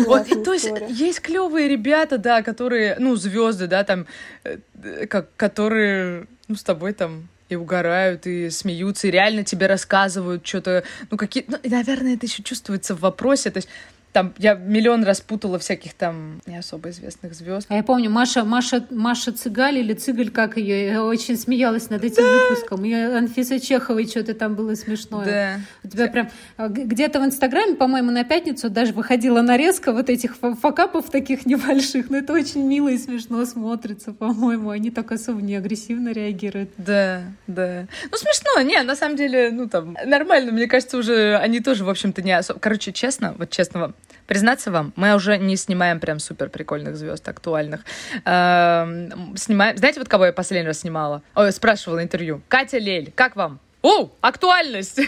Вот, 0.06 0.28
и 0.28 0.44
то 0.44 0.54
есть 0.54 0.70
есть 0.90 1.22
клевые 1.22 1.68
ребята, 1.68 2.20
да, 2.20 2.44
которые, 2.44 2.96
ну, 3.00 3.16
звезды, 3.16 3.66
да, 3.66 3.84
там, 3.84 4.06
э, 4.44 5.08
как, 5.08 5.36
которые, 5.36 6.28
ну, 6.48 6.56
с 6.56 6.62
тобой 6.64 6.94
там 6.94 7.28
и 7.50 7.56
угорают, 7.56 8.28
и 8.28 8.50
смеются, 8.50 9.08
и 9.08 9.12
реально 9.12 9.44
тебе 9.44 9.68
рассказывают 9.68 10.46
что-то, 10.46 10.84
ну, 11.10 11.18
какие, 11.18 11.46
ну, 11.48 11.58
и, 11.64 11.70
наверное, 11.70 12.16
это 12.16 12.26
еще 12.26 12.44
чувствуется 12.44 12.96
в 12.96 13.00
вопросе, 13.02 13.52
то 13.52 13.58
есть 13.58 13.70
там 14.14 14.34
я 14.38 14.56
миллион 14.56 15.04
раз 15.04 15.22
путала 15.22 15.60
всяких 15.60 15.94
там 15.94 16.42
не 16.46 16.58
особо 16.58 16.90
известных 16.90 17.34
звезд. 17.34 17.68
А 17.70 17.76
я 17.76 17.84
помню, 17.84 18.10
Маша, 18.10 18.44
Маша, 18.44 18.86
Маша 18.90 19.32
Цыгаль 19.32 19.78
или 19.78 19.94
Цыгаль, 19.94 20.30
как 20.30 20.58
ее, 20.58 20.88
я 20.88 21.04
очень 21.04 21.38
смеялась 21.38 21.90
над 21.90 22.04
этим 22.04 22.24
выпуском. 22.24 22.84
И 22.86 22.94
Анфиса 22.94 23.60
Чеховой 23.60 24.08
что-то 24.08 24.34
там 24.34 24.56
было 24.56 24.76
смешное. 24.76 25.26
Да. 25.26 25.60
У 25.84 25.92
тебя 25.92 26.08
прям 26.08 26.30
а, 26.58 26.68
где-то 26.68 27.20
в 27.20 27.26
Инстаграме, 27.26 27.76
по-моему, 27.76 28.12
на 28.12 28.24
пятницу 28.24 28.70
даже 28.70 28.94
выходила 28.94 29.42
нарезка 29.42 29.94
вот 29.94 30.10
этих 30.10 30.36
фа- 30.38 30.56
факапов 30.56 31.12
таких 31.12 31.46
небольших. 31.46 32.10
Но 32.10 32.18
это 32.18 32.34
очень 32.34 32.64
мило 32.64 32.90
и 32.90 32.98
смешно 32.98 33.46
смотрится, 33.46 34.14
по-моему. 34.14 34.70
Они 34.70 34.90
так 34.90 35.12
особо 35.12 35.42
не 35.42 35.56
агрессивно 35.56 36.10
реагируют. 36.10 36.72
Да, 36.78 37.22
да. 37.46 37.88
Ну, 38.10 38.18
смешно, 38.18 38.62
не, 38.62 38.82
на 38.84 38.96
самом 38.96 39.16
деле, 39.16 39.52
ну, 39.52 39.68
там, 39.68 39.96
нормально, 40.06 40.52
мне 40.52 40.68
кажется, 40.68 40.98
уже 40.98 41.38
они 41.38 41.60
тоже, 41.60 41.84
в 41.84 41.90
общем-то, 41.90 42.22
не 42.22 42.32
особо... 42.32 42.60
Короче, 42.60 42.92
честно, 42.92 43.36
вот 43.38 43.50
честно 43.50 43.80
вам, 43.80 43.96
Признаться 44.28 44.72
вам, 44.72 44.94
мы 44.98 45.16
уже 45.16 45.38
не 45.38 45.56
снимаем 45.56 46.00
прям 46.00 46.20
супер 46.20 46.50
прикольных 46.50 46.98
звезд, 46.98 47.28
актуальных. 47.28 47.82
Эм, 48.26 49.36
снимаем... 49.38 49.78
Знаете, 49.78 50.00
вот 50.00 50.10
кого 50.10 50.26
я 50.26 50.34
последний 50.34 50.68
раз 50.68 50.80
снимала? 50.80 51.24
Ой, 51.34 51.52
спрашивала 51.54 52.04
интервью. 52.04 52.42
Катя 52.50 52.78
Лель, 52.78 53.14
как 53.16 53.38
вам? 53.38 53.60
О, 53.82 54.12
актуальность! 54.20 55.00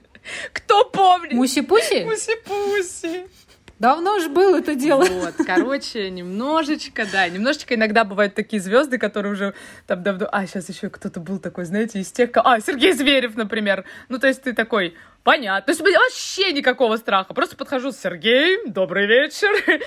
Кто 0.54 0.84
помнит? 0.86 1.34
Муси-пуси? 1.34 2.04
Муси-пуси. 2.04 3.26
Давно 3.78 4.20
же 4.20 4.28
было 4.28 4.60
это 4.60 4.76
дело. 4.76 5.04
Вот, 5.04 5.34
короче, 5.44 6.08
немножечко, 6.08 7.04
да, 7.10 7.28
немножечко 7.28 7.74
иногда 7.74 8.04
бывают 8.04 8.32
такие 8.32 8.62
звезды, 8.62 8.96
которые 8.96 9.32
уже 9.32 9.54
там 9.88 10.04
давно... 10.04 10.28
А, 10.30 10.46
сейчас 10.46 10.68
еще 10.68 10.88
кто-то 10.88 11.18
был 11.18 11.40
такой, 11.40 11.64
знаете, 11.64 11.98
из 11.98 12.12
тех... 12.12 12.30
А, 12.36 12.60
Сергей 12.60 12.92
Зверев, 12.92 13.34
например. 13.34 13.84
Ну, 14.08 14.20
то 14.20 14.28
есть 14.28 14.42
ты 14.44 14.52
такой, 14.52 14.94
понятно. 15.22 15.66
То 15.66 15.70
есть 15.70 15.80
вообще 15.80 16.52
никакого 16.52 16.96
страха. 16.96 17.34
Просто 17.34 17.56
подхожу 17.56 17.92
с 17.92 17.98
Сергеем, 17.98 18.72
добрый 18.72 19.06
вечер. 19.06 19.50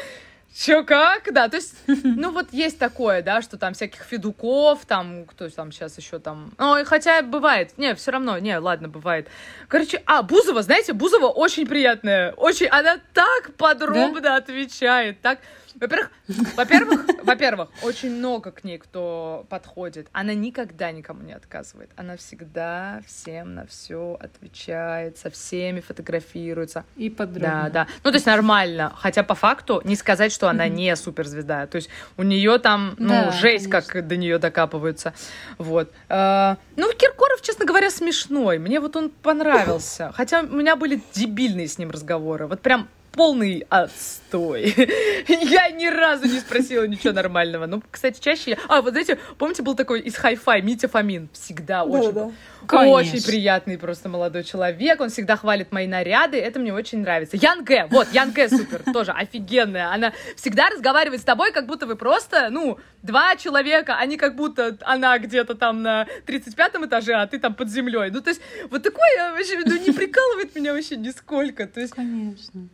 Чё, 0.57 0.85
как? 0.85 1.33
Да, 1.33 1.49
то 1.49 1.57
есть, 1.57 1.75
ну 1.85 2.31
вот 2.31 2.53
есть 2.53 2.79
такое, 2.79 3.21
да, 3.21 3.41
что 3.41 3.57
там 3.57 3.73
всяких 3.73 4.03
Федуков, 4.03 4.85
там, 4.85 5.25
кто 5.25 5.49
там 5.49 5.73
сейчас 5.73 5.97
еще 5.97 6.17
там... 6.17 6.53
Ну, 6.57 6.77
хотя 6.85 7.21
бывает, 7.23 7.77
не, 7.77 7.93
все 7.93 8.11
равно, 8.11 8.37
не, 8.37 8.57
ладно, 8.57 8.87
бывает. 8.87 9.27
Короче, 9.67 10.01
а, 10.05 10.23
Бузова, 10.23 10.61
знаете, 10.61 10.93
Бузова 10.93 11.27
очень 11.27 11.67
приятная, 11.67 12.31
очень, 12.31 12.67
она 12.67 12.99
так 13.13 13.53
подробно 13.57 14.21
да? 14.21 14.35
отвечает, 14.37 15.19
так... 15.21 15.39
Во-первых, 15.79 16.09
во-первых, 16.55 17.05
во-первых, 17.23 17.69
очень 17.81 18.11
много 18.11 18.51
к 18.51 18.63
ней 18.63 18.77
кто 18.77 19.45
подходит. 19.49 20.07
Она 20.13 20.33
никогда 20.33 20.91
никому 20.91 21.21
не 21.23 21.33
отказывает. 21.33 21.89
Она 21.95 22.15
всегда 22.15 23.01
всем 23.05 23.55
на 23.55 23.65
все 23.65 24.17
отвечает, 24.19 25.17
со 25.17 25.29
всеми 25.29 25.81
фотографируется. 25.81 26.85
И 26.95 27.09
подробно. 27.09 27.63
Да, 27.65 27.69
да. 27.69 27.87
Ну, 28.03 28.11
то 28.11 28.15
есть 28.15 28.25
нормально. 28.25 28.93
Хотя 28.95 29.23
по 29.23 29.35
факту 29.35 29.81
не 29.83 29.95
сказать, 29.95 30.31
что 30.31 30.47
она 30.47 30.67
не 30.67 30.95
суперзвезда. 30.95 31.67
То 31.67 31.75
есть 31.77 31.89
у 32.17 32.23
нее 32.23 32.57
там, 32.59 32.95
ну, 32.97 33.09
да, 33.09 33.31
жесть, 33.31 33.69
конечно. 33.69 33.93
как 33.93 34.07
до 34.07 34.15
нее 34.17 34.37
докапываются. 34.37 35.13
Вот. 35.57 35.91
А, 36.09 36.57
ну, 36.75 36.91
Киркоров, 36.93 37.41
честно 37.41 37.65
говоря, 37.65 37.89
смешной. 37.89 38.59
Мне 38.59 38.79
вот 38.79 38.95
он 38.95 39.09
понравился. 39.09 40.11
Хотя 40.13 40.41
у 40.41 40.55
меня 40.55 40.75
были 40.75 41.01
дебильные 41.13 41.67
с 41.67 41.77
ним 41.77 41.91
разговоры. 41.91 42.47
Вот 42.47 42.61
прям 42.61 42.87
полный 43.15 43.65
отстой. 43.69 44.73
я 45.27 45.69
ни 45.69 45.87
разу 45.87 46.25
не 46.27 46.39
спросила 46.39 46.85
ничего 46.85 47.13
нормального. 47.13 47.65
Ну, 47.65 47.81
кстати, 47.89 48.19
чаще 48.19 48.51
я... 48.51 48.57
А, 48.67 48.81
вот 48.81 48.91
знаете, 48.91 49.17
помните, 49.37 49.63
был 49.63 49.75
такой 49.75 50.01
из 50.01 50.15
хай-фай 50.15 50.61
Митя 50.61 50.87
Фомин? 50.87 51.29
Всегда 51.33 51.83
очень... 51.85 52.11
Да, 52.11 52.25
да. 52.25 52.31
Очень 52.71 53.23
приятный 53.23 53.77
просто 53.77 54.09
молодой 54.09 54.43
человек. 54.43 54.99
Он 54.99 55.09
всегда 55.09 55.35
хвалит 55.35 55.71
мои 55.71 55.87
наряды. 55.87 56.37
Это 56.37 56.59
мне 56.59 56.73
очень 56.73 56.99
нравится. 56.99 57.37
Ян 57.37 57.63
Гэ. 57.63 57.87
Вот, 57.91 58.07
Ян 58.11 58.31
Гэ 58.31 58.49
супер. 58.49 58.81
Тоже 58.93 59.11
офигенная. 59.11 59.93
Она 59.93 60.13
всегда 60.35 60.69
разговаривает 60.69 61.21
с 61.21 61.23
тобой, 61.23 61.51
как 61.51 61.67
будто 61.67 61.85
вы 61.85 61.95
просто, 61.95 62.49
ну, 62.49 62.79
два 63.03 63.35
человека, 63.35 63.97
а 63.99 64.05
не 64.05 64.17
как 64.17 64.35
будто 64.35 64.77
она 64.81 65.17
где-то 65.19 65.55
там 65.55 65.83
на 65.83 66.07
35 66.25 66.75
этаже, 66.85 67.13
а 67.13 67.27
ты 67.27 67.39
там 67.39 67.53
под 67.53 67.69
землей. 67.69 68.09
Ну, 68.09 68.21
то 68.21 68.31
есть, 68.31 68.41
вот 68.71 68.81
такое 68.81 69.31
вообще, 69.31 69.59
ну, 69.63 69.77
не 69.77 69.91
прикалывает 69.91 70.55
меня 70.55 70.73
вообще 70.73 70.97
нисколько. 70.97 71.67
То 71.67 71.79
есть, 71.79 71.93
Конечно. 71.93 72.67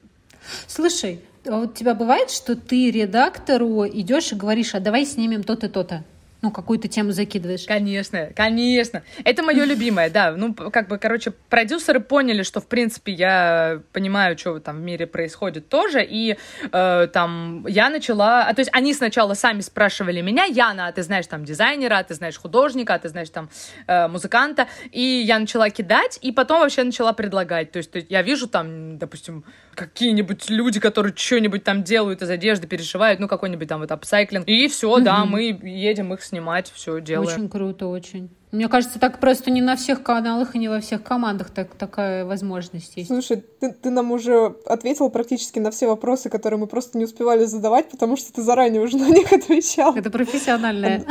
Слушай, 0.67 1.21
а 1.45 1.59
у 1.59 1.67
тебя 1.67 1.95
бывает, 1.95 2.29
что 2.31 2.55
ты 2.55 2.91
редактору 2.91 3.85
идешь 3.87 4.31
и 4.31 4.35
говоришь, 4.35 4.75
а 4.75 4.79
давай 4.79 5.05
снимем 5.05 5.43
то-то, 5.43 5.69
то-то? 5.69 6.03
ну, 6.41 6.49
какую-то 6.51 6.87
тему 6.87 7.11
закидываешь. 7.11 7.65
Конечно, 7.65 8.29
конечно. 8.35 9.03
Это 9.23 9.43
мое 9.43 9.63
любимое, 9.63 10.09
да. 10.09 10.31
Ну, 10.31 10.53
как 10.53 10.87
бы, 10.87 10.97
короче, 10.97 11.31
продюсеры 11.31 11.99
поняли, 11.99 12.41
что, 12.41 12.59
в 12.59 12.67
принципе, 12.67 13.11
я 13.11 13.81
понимаю, 13.93 14.37
что 14.37 14.59
там 14.59 14.77
в 14.77 14.81
мире 14.81 15.05
происходит 15.05 15.69
тоже, 15.69 16.03
и 16.03 16.37
э, 16.71 17.07
там 17.13 17.65
я 17.67 17.89
начала... 17.89 18.47
А, 18.47 18.53
то 18.53 18.61
есть 18.61 18.71
они 18.73 18.93
сначала 18.93 19.35
сами 19.35 19.61
спрашивали 19.61 20.21
меня, 20.21 20.45
Яна, 20.45 20.87
а 20.87 20.91
ты 20.91 21.03
знаешь 21.03 21.27
там 21.27 21.45
дизайнера, 21.45 21.99
а 21.99 22.03
ты 22.03 22.15
знаешь 22.15 22.37
художника, 22.37 22.95
а 22.95 22.99
ты 22.99 23.09
знаешь 23.09 23.29
там 23.29 23.49
э, 23.85 24.07
музыканта, 24.07 24.67
и 24.91 25.01
я 25.01 25.37
начала 25.37 25.69
кидать, 25.69 26.17
и 26.21 26.31
потом 26.31 26.61
вообще 26.61 26.83
начала 26.83 27.13
предлагать. 27.13 27.71
То 27.71 27.77
есть, 27.77 27.91
то 27.91 27.97
есть 27.97 28.09
я 28.09 28.23
вижу 28.23 28.47
там, 28.47 28.97
допустим, 28.97 29.43
какие-нибудь 29.75 30.49
люди, 30.49 30.79
которые 30.79 31.15
что-нибудь 31.15 31.63
там 31.63 31.83
делают 31.83 32.21
из 32.21 32.29
одежды, 32.29 32.67
перешивают, 32.67 33.19
ну, 33.19 33.27
какой-нибудь 33.27 33.67
там 33.67 33.81
вот 33.81 33.91
апсайклинг, 33.91 34.47
и 34.47 34.67
все, 34.67 34.99
да, 34.99 35.25
мы 35.25 35.43
едем 35.63 36.13
их 36.13 36.23
снимать, 36.23 36.71
все 36.73 36.99
делаем. 37.01 37.29
Очень 37.29 37.49
круто, 37.49 37.87
очень. 37.87 38.29
Мне 38.51 38.67
кажется, 38.67 38.99
так 38.99 39.19
просто 39.19 39.49
не 39.49 39.61
на 39.61 39.77
всех 39.77 40.03
каналах 40.03 40.55
и 40.55 40.59
не 40.59 40.67
во 40.67 40.81
всех 40.81 41.03
командах 41.03 41.51
так, 41.51 41.73
такая 41.75 42.25
возможность 42.25 42.97
есть. 42.97 43.07
Слушай, 43.07 43.43
ты, 43.59 43.71
ты 43.71 43.89
нам 43.89 44.11
уже 44.11 44.55
ответил 44.65 45.09
практически 45.09 45.59
на 45.59 45.71
все 45.71 45.87
вопросы, 45.87 46.29
которые 46.29 46.59
мы 46.59 46.67
просто 46.67 46.97
не 46.97 47.05
успевали 47.05 47.45
задавать, 47.45 47.89
потому 47.89 48.17
что 48.17 48.33
ты 48.33 48.41
заранее 48.41 48.81
уже 48.81 48.97
на 48.97 49.07
них 49.09 49.31
отвечал. 49.31 49.95
Это 49.95 50.11
профессиональное. 50.11 51.05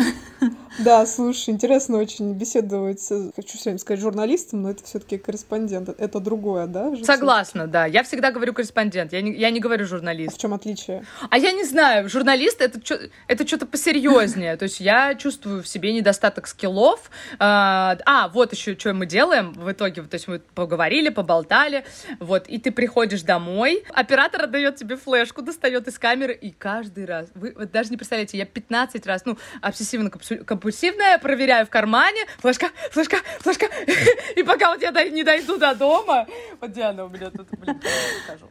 Да, 0.79 1.05
слушай, 1.05 1.51
интересно 1.51 1.99
очень 1.99 2.33
беседовать, 2.35 3.07
хочу 3.35 3.59
все 3.59 3.65
время 3.65 3.79
сказать 3.79 4.01
журналистом, 4.01 4.63
но 4.63 4.71
это 4.71 4.85
все-таки 4.85 5.19
корреспондент, 5.19 5.89
это 5.89 6.21
другое, 6.21 6.67
да? 6.67 6.93
Согласна, 7.03 7.67
да. 7.67 7.87
Я 7.87 8.03
всегда 8.03 8.31
говорю 8.31 8.55
корреспондент, 8.55 9.13
я 9.13 9.21
не, 9.21 9.33
я 9.33 9.51
не 9.51 9.61
говорю 9.61 9.85
журналист. 9.85 10.33
А 10.33 10.37
в 10.37 10.39
чем 10.39 10.55
отличие? 10.55 11.05
А 11.29 11.39
я 11.39 11.53
не 11.53 11.65
знаю, 11.65 12.09
журналист 12.09 12.61
это, 12.61 12.81
это 13.27 13.47
что-то 13.47 13.67
посерьезнее, 13.67 14.57
то 14.57 14.65
есть 14.65 14.81
я 14.81 15.15
чувствую 15.15 15.63
в 15.63 15.69
себе 15.69 15.93
недостаток 15.93 16.47
скиллов, 16.47 17.11
а, 17.39 17.97
а, 18.07 18.29
вот 18.29 18.53
еще, 18.53 18.79
что 18.79 18.93
мы 18.95 19.07
делаем 19.07 19.53
в 19.53 19.71
итоге. 19.71 20.03
То 20.03 20.15
есть 20.15 20.29
мы 20.29 20.41
поговорили, 20.41 21.09
поболтали, 21.09 21.85
вот, 22.19 22.49
и 22.49 22.59
ты 22.59 22.73
приходишь 22.73 23.23
домой, 23.23 23.85
оператор 23.95 24.45
отдает 24.45 24.77
тебе 24.77 24.97
флешку, 24.97 25.43
достает 25.43 25.87
из 25.89 25.99
камеры, 25.99 26.35
и 26.35 26.51
каждый 26.51 27.05
раз, 27.05 27.29
вы 27.35 27.55
вот 27.57 27.71
даже 27.71 27.91
не 27.91 27.97
представляете, 27.97 28.39
я 28.39 28.47
15 28.47 29.07
раз, 29.07 29.25
ну, 29.25 29.39
обсессивно-компульсивная, 29.63 31.19
проверяю 31.21 31.67
в 31.67 31.71
кармане, 31.71 32.21
флешка, 32.39 32.71
флешка, 32.91 33.19
флешка, 33.41 33.67
и 34.37 34.43
пока 34.43 34.73
вот 34.73 34.83
я 34.83 34.91
не 35.09 35.23
дойду 35.23 35.57
до 35.59 35.75
дома, 35.75 36.27
вот 36.61 36.73
Диана 36.73 37.05
у 37.05 37.09
меня 37.09 37.31
тут, 37.31 37.49
блин, 37.59 37.81
покажу. 38.27 38.51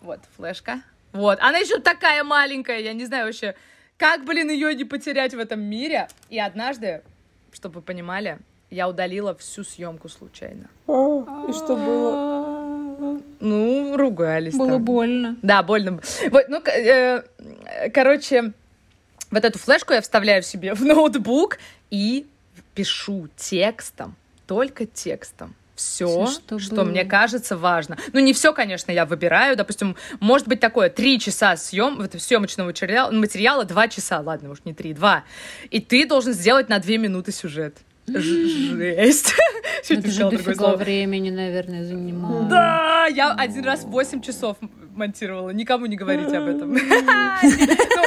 Вот, 0.00 0.20
флешка. 0.36 0.82
Вот, 1.12 1.38
она 1.40 1.58
еще 1.58 1.78
такая 1.80 2.22
маленькая, 2.24 2.80
я 2.80 2.92
не 2.92 3.06
знаю 3.06 3.26
вообще, 3.26 3.54
как, 3.98 4.24
блин, 4.24 4.48
ее 4.48 4.74
не 4.74 4.84
потерять 4.84 5.34
в 5.34 5.38
этом 5.38 5.60
мире. 5.60 6.08
И 6.30 6.38
однажды 6.38 7.02
чтобы 7.52 7.76
вы 7.76 7.82
понимали, 7.82 8.38
я 8.70 8.88
удалила 8.88 9.34
всю 9.34 9.64
съемку 9.64 10.08
случайно. 10.08 10.68
А, 10.86 11.46
и 11.48 11.52
что 11.52 11.76
было? 11.76 13.20
Ну, 13.40 13.96
ругались. 13.96 14.54
Было 14.56 14.72
там. 14.72 14.84
больно. 14.84 15.36
Да, 15.42 15.62
больно. 15.62 16.00
Вот, 16.30 16.48
ну, 16.48 16.60
э, 16.66 17.22
короче, 17.92 18.52
вот 19.30 19.44
эту 19.44 19.58
флешку 19.58 19.92
я 19.92 20.00
вставляю 20.00 20.42
себе 20.42 20.74
в 20.74 20.84
ноутбук 20.84 21.58
и 21.90 22.26
пишу 22.74 23.28
текстом, 23.36 24.16
только 24.46 24.86
текстом 24.86 25.54
все, 25.78 26.26
что, 26.26 26.58
что 26.58 26.84
мне 26.84 27.04
кажется 27.04 27.56
важно. 27.56 27.96
Ну, 28.12 28.20
не 28.20 28.32
все, 28.32 28.52
конечно, 28.52 28.90
я 28.90 29.06
выбираю. 29.06 29.56
Допустим, 29.56 29.96
может 30.20 30.48
быть 30.48 30.60
такое, 30.60 30.90
три 30.90 31.18
часа 31.18 31.56
съем, 31.56 31.96
вот, 31.96 32.20
съемочного 32.20 32.68
материала, 32.68 33.10
материала, 33.12 33.64
два 33.64 33.88
часа, 33.88 34.20
ладно, 34.20 34.48
может, 34.48 34.66
не 34.66 34.74
три, 34.74 34.92
два. 34.92 35.24
И 35.70 35.80
ты 35.80 36.06
должен 36.06 36.32
сделать 36.32 36.68
на 36.68 36.78
две 36.80 36.98
минуты 36.98 37.32
сюжет. 37.32 37.78
Жесть. 38.06 39.34
Это 39.88 40.10
же 40.10 40.30
дофига 40.30 40.76
времени, 40.76 41.30
наверное, 41.30 41.84
занимало. 41.84 42.44
Да, 42.44 43.06
я 43.06 43.32
один 43.32 43.64
раз 43.64 43.84
8 43.84 44.22
часов 44.22 44.56
монтировала. 44.98 45.50
Никому 45.50 45.86
не 45.86 45.96
говорите 45.96 46.36
об 46.36 46.48
этом. 46.48 46.76
Ну, 47.40 48.04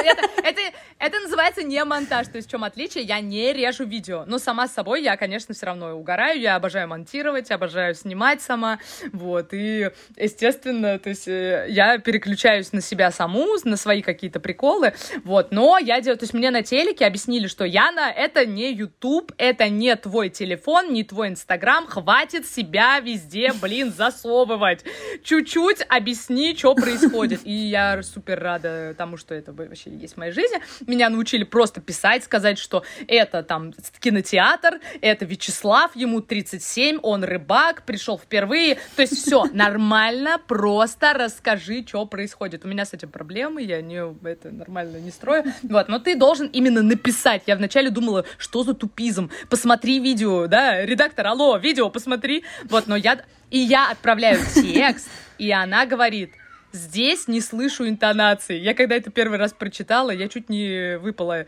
это 1.02 1.18
называется 1.18 1.64
не 1.64 1.82
монтаж. 1.84 2.28
То 2.28 2.36
есть 2.36 2.46
в 2.46 2.50
чем 2.52 2.62
отличие? 2.62 3.02
Я 3.02 3.18
не 3.18 3.52
режу 3.52 3.84
видео. 3.84 4.22
Но 4.26 4.38
сама 4.38 4.68
с 4.68 4.72
собой 4.72 5.02
я, 5.02 5.16
конечно, 5.16 5.52
все 5.52 5.66
равно 5.66 5.96
угораю. 5.96 6.40
Я 6.40 6.54
обожаю 6.54 6.86
монтировать, 6.86 7.50
обожаю 7.50 7.96
снимать 7.96 8.40
сама. 8.40 8.78
Вот. 9.12 9.48
И, 9.52 9.90
естественно, 10.16 11.00
то 11.00 11.08
есть 11.08 11.26
э, 11.26 11.66
я 11.70 11.98
переключаюсь 11.98 12.72
на 12.72 12.80
себя 12.80 13.10
саму, 13.10 13.48
на 13.64 13.76
свои 13.76 14.00
какие-то 14.00 14.38
приколы. 14.38 14.94
Вот. 15.24 15.50
Но 15.50 15.76
я 15.76 16.00
делаю... 16.00 16.18
То 16.18 16.24
есть 16.24 16.34
мне 16.34 16.52
на 16.52 16.62
телеке 16.62 17.04
объяснили, 17.04 17.48
что 17.48 17.64
Яна, 17.64 18.12
это 18.14 18.46
не 18.46 18.72
YouTube, 18.72 19.32
это 19.38 19.68
не 19.68 19.96
твой 19.96 20.28
телефон, 20.28 20.92
не 20.92 21.02
твой 21.02 21.30
Инстаграм. 21.30 21.84
Хватит 21.88 22.46
себя 22.46 23.00
везде, 23.00 23.52
блин, 23.60 23.92
засовывать. 23.92 24.84
Чуть-чуть 25.24 25.84
объясни, 25.88 26.54
что 26.56 26.76
происходит. 26.82 27.40
И 27.44 27.52
я 27.52 28.02
супер 28.02 28.40
рада 28.40 28.94
тому, 28.96 29.16
что 29.16 29.34
это 29.34 29.52
вообще 29.52 29.90
есть 29.90 30.14
в 30.14 30.16
моей 30.16 30.32
жизни 30.32 30.60
меня 30.92 31.08
научили 31.08 31.44
просто 31.44 31.80
писать, 31.80 32.24
сказать, 32.24 32.58
что 32.58 32.84
это 33.08 33.42
там 33.42 33.72
кинотеатр, 34.00 34.80
это 35.00 35.24
Вячеслав, 35.24 35.96
ему 35.96 36.20
37, 36.20 36.98
он 37.02 37.24
рыбак, 37.24 37.84
пришел 37.84 38.18
впервые. 38.18 38.76
То 38.96 39.02
есть 39.02 39.16
все 39.16 39.44
нормально, 39.52 40.38
просто 40.46 41.12
расскажи, 41.14 41.84
что 41.86 42.06
происходит. 42.06 42.64
У 42.64 42.68
меня 42.68 42.84
с 42.84 42.92
этим 42.92 43.10
проблемы, 43.10 43.62
я 43.62 43.80
не, 43.80 44.02
это 44.28 44.50
нормально 44.50 44.98
не 44.98 45.10
строю. 45.10 45.44
Вот, 45.62 45.88
но 45.88 45.98
ты 45.98 46.16
должен 46.16 46.46
именно 46.48 46.82
написать. 46.82 47.42
Я 47.46 47.56
вначале 47.56 47.90
думала, 47.90 48.24
что 48.38 48.62
за 48.62 48.74
тупизм. 48.74 49.30
Посмотри 49.48 49.98
видео, 49.98 50.46
да, 50.46 50.84
редактор, 50.84 51.26
алло, 51.28 51.56
видео 51.56 51.90
посмотри. 51.90 52.44
Вот, 52.64 52.86
но 52.86 52.96
я... 52.96 53.20
И 53.50 53.58
я 53.58 53.90
отправляю 53.90 54.40
текст, 54.54 55.10
и 55.36 55.52
она 55.52 55.84
говорит, 55.84 56.32
здесь 56.72 57.28
не 57.28 57.40
слышу 57.40 57.88
интонации. 57.88 58.58
Я 58.58 58.74
когда 58.74 58.96
это 58.96 59.10
первый 59.10 59.38
раз 59.38 59.52
прочитала, 59.52 60.10
я 60.10 60.28
чуть 60.28 60.48
не 60.48 60.98
выпала 60.98 61.46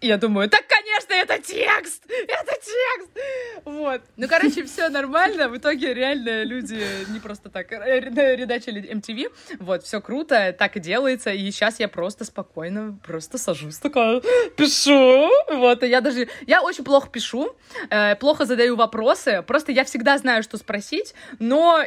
и 0.00 0.08
я 0.08 0.18
думаю, 0.18 0.50
так, 0.50 0.64
конечно, 0.68 1.14
это 1.14 1.42
текст! 1.42 2.04
Это 2.28 2.52
текст! 2.52 3.10
Вот. 3.64 4.02
Ну, 4.16 4.28
короче, 4.28 4.64
все 4.64 4.88
нормально. 4.90 5.48
В 5.48 5.56
итоге 5.56 5.94
реально 5.94 6.44
люди 6.44 6.84
не 7.10 7.18
просто 7.18 7.48
так 7.48 7.70
редачили 7.70 8.92
MTV. 8.92 9.32
Вот, 9.58 9.84
все 9.84 10.00
круто, 10.02 10.54
так 10.56 10.76
и 10.76 10.80
делается. 10.80 11.30
И 11.30 11.50
сейчас 11.50 11.80
я 11.80 11.88
просто 11.88 12.24
спокойно 12.24 12.98
просто 13.04 13.38
сажусь 13.38 13.78
такая, 13.78 14.20
пишу. 14.56 15.30
Вот, 15.50 15.82
и 15.82 15.88
я 15.88 16.02
даже... 16.02 16.28
Я 16.46 16.62
очень 16.62 16.84
плохо 16.84 17.08
пишу, 17.08 17.56
э, 17.88 18.16
плохо 18.16 18.44
задаю 18.44 18.76
вопросы. 18.76 19.42
Просто 19.46 19.72
я 19.72 19.84
всегда 19.84 20.18
знаю, 20.18 20.42
что 20.42 20.58
спросить, 20.58 21.14
но... 21.38 21.82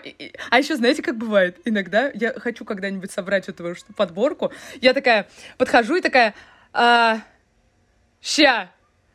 А 0.50 0.58
еще 0.58 0.76
знаете, 0.76 1.04
как 1.04 1.16
бывает? 1.16 1.60
Иногда 1.64 2.12
я 2.16 2.34
хочу 2.34 2.66
когда-нибудь 2.66 3.12
собрать 3.12 3.48
эту 3.50 3.76
подборку. 3.96 4.52
Я 4.82 4.94
такая 4.94 5.30
подхожу 5.58 5.96
и 5.96 6.02
такая... 6.02 6.34
А 6.72 7.22
ща. 8.22 8.72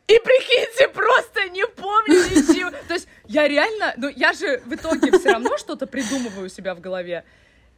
И 0.07 0.19
прикиньте, 0.19 0.87
просто 0.87 1.49
не 1.49 1.65
помню 1.65 2.13
ничего. 2.13 2.71
То 2.87 2.93
есть 2.93 3.07
я 3.27 3.47
реально, 3.47 3.93
ну 3.97 4.07
я 4.09 4.33
же 4.33 4.61
в 4.65 4.73
итоге 4.73 5.11
все 5.17 5.31
равно 5.31 5.57
что-то 5.57 5.87
придумываю 5.87 6.45
у 6.45 6.49
себя 6.49 6.75
в 6.75 6.79
голове. 6.79 7.23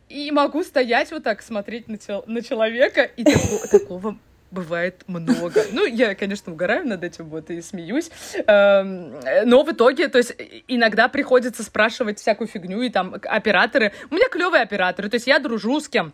И 0.09 0.31
могу 0.31 0.63
стоять 0.63 1.11
вот 1.11 1.23
так, 1.23 1.41
смотреть 1.41 1.87
на, 1.87 1.97
чел- 1.97 2.23
на 2.27 2.41
человека, 2.41 3.03
и 3.03 3.23
такого, 3.23 3.67
такого 3.67 4.17
бывает 4.51 5.03
много. 5.07 5.65
Ну, 5.71 5.85
я, 5.85 6.15
конечно, 6.15 6.53
угораю 6.53 6.87
над 6.87 7.03
этим 7.03 7.25
вот 7.25 7.49
и 7.49 7.61
смеюсь. 7.61 8.09
Эм, 8.47 9.19
но 9.45 9.63
в 9.63 9.71
итоге, 9.71 10.07
то 10.07 10.17
есть, 10.17 10.33
иногда 10.67 11.09
приходится 11.09 11.63
спрашивать 11.63 12.19
всякую 12.19 12.47
фигню, 12.47 12.81
и 12.81 12.89
там 12.89 13.15
операторы... 13.23 13.91
У 14.09 14.15
меня 14.15 14.29
клевые 14.29 14.63
операторы, 14.63 15.09
то 15.09 15.15
есть 15.15 15.27
я 15.27 15.39
дружу 15.39 15.79
с 15.81 15.89
кем 15.89 16.13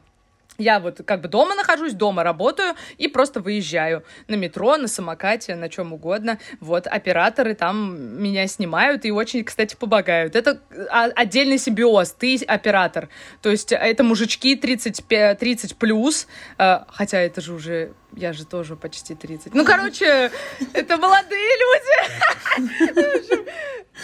я 0.58 0.80
вот 0.80 1.02
как 1.06 1.22
бы 1.22 1.28
дома 1.28 1.56
нахожусь, 1.56 1.94
дома 1.94 2.24
работаю 2.24 2.76
и 2.98 3.08
просто 3.08 3.40
выезжаю 3.40 4.04
на 4.28 4.36
метро, 4.36 4.78
на 4.78 4.88
самокате, 4.88 5.56
на 5.56 5.70
чем 5.70 5.94
угодно. 5.94 6.40
Вот 6.60 6.88
операторы 6.88 7.56
там 7.56 8.22
меня 8.22 8.48
снимают 8.48 9.06
и 9.06 9.12
очень, 9.12 9.44
кстати, 9.44 9.76
помогают. 9.76 10.36
Это 10.36 10.62
а, 10.92 11.06
отдельный 11.16 11.58
симбиоз. 11.58 12.12
Ты 12.12 12.38
оператор. 12.48 13.10
То 13.42 13.50
есть 13.50 13.72
это 13.72 14.04
мужички 14.04 14.56
30, 14.56 15.04
30 15.08 15.76
плюс, 15.78 16.28
э, 16.58 16.80
хотя 16.88 17.20
это 17.20 17.42
же 17.42 17.54
уже 17.54 17.94
я 18.16 18.34
же 18.34 18.46
тоже 18.46 18.76
почти 18.76 19.16
30. 19.16 19.54
Ну, 19.54 19.66
короче, 19.66 20.32
это 20.74 20.98
молодые 20.98 21.50
люди. 21.60 22.94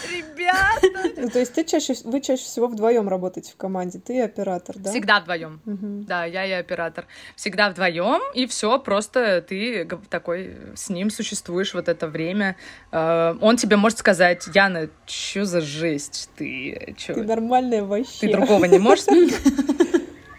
Ребята. 0.08 1.12
Ну, 1.16 1.28
то 1.28 1.38
есть 1.38 1.52
ты 1.52 1.64
чаще, 1.64 1.94
вы 2.04 2.20
чаще 2.20 2.42
всего 2.42 2.66
вдвоем 2.66 3.08
работаете 3.08 3.52
в 3.52 3.56
команде, 3.56 3.98
ты 3.98 4.16
и 4.16 4.20
оператор, 4.20 4.76
да? 4.78 4.90
Всегда 4.90 5.20
вдвоем. 5.20 5.60
Да, 5.64 6.24
я 6.24 6.39
и 6.44 6.52
оператор. 6.52 7.06
Всегда 7.36 7.70
вдвоем, 7.70 8.20
и 8.34 8.46
все, 8.46 8.78
просто 8.78 9.44
ты 9.46 9.88
такой 10.08 10.56
с 10.74 10.88
ним 10.88 11.10
существуешь 11.10 11.74
вот 11.74 11.88
это 11.88 12.06
время. 12.06 12.56
Э, 12.92 13.34
он 13.40 13.56
тебе 13.56 13.76
может 13.76 13.98
сказать, 13.98 14.46
Яна, 14.54 14.88
что 15.06 15.44
за 15.44 15.60
жесть 15.60 16.30
ты? 16.36 16.94
Чё? 16.96 17.14
Ты 17.14 17.22
нормальная 17.22 17.82
вообще. 17.82 18.20
Ты 18.20 18.32
другого 18.32 18.64
не 18.64 18.78
можешь 18.78 19.04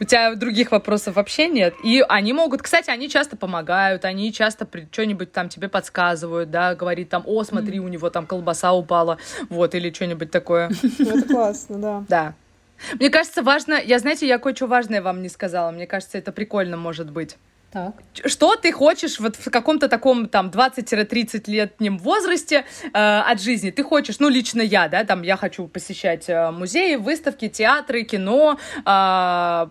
у 0.02 0.04
тебя 0.04 0.34
других 0.34 0.72
вопросов 0.72 1.16
вообще 1.16 1.48
нет. 1.48 1.76
И 1.84 2.04
они 2.10 2.34
могут, 2.34 2.64
кстати, 2.64 2.90
они 2.90 3.08
часто 3.08 3.38
помогают, 3.38 4.04
они 4.04 4.34
часто 4.34 4.68
что-нибудь 4.92 5.32
там 5.32 5.48
тебе 5.48 5.70
подсказывают, 5.70 6.50
да, 6.50 6.74
говорит 6.74 7.10
там, 7.10 7.22
о, 7.28 7.44
смотри, 7.44 7.80
у 7.80 7.88
него 7.88 8.10
там 8.10 8.26
колбаса 8.26 8.74
упала, 8.74 9.20
вот, 9.50 9.76
или 9.76 9.94
что-нибудь 9.94 10.32
такое. 10.32 10.72
Ну, 10.98 11.18
это 11.18 11.28
классно, 11.28 11.78
да. 11.78 12.06
Да. 12.10 12.34
Мне 12.94 13.10
кажется, 13.10 13.44
важно, 13.44 13.76
я, 13.76 14.00
знаете, 14.00 14.28
я 14.28 14.38
кое-что 14.38 14.68
важное 14.68 15.02
вам 15.02 15.22
не 15.22 15.30
сказала, 15.30 15.72
мне 15.72 15.88
кажется, 15.88 16.18
это 16.18 16.32
прикольно 16.32 16.78
может 16.78 17.12
быть. 17.12 17.38
Так. 17.72 17.94
Что 18.26 18.58
ты 18.58 18.74
хочешь 18.74 19.18
вот 19.22 19.38
в 19.38 19.50
каком-то 19.50 19.88
таком 19.88 20.28
там 20.28 20.50
20-30 20.50 21.44
летнем 21.48 21.98
возрасте 22.00 22.66
э, 22.84 22.90
от 22.92 23.42
жизни? 23.42 23.72
Ты 23.72 23.84
хочешь, 23.84 24.20
ну 24.20 24.28
лично 24.28 24.62
я, 24.62 24.90
да, 24.90 25.06
там 25.06 25.22
я 25.22 25.38
хочу 25.38 25.70
посещать 25.70 26.28
э, 26.28 26.52
музеи, 26.52 26.96
выставки, 26.96 27.48
театры, 27.48 28.04
кино, 28.04 28.60
э, 28.86 29.68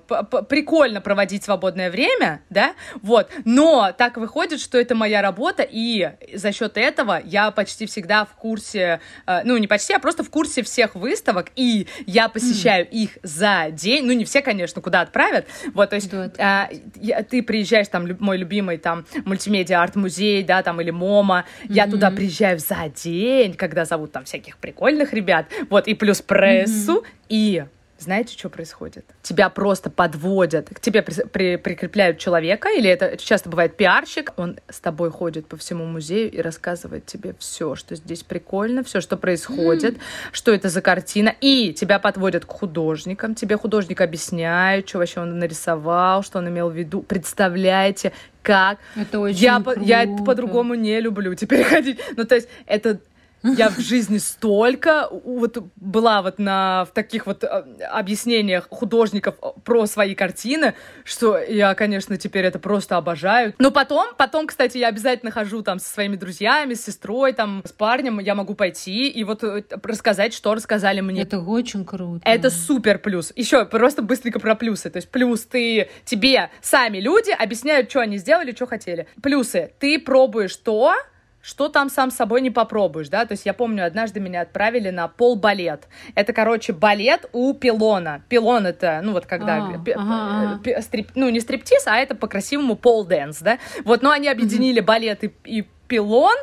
прикольно 0.49 1.03
проводить 1.03 1.45
свободное 1.45 1.91
время, 1.91 2.41
да, 2.49 2.73
вот. 3.03 3.29
Но 3.45 3.93
так 3.97 4.17
выходит, 4.17 4.61
что 4.61 4.79
это 4.79 4.95
моя 4.95 5.21
работа, 5.21 5.63
и 5.63 6.11
за 6.33 6.53
счет 6.53 6.79
этого 6.79 7.21
я 7.23 7.51
почти 7.51 7.85
всегда 7.85 8.25
в 8.25 8.31
курсе, 8.31 9.01
э, 9.27 9.43
ну 9.45 9.59
не 9.59 9.67
почти, 9.67 9.93
а 9.93 9.99
просто 9.99 10.25
в 10.25 10.31
курсе 10.31 10.63
всех 10.63 10.95
выставок, 10.95 11.49
и 11.55 11.87
я 12.07 12.31
посещаю 12.31 12.87
mm. 12.87 12.91
их 12.93 13.19
за 13.23 13.67
день, 13.71 14.07
ну 14.07 14.13
не 14.13 14.25
все, 14.25 14.41
конечно, 14.41 14.81
куда 14.81 15.03
отправят, 15.03 15.47
вот, 15.75 15.91
то 15.91 15.97
есть 15.97 16.11
э, 16.15 16.69
я, 16.95 17.23
ты 17.25 17.43
приезжаешь 17.43 17.90
там 17.91 18.09
мой 18.19 18.37
любимый 18.39 18.79
там 18.79 19.05
мультимедиа 19.25 19.83
арт-музей, 19.83 20.43
да, 20.43 20.63
там 20.63 20.81
или 20.81 20.91
МОМА, 20.91 21.45
mm-hmm. 21.45 21.67
я 21.73 21.87
туда 21.87 22.11
приезжаю 22.11 22.59
за 22.59 22.89
день, 22.89 23.55
когда 23.55 23.85
зовут 23.85 24.13
там 24.13 24.25
всяких 24.25 24.57
прикольных 24.59 25.13
ребят, 25.13 25.47
вот, 25.69 25.89
и 25.89 25.95
плюс 25.95 26.23
прессу, 26.23 26.99
mm-hmm. 26.99 27.07
и 27.29 27.65
знаете, 28.01 28.37
что 28.37 28.49
происходит? 28.49 29.05
Тебя 29.23 29.49
просто 29.51 29.91
подводят, 29.91 30.69
к 30.69 30.81
тебе 30.81 31.03
при, 31.03 31.25
при, 31.25 31.57
прикрепляют 31.57 32.19
человека, 32.19 32.69
или 32.69 32.89
это 32.89 33.17
часто 33.17 33.49
бывает 33.49 33.77
пиарщик, 33.77 34.33
он 34.37 34.59
с 34.69 34.81
тобой 34.81 35.11
ходит 35.11 35.47
по 35.47 35.57
всему 35.57 35.85
музею 35.85 36.31
и 36.31 36.41
рассказывает 36.41 37.07
тебе 37.07 37.35
все, 37.39 37.75
что 37.75 37.95
здесь 37.95 38.23
прикольно, 38.23 38.83
все, 38.83 39.01
что 39.01 39.17
происходит, 39.17 39.97
mm. 39.97 40.01
что 40.33 40.53
это 40.53 40.69
за 40.69 40.81
картина, 40.81 41.35
и 41.41 41.73
тебя 41.73 41.99
подводят 41.99 42.45
к 42.45 42.51
художникам, 42.51 43.35
тебе 43.35 43.57
художник 43.57 44.01
объясняет, 44.01 44.89
что 44.89 44.99
вообще 44.99 45.21
он 45.21 45.39
нарисовал, 45.39 46.23
что 46.23 46.39
он 46.39 46.49
имел 46.49 46.71
в 46.71 46.75
виду, 46.75 47.03
представляете, 47.03 48.13
как. 48.43 48.79
Это 48.97 49.21
очень 49.21 49.39
я, 49.39 49.61
круто. 49.61 49.81
я 49.81 50.07
по-другому 50.25 50.75
не 50.75 51.01
люблю 51.01 51.35
теперь 51.35 51.63
ходить. 51.65 52.01
Ну, 52.17 52.25
то 52.25 52.35
есть, 52.35 52.49
это 52.67 52.99
я 53.43 53.71
в 53.71 53.79
жизни 53.79 54.19
столько 54.19 55.09
вот 55.11 55.59
была 55.77 56.23
вот 56.23 56.39
на 56.39 56.85
в 56.85 56.93
таких 56.93 57.27
вот 57.27 57.45
а, 57.45 57.67
объяснениях 57.91 58.69
художников 58.71 59.37
про 59.65 59.87
свои 59.87 60.15
картины, 60.15 60.75
что 61.05 61.39
я, 61.39 61.75
конечно, 61.75 62.17
теперь 62.17 62.45
это 62.45 62.59
просто 62.59 62.97
обожаю. 62.97 63.55
Но 63.59 63.71
потом, 63.71 64.09
потом, 64.17 64.47
кстати, 64.47 64.79
я 64.79 64.89
обязательно 64.89 65.31
хожу 65.31 65.63
там 65.63 65.79
со 65.79 65.89
своими 65.93 66.17
друзьями, 66.17 66.75
с 66.75 66.85
сестрой, 66.85 67.33
там, 67.33 67.63
с 67.65 67.73
парнем, 67.73 68.19
я 68.21 68.35
могу 68.35 68.55
пойти 68.55 69.09
и 69.09 69.25
вот 69.25 69.43
э, 69.43 69.65
рассказать, 69.83 70.35
что 70.35 70.55
рассказали 70.55 71.01
мне. 71.01 71.23
Это 71.23 71.41
очень 71.41 71.85
круто. 71.85 72.23
Это 72.25 72.51
супер 72.51 72.99
плюс. 72.99 73.33
Еще 73.37 73.65
просто 73.65 74.03
быстренько 74.03 74.41
про 74.41 74.55
плюсы. 74.55 74.91
То 74.91 74.97
есть 74.97 75.11
плюс 75.11 75.43
ты, 75.43 75.89
тебе 76.05 76.51
сами 76.61 76.99
люди 76.99 77.31
объясняют, 77.31 77.91
что 77.91 78.01
они 78.01 78.19
сделали, 78.19 78.53
что 78.53 78.67
хотели. 78.67 79.07
Плюсы. 79.23 79.73
Ты 79.79 79.99
пробуешь 79.99 80.57
то, 80.57 80.95
что 81.43 81.69
там 81.69 81.89
сам 81.89 82.11
собой 82.11 82.41
не 82.43 82.51
попробуешь, 82.51 83.09
да, 83.09 83.25
то 83.25 83.33
есть 83.33 83.47
я 83.47 83.55
помню, 83.55 83.87
однажды 83.87 84.21
меня 84.21 84.43
отправили 84.43 84.91
на 84.91 85.09
пол-балет, 85.09 85.89
это, 86.15 86.33
короче, 86.33 86.73
балет 86.73 87.27
у 87.33 87.55
пилона, 87.55 88.23
пилон 88.29 88.67
это, 88.67 89.01
ну, 89.03 89.13
вот 89.13 89.27
когда, 89.27 89.57
а, 89.77 89.85
пи- 89.85 89.93
ага, 89.93 90.61
пи- 90.63 90.81
стрип, 90.83 91.11
ну, 91.15 91.29
не 91.31 91.41
стриптиз, 91.41 91.87
а 91.87 91.97
это 91.97 92.15
по-красивому 92.15 92.77
пол-дэнс, 92.77 93.41
да, 93.41 93.59
вот, 93.85 94.03
но 94.03 94.11
они 94.11 94.29
объединили 94.29 94.81
балет 94.81 95.25
и, 95.25 95.33
и 95.45 95.67
пилон, 95.89 96.37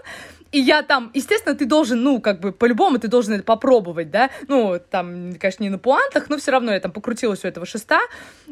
и 0.52 0.60
я 0.60 0.82
там, 0.82 1.12
естественно, 1.14 1.56
ты 1.56 1.66
должен, 1.66 2.02
ну, 2.02 2.22
как 2.22 2.40
бы, 2.40 2.52
по-любому 2.52 3.00
ты 3.00 3.08
должен 3.08 3.34
это 3.34 3.44
попробовать, 3.44 4.12
да, 4.12 4.30
ну, 4.48 4.80
там, 4.90 5.34
конечно, 5.40 5.64
не 5.64 5.70
на 5.70 5.78
пуантах, 5.78 6.30
но 6.30 6.38
все 6.38 6.52
равно 6.52 6.74
я 6.74 6.80
там 6.80 6.92
покрутилась 6.92 7.44
у 7.44 7.48
этого 7.48 7.66
шеста, 7.66 8.00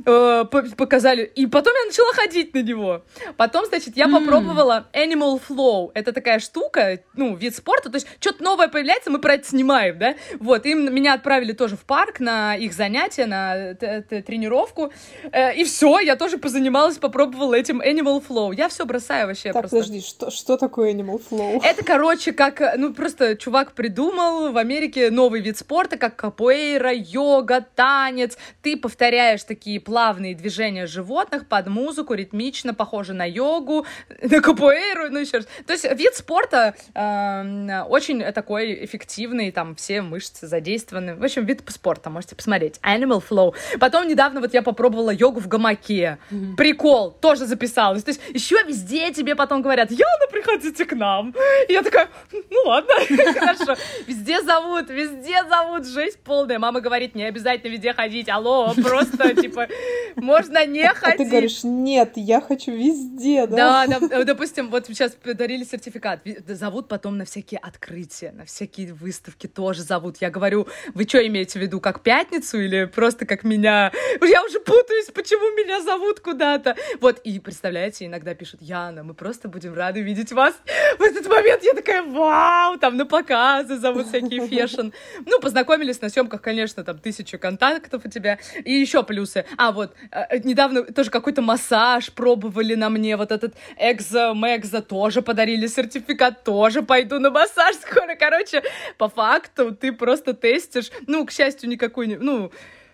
э, 0.05 0.45
показали, 0.77 1.23
и 1.23 1.47
потом 1.47 1.73
я 1.75 1.85
начала 1.85 2.13
ходить 2.13 2.53
на 2.53 2.61
него. 2.61 3.03
Потом, 3.37 3.65
значит, 3.65 3.97
я 3.97 4.07
mm. 4.07 4.11
попробовала 4.11 4.87
Animal 4.93 5.41
Flow, 5.47 5.91
это 5.93 6.11
такая 6.11 6.39
штука, 6.39 6.99
ну, 7.15 7.35
вид 7.35 7.55
спорта, 7.55 7.89
то 7.89 7.95
есть 7.95 8.07
что-то 8.19 8.43
новое 8.43 8.67
появляется, 8.67 9.11
мы 9.11 9.19
про 9.19 9.35
это 9.35 9.47
снимаем, 9.47 9.97
да, 9.97 10.15
вот, 10.39 10.65
и 10.65 10.73
меня 10.73 11.13
отправили 11.13 11.53
тоже 11.53 11.77
в 11.77 11.85
парк 11.85 12.19
на 12.19 12.55
их 12.55 12.73
занятия, 12.73 13.25
на 13.25 13.75
тренировку, 13.75 14.91
э, 15.31 15.55
и 15.55 15.63
все, 15.63 15.99
я 15.99 16.15
тоже 16.15 16.37
позанималась, 16.37 16.97
попробовала 16.97 17.53
этим 17.53 17.81
Animal 17.81 18.23
Flow. 18.27 18.53
Я 18.55 18.69
все 18.69 18.85
бросаю 18.85 19.27
вообще 19.27 19.51
так, 19.51 19.63
просто. 19.63 19.77
подожди, 19.77 20.01
что, 20.01 20.29
что 20.31 20.57
такое 20.57 20.93
Animal 20.93 21.21
Flow? 21.29 21.61
Это 21.63 21.83
короче, 21.85 22.33
как, 22.33 22.61
ну, 22.77 22.93
просто 22.93 23.35
чувак 23.35 23.73
придумал 23.73 24.51
в 24.51 24.57
Америке 24.57 25.09
новый 25.11 25.41
вид 25.41 25.57
спорта, 25.57 25.97
как 25.97 26.15
капуэйра, 26.15 26.91
йога, 26.93 27.65
танец. 27.75 28.37
Ты 28.61 28.75
повторяешь 28.77 29.43
такие 29.43 29.79
плавные 29.79 30.35
движения 30.35 30.87
животных 30.87 31.47
под 31.47 31.67
музыку, 31.67 32.13
ритмично, 32.13 32.73
похоже 32.73 33.13
на 33.13 33.25
йогу, 33.25 33.85
на 34.21 34.41
капуэйру, 34.41 35.09
ну, 35.11 35.19
еще 35.19 35.37
раз. 35.37 35.47
То 35.65 35.73
есть 35.73 35.85
вид 35.95 36.15
спорта 36.15 36.75
э, 36.93 37.81
очень 37.83 38.21
такой 38.33 38.85
эффективный, 38.85 39.51
там 39.51 39.75
все 39.75 40.01
мышцы 40.01 40.47
задействованы. 40.47 41.15
В 41.15 41.23
общем, 41.23 41.45
вид 41.45 41.61
спорта, 41.67 42.09
можете 42.09 42.35
посмотреть. 42.35 42.79
Animal 42.83 43.23
Flow. 43.27 43.53
Потом 43.79 44.07
недавно 44.07 44.41
вот 44.41 44.53
я 44.53 44.61
попробовала 44.61 45.11
йогу 45.11 45.39
в 45.39 45.47
гамаке. 45.47 46.17
Mm-hmm. 46.31 46.55
Прикол, 46.55 47.11
тоже 47.11 47.45
записалась. 47.45 48.03
То 48.03 48.09
есть 48.09 48.21
еще 48.33 48.57
везде 48.63 49.11
тебе 49.11 49.35
потом 49.35 49.61
говорят, 49.61 49.91
Яна, 49.91 50.27
приходите 50.31 50.85
к 50.85 50.93
нам. 50.93 51.33
И 51.69 51.74
я 51.75 51.83
такая, 51.83 52.09
ну 52.31 52.61
ладно, 52.65 52.93
хорошо. 53.33 53.75
Везде 54.07 54.41
зовут, 54.41 54.89
везде 54.89 55.43
зовут, 55.49 55.85
жесть 55.85 56.19
полная. 56.19 56.57
Мама 56.57 56.79
говорит, 56.79 57.15
не 57.15 57.23
обязательно 57.23 57.71
везде 57.71 57.93
ходить, 57.93 58.29
алло, 58.29 58.73
просто, 58.81 59.35
типа, 59.41 59.67
можно 60.15 60.65
не 60.65 60.87
ходить. 60.93 61.19
А 61.19 61.23
ты 61.23 61.29
говоришь, 61.29 61.63
нет, 61.63 62.13
я 62.15 62.39
хочу 62.39 62.71
везде, 62.71 63.45
да? 63.45 63.85
Да, 63.87 63.99
да, 64.09 64.23
допустим, 64.23 64.69
вот 64.69 64.87
сейчас 64.87 65.11
подарили 65.11 65.65
сертификат, 65.65 66.21
зовут 66.47 66.87
потом 66.87 67.17
на 67.17 67.25
всякие 67.25 67.59
открытия, 67.59 68.31
на 68.31 68.45
всякие 68.45 68.93
выставки 68.93 69.47
тоже 69.47 69.81
зовут. 69.81 70.17
Я 70.21 70.29
говорю, 70.29 70.67
вы 70.93 71.03
что 71.03 71.25
имеете 71.27 71.59
в 71.59 71.61
виду, 71.61 71.81
как 71.81 72.03
пятницу 72.03 72.59
или 72.59 72.85
просто 72.85 73.25
как 73.25 73.43
меня? 73.43 73.91
Я 74.21 74.43
уже 74.45 74.59
путаюсь, 74.61 75.07
почему 75.13 75.53
меня 75.57 75.81
зовут 75.81 76.21
куда-то. 76.21 76.77
Вот, 77.01 77.19
и 77.19 77.37
представляете, 77.39 78.05
иногда 78.05 78.33
пишут, 78.33 78.61
Яна, 78.61 79.03
мы 79.03 79.13
просто 79.13 79.49
будем 79.49 79.73
рады 79.73 80.01
видеть 80.01 80.31
вас. 80.31 80.55
В 80.97 81.01
этот 81.01 81.27
момент 81.27 81.64
я 81.65 81.73
такая, 81.73 82.03
вау, 82.03 82.77
там 82.77 82.97
на 82.97 83.05
показы 83.05 83.77
зовут 83.77 84.07
всякие 84.07 84.47
фешн. 84.47 84.89
Ну, 85.25 85.39
познакомились 85.39 86.01
на 86.01 86.09
съемках, 86.09 86.41
конечно, 86.41 86.83
там 86.83 86.99
тысячу 86.99 87.39
контактов 87.39 88.05
у 88.05 88.09
тебя. 88.09 88.39
И 88.63 88.73
еще 88.73 89.03
плюсы. 89.03 89.45
А, 89.57 89.71
вот, 89.71 89.93
э, 90.11 90.37
недавно 90.43 90.83
тоже 90.83 91.09
какой-то 91.09 91.41
массаж 91.41 92.11
пробовали 92.11 92.75
на 92.75 92.89
мне, 92.89 93.17
вот 93.17 93.31
этот 93.31 93.55
экзо, 93.77 94.33
мэгзо 94.33 94.81
тоже 94.81 95.21
подарили 95.21 95.67
сертификат, 95.67 96.43
тоже 96.43 96.81
пойду 96.81 97.19
на 97.19 97.31
массаж 97.31 97.75
скоро. 97.75 98.15
Короче, 98.15 98.63
по 98.97 99.09
факту 99.09 99.75
ты 99.75 99.91
просто 99.91 100.33
тестишь, 100.33 100.91
ну, 101.07 101.25
к 101.25 101.31
счастью, 101.31 101.69
никакой, 101.69 102.17
ну, 102.17 102.51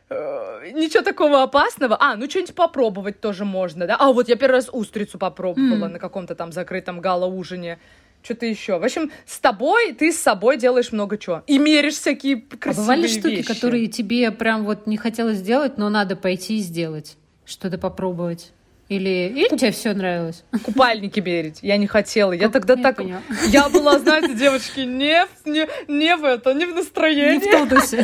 э, 0.09 0.71
ничего 0.73 1.03
такого 1.03 1.43
опасного. 1.43 1.97
А, 1.99 2.15
ну 2.15 2.29
что-нибудь 2.29 2.55
попробовать 2.55 3.21
тоже 3.21 3.45
можно, 3.45 3.85
да? 3.87 3.97
А 3.99 4.11
вот 4.11 4.29
я 4.29 4.35
первый 4.35 4.55
раз 4.55 4.69
устрицу 4.71 5.17
попробовала 5.17 5.85
mm. 5.85 5.93
на 5.93 5.99
каком-то 5.99 6.35
там 6.35 6.51
закрытом 6.51 7.01
гала-ужине. 7.01 7.79
Что-то 8.23 8.45
еще. 8.45 8.77
В 8.77 8.83
общем, 8.83 9.11
с 9.25 9.39
тобой 9.39 9.93
ты 9.93 10.11
с 10.11 10.17
собой 10.17 10.57
делаешь 10.57 10.91
много 10.91 11.17
чего. 11.17 11.43
И 11.47 11.57
меришь 11.57 11.95
всякие 11.95 12.37
красивые 12.41 12.73
А 12.73 12.81
бывали 12.81 13.07
штуки, 13.07 13.35
вещи. 13.35 13.47
которые 13.47 13.87
тебе 13.87 14.31
прям 14.31 14.63
вот 14.63 14.85
не 14.87 14.97
хотелось 14.97 15.37
сделать, 15.37 15.77
но 15.77 15.89
надо 15.89 16.15
пойти 16.15 16.57
и 16.57 16.59
сделать? 16.59 17.17
Что-то 17.45 17.77
попробовать? 17.77 18.51
Или, 18.89 19.31
или 19.33 19.47
Куп... 19.47 19.59
тебе 19.59 19.71
все 19.71 19.93
нравилось? 19.93 20.43
Купальники 20.65 21.21
мерить. 21.21 21.59
Я 21.61 21.77
не 21.77 21.87
хотела. 21.87 22.33
Я 22.33 22.49
тогда 22.49 22.73
я 22.73 22.83
так... 22.83 22.97
Поняла. 22.97 23.21
Я 23.47 23.69
была, 23.69 23.97
знаете, 23.99 24.33
девочки, 24.33 24.81
не, 24.81 25.25
не, 25.45 25.65
не 25.87 26.15
в 26.17 26.25
это, 26.25 26.53
не 26.53 26.65
в 26.65 26.75
настроении. 26.75 27.45
Не 27.45 27.65
в 27.65 27.69
тонусе. 27.69 28.03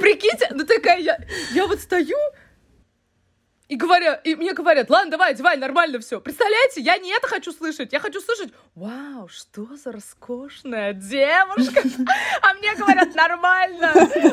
Прикиньте, 0.00 0.46
ну 0.52 0.64
такая, 0.64 1.00
я, 1.00 1.18
я 1.52 1.66
вот 1.66 1.80
стою, 1.80 2.16
и 3.70 3.76
говорят, 3.76 4.20
и 4.26 4.34
мне 4.34 4.52
говорят, 4.52 4.90
ладно, 4.90 5.12
давай, 5.12 5.32
давай, 5.34 5.56
нормально 5.56 6.00
все. 6.00 6.20
Представляете, 6.20 6.80
я 6.80 6.98
не 6.98 7.12
это 7.12 7.28
хочу 7.28 7.52
слышать, 7.52 7.92
я 7.92 8.00
хочу 8.00 8.20
слышать, 8.20 8.52
вау, 8.74 9.28
что 9.28 9.64
за 9.76 9.92
роскошная 9.92 10.92
девушка. 10.92 11.82
А 12.42 12.54
мне 12.54 12.74
говорят, 12.74 13.14
нормально, 13.14 13.92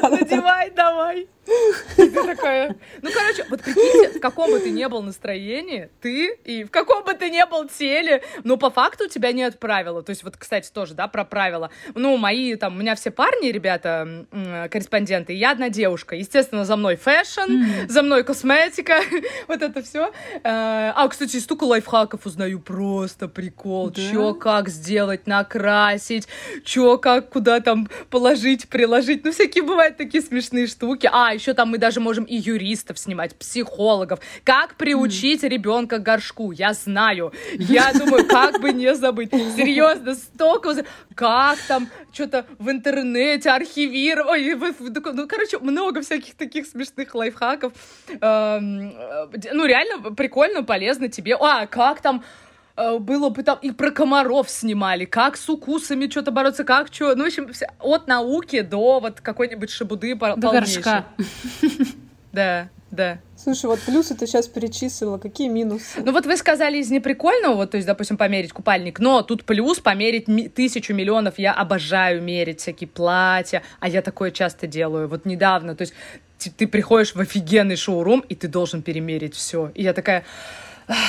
надевай 0.10 0.72
давай. 0.72 1.30
И 1.98 2.10
ты 2.10 2.24
такая... 2.24 2.76
Ну, 3.02 3.10
короче, 3.14 3.46
вот 3.50 3.62
прикиньте, 3.62 4.18
в 4.18 4.22
каком 4.22 4.52
бы 4.52 4.60
ты 4.60 4.70
не 4.70 4.88
был 4.88 5.02
настроении, 5.02 5.90
ты, 6.02 6.34
и 6.44 6.64
в 6.64 6.72
каком 6.72 7.04
бы 7.04 7.14
ты 7.14 7.30
не 7.30 7.46
был 7.46 7.68
теле, 7.68 8.24
но 8.44 8.58
по 8.58 8.70
факту 8.70 9.08
тебя 9.08 9.32
не 9.32 9.44
отправило. 9.44 10.04
То 10.04 10.10
есть 10.12 10.24
вот, 10.24 10.38
кстати, 10.38 10.70
тоже, 10.72 10.94
да, 10.94 11.08
про 11.08 11.26
правила. 11.26 11.70
Ну, 11.96 12.18
мои, 12.18 12.56
там, 12.56 12.76
у 12.76 12.80
меня 12.80 12.96
все 12.96 13.12
парни, 13.12 13.48
ребята, 13.48 14.26
корреспонденты, 14.70 15.34
и 15.34 15.38
я 15.38 15.52
одна 15.52 15.70
девушка. 15.70 16.16
Естественно, 16.16 16.66
за 16.66 16.76
мной 16.76 16.96
fashion, 16.96 17.50
м-м. 17.50 17.88
за 17.88 18.02
мной 18.02 18.24
косметика, 18.24 19.02
вот 19.48 19.62
это 19.62 19.82
все. 19.82 20.12
Э, 20.44 20.92
а, 20.96 21.08
кстати, 21.08 21.38
столько 21.38 21.64
лайфхаков 21.64 22.26
узнаю, 22.26 22.60
просто 22.60 23.28
прикол. 23.28 23.90
Да? 23.90 24.02
Чё, 24.02 24.34
как 24.34 24.70
сделать, 24.70 25.28
накрасить, 25.28 26.28
чё, 26.64 26.98
как, 26.98 27.30
куда 27.30 27.60
там 27.60 27.90
положить, 28.10 28.68
приложить. 28.70 29.24
Ну, 29.24 29.32
всякие 29.32 29.64
бывают 29.64 29.98
такие 29.98 30.24
смешные 30.24 30.68
штуки. 30.68 31.10
А, 31.12 31.37
еще 31.38 31.54
там 31.54 31.70
мы 31.70 31.78
даже 31.78 32.00
можем 32.00 32.24
и 32.24 32.36
юристов 32.36 33.00
снимать, 33.00 33.36
психологов. 33.36 34.20
Как 34.44 34.76
приучить 34.76 35.44
м-м. 35.44 35.50
ребенка 35.50 36.00
к 36.00 36.04
горшку? 36.04 36.52
Я 36.52 36.74
знаю. 36.74 37.34
Я 37.54 37.94
думаю, 37.94 38.26
как 38.28 38.62
бы 38.62 38.72
не 38.74 38.94
забыть. 38.96 39.32
Серьезно, 39.32 40.16
столько... 40.16 40.86
Как 41.16 41.58
там 41.68 41.90
что-то 42.14 42.46
в 42.60 42.70
интернете 42.70 43.50
архивировать. 43.50 44.80
Ну, 44.80 45.28
короче, 45.28 45.58
много 45.58 46.02
всяких 46.02 46.36
таких 46.36 46.68
смешных 46.68 47.16
лайфхаков. 47.16 47.74
Эм, 48.08 48.92
э, 48.92 49.28
ну, 49.52 49.66
реально 49.66 50.14
прикольно, 50.14 50.64
полезно 50.64 51.10
тебе. 51.10 51.36
А, 51.40 51.66
как 51.66 52.02
там 52.02 52.24
было 53.00 53.30
бы 53.30 53.44
там, 53.44 53.58
и 53.62 53.72
про 53.72 53.92
комаров 53.92 54.50
снимали, 54.50 55.06
как 55.06 55.36
с 55.38 55.50
укусами 55.50 56.10
что-то 56.10 56.32
бороться, 56.32 56.64
как 56.64 56.94
что, 56.94 57.16
ну, 57.16 57.24
в 57.24 57.28
общем, 57.28 57.50
от 57.80 58.08
науки 58.08 58.62
до 58.62 59.00
вот 59.00 59.22
какой-нибудь 59.22 59.70
шабуды 59.70 60.16
До 60.16 60.36
горшка. 60.36 61.06
Да, 62.34 62.70
да. 62.92 63.20
Слушай, 63.36 63.66
вот 63.66 63.80
плюсы 63.80 64.14
ты 64.14 64.28
сейчас 64.28 64.48
перечислила, 64.48 65.18
какие 65.18 65.48
минусы? 65.48 66.04
Ну 66.04 66.12
вот 66.12 66.28
вы 66.28 66.38
сказали 66.38 66.78
из 66.78 66.92
неприкольного, 66.92 67.56
вот, 67.56 67.72
то 67.72 67.78
есть, 67.78 67.88
допустим, 67.88 68.16
померить 68.16 68.54
купальник, 68.54 69.00
но 69.00 69.24
тут 69.24 69.44
плюс 69.44 69.80
померить 69.80 70.28
ми- 70.28 70.48
тысячу 70.48 70.94
миллионов, 70.94 71.40
я 71.40 71.54
обожаю 71.54 72.22
мерить 72.22 72.60
всякие 72.60 72.90
платья, 72.90 73.64
а 73.80 73.90
я 73.90 74.04
такое 74.04 74.30
часто 74.30 74.68
делаю, 74.68 75.08
вот 75.08 75.26
недавно, 75.26 75.76
то 75.76 75.82
есть 75.82 75.94
ты 76.56 76.68
приходишь 76.68 77.16
в 77.16 77.20
офигенный 77.20 77.76
шоурум, 77.76 78.20
и 78.20 78.36
ты 78.36 78.48
должен 78.48 78.84
перемерить 78.84 79.34
все. 79.34 79.72
И 79.74 79.82
я 79.82 79.94
такая, 79.94 80.24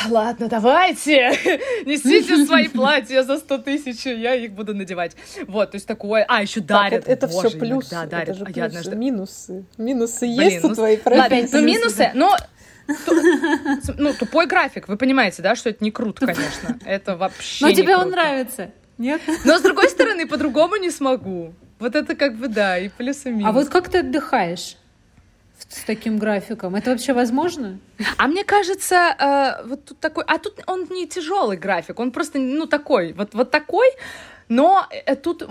ладно, 0.08 0.48
давайте, 0.48 1.30
несите 1.86 2.44
свои 2.46 2.68
платья 2.68 3.22
за 3.22 3.38
100 3.38 3.58
тысяч, 3.58 4.06
я 4.06 4.34
их 4.34 4.52
буду 4.52 4.74
надевать. 4.74 5.16
Вот, 5.46 5.70
то 5.70 5.76
есть 5.76 5.86
такое. 5.86 6.24
А, 6.28 6.42
еще 6.42 6.60
дарят. 6.60 7.04
Так, 7.04 7.12
это, 7.12 7.26
это 7.26 7.28
Боже, 7.28 7.48
все 7.48 7.58
плюс. 7.58 7.88
Да, 7.88 8.06
дарят. 8.06 8.28
Это 8.30 8.38
же 8.38 8.44
а 8.44 8.50
я 8.50 8.64
однажды... 8.64 8.96
минусы. 8.96 9.64
Минусы 9.76 10.20
Блин, 10.20 10.40
есть 10.40 10.62
ну, 10.62 10.70
у 10.70 10.74
твоей 10.74 10.98
профессии. 10.98 11.56
Ну 11.56 11.62
минусы, 11.62 12.10
но 12.14 12.36
ну, 13.98 14.14
тупой 14.14 14.46
график, 14.46 14.88
вы 14.88 14.96
понимаете, 14.96 15.42
да, 15.42 15.54
что 15.54 15.68
это 15.70 15.84
не 15.84 15.90
круто, 15.90 16.26
конечно. 16.26 16.78
Это 16.84 17.16
вообще 17.16 17.66
Но 17.66 17.72
тебе 17.72 17.96
он 17.96 18.10
нравится, 18.10 18.70
нет? 18.96 19.20
Но, 19.44 19.58
с 19.58 19.62
другой 19.62 19.88
стороны, 19.90 20.26
по-другому 20.26 20.76
не 20.76 20.90
смогу. 20.90 21.52
Вот 21.78 21.94
это 21.94 22.16
как 22.16 22.36
бы, 22.36 22.48
да, 22.48 22.78
и 22.78 22.88
плюс 22.88 23.26
и 23.26 23.30
минус. 23.30 23.46
А 23.46 23.52
вот 23.52 23.68
как 23.68 23.88
ты 23.88 23.98
отдыхаешь? 23.98 24.76
С 25.68 25.84
таким 25.84 26.18
графиком. 26.18 26.74
Это 26.74 26.90
вообще 26.90 27.12
возможно? 27.12 27.78
А 28.16 28.28
мне 28.28 28.44
кажется, 28.44 28.94
э, 28.94 29.66
вот 29.66 29.84
тут 29.84 30.00
такой, 30.00 30.24
а 30.26 30.38
тут 30.38 30.60
он 30.66 30.86
не 30.90 31.06
тяжелый 31.06 31.56
график, 31.56 31.98
он 32.00 32.10
просто, 32.10 32.38
ну, 32.38 32.66
такой, 32.66 33.12
вот, 33.12 33.34
вот 33.34 33.50
такой, 33.50 33.88
но 34.48 34.86
э, 34.90 35.16
тут 35.16 35.42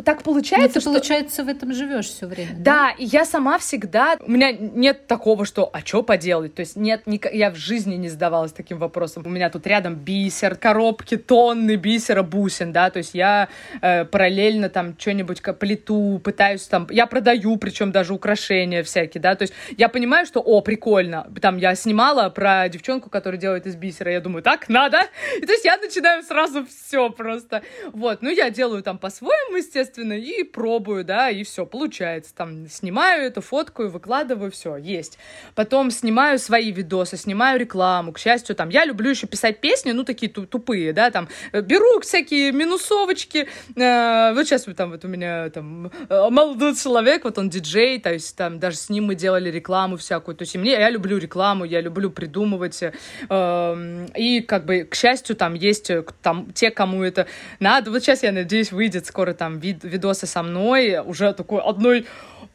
так 0.00 0.22
получается, 0.22 0.68
Но 0.68 0.72
ты, 0.72 0.80
что... 0.80 0.90
получается, 0.90 1.44
в 1.44 1.48
этом 1.48 1.74
живешь 1.74 2.06
все 2.06 2.26
время. 2.26 2.52
Да, 2.56 2.72
да, 2.72 2.90
и 2.98 3.04
я 3.04 3.26
сама 3.26 3.58
всегда... 3.58 4.16
У 4.20 4.30
меня 4.30 4.50
нет 4.52 5.06
такого, 5.06 5.44
что 5.44 5.68
«а 5.70 5.80
что 5.80 6.02
поделать?» 6.02 6.54
То 6.54 6.60
есть 6.60 6.76
нет, 6.76 7.06
ни... 7.06 7.20
я 7.36 7.50
в 7.50 7.56
жизни 7.56 7.96
не 7.96 8.08
задавалась 8.08 8.52
таким 8.52 8.78
вопросом. 8.78 9.24
У 9.26 9.28
меня 9.28 9.50
тут 9.50 9.66
рядом 9.66 9.94
бисер, 9.94 10.56
коробки, 10.56 11.18
тонны 11.18 11.76
бисера, 11.76 12.22
бусин, 12.22 12.72
да, 12.72 12.88
то 12.88 12.96
есть 12.98 13.14
я 13.14 13.48
э, 13.82 14.06
параллельно 14.06 14.70
там 14.70 14.96
что-нибудь 14.98 15.42
плиту, 15.58 16.20
пытаюсь 16.24 16.66
там... 16.66 16.86
Я 16.90 17.06
продаю, 17.06 17.58
причем 17.58 17.92
даже 17.92 18.14
украшения 18.14 18.82
всякие, 18.82 19.20
да, 19.20 19.34
то 19.34 19.42
есть 19.42 19.52
я 19.76 19.90
понимаю, 19.90 20.24
что 20.24 20.40
«о, 20.40 20.62
прикольно». 20.62 21.30
Там 21.42 21.58
я 21.58 21.74
снимала 21.74 22.30
про 22.30 22.66
девчонку, 22.70 23.10
которая 23.10 23.38
делает 23.38 23.66
из 23.66 23.76
бисера, 23.76 24.10
я 24.10 24.20
думаю, 24.20 24.42
так, 24.42 24.70
надо. 24.70 25.02
И 25.36 25.44
то 25.44 25.52
есть 25.52 25.66
я 25.66 25.76
начинаю 25.76 26.22
сразу 26.22 26.64
все 26.64 27.10
просто. 27.10 27.62
Вот, 27.92 28.22
ну 28.22 28.30
я 28.30 28.48
делаю 28.48 28.82
там 28.82 28.96
по-своему, 28.96 29.56
естественно, 29.56 29.81
естественно, 29.82 30.12
и 30.12 30.44
пробую, 30.44 31.04
да, 31.04 31.30
и 31.30 31.42
все, 31.42 31.66
получается. 31.66 32.34
Там 32.34 32.68
снимаю 32.68 33.24
это, 33.24 33.40
фоткаю, 33.40 33.90
выкладываю, 33.90 34.50
все, 34.50 34.76
есть. 34.76 35.18
Потом 35.54 35.90
снимаю 35.90 36.38
свои 36.38 36.70
видосы, 36.70 37.16
снимаю 37.16 37.58
рекламу. 37.58 38.12
К 38.12 38.18
счастью, 38.18 38.54
там, 38.54 38.68
я 38.68 38.84
люблю 38.84 39.10
еще 39.10 39.26
писать 39.26 39.60
песни, 39.60 39.92
ну, 39.92 40.04
такие 40.04 40.30
тупые, 40.30 40.92
да, 40.92 41.10
там, 41.10 41.28
беру 41.52 42.00
всякие 42.00 42.52
минусовочки. 42.52 43.48
Э, 43.76 44.32
вот 44.34 44.46
сейчас 44.46 44.66
там 44.76 44.90
вот 44.90 45.04
у 45.04 45.08
меня 45.08 45.50
там 45.50 45.90
э, 46.08 46.28
молодой 46.30 46.74
человек, 46.76 47.24
вот 47.24 47.38
он 47.38 47.50
диджей, 47.50 47.98
то 47.98 48.12
есть 48.12 48.36
там 48.36 48.58
даже 48.58 48.76
с 48.76 48.88
ним 48.88 49.06
мы 49.06 49.14
делали 49.14 49.50
рекламу 49.50 49.96
всякую. 49.96 50.36
То 50.36 50.42
есть 50.42 50.54
и 50.54 50.58
мне, 50.58 50.72
я 50.72 50.90
люблю 50.90 51.18
рекламу, 51.18 51.64
я 51.64 51.80
люблю 51.80 52.10
придумывать. 52.10 52.82
Э, 53.28 54.06
и 54.16 54.40
как 54.40 54.64
бы, 54.64 54.84
к 54.84 54.94
счастью, 54.94 55.36
там 55.36 55.54
есть 55.54 55.90
там 56.22 56.52
те, 56.52 56.70
кому 56.70 57.02
это 57.02 57.26
надо. 57.58 57.90
Вот 57.90 58.02
сейчас, 58.02 58.22
я 58.22 58.32
надеюсь, 58.32 58.72
выйдет 58.72 59.06
скоро 59.06 59.34
там 59.34 59.58
видео 59.58 59.71
вид 59.72 59.84
видосы 59.84 60.26
со 60.26 60.42
мной, 60.42 60.98
уже 60.98 61.32
такой 61.32 61.60
одной 61.60 62.06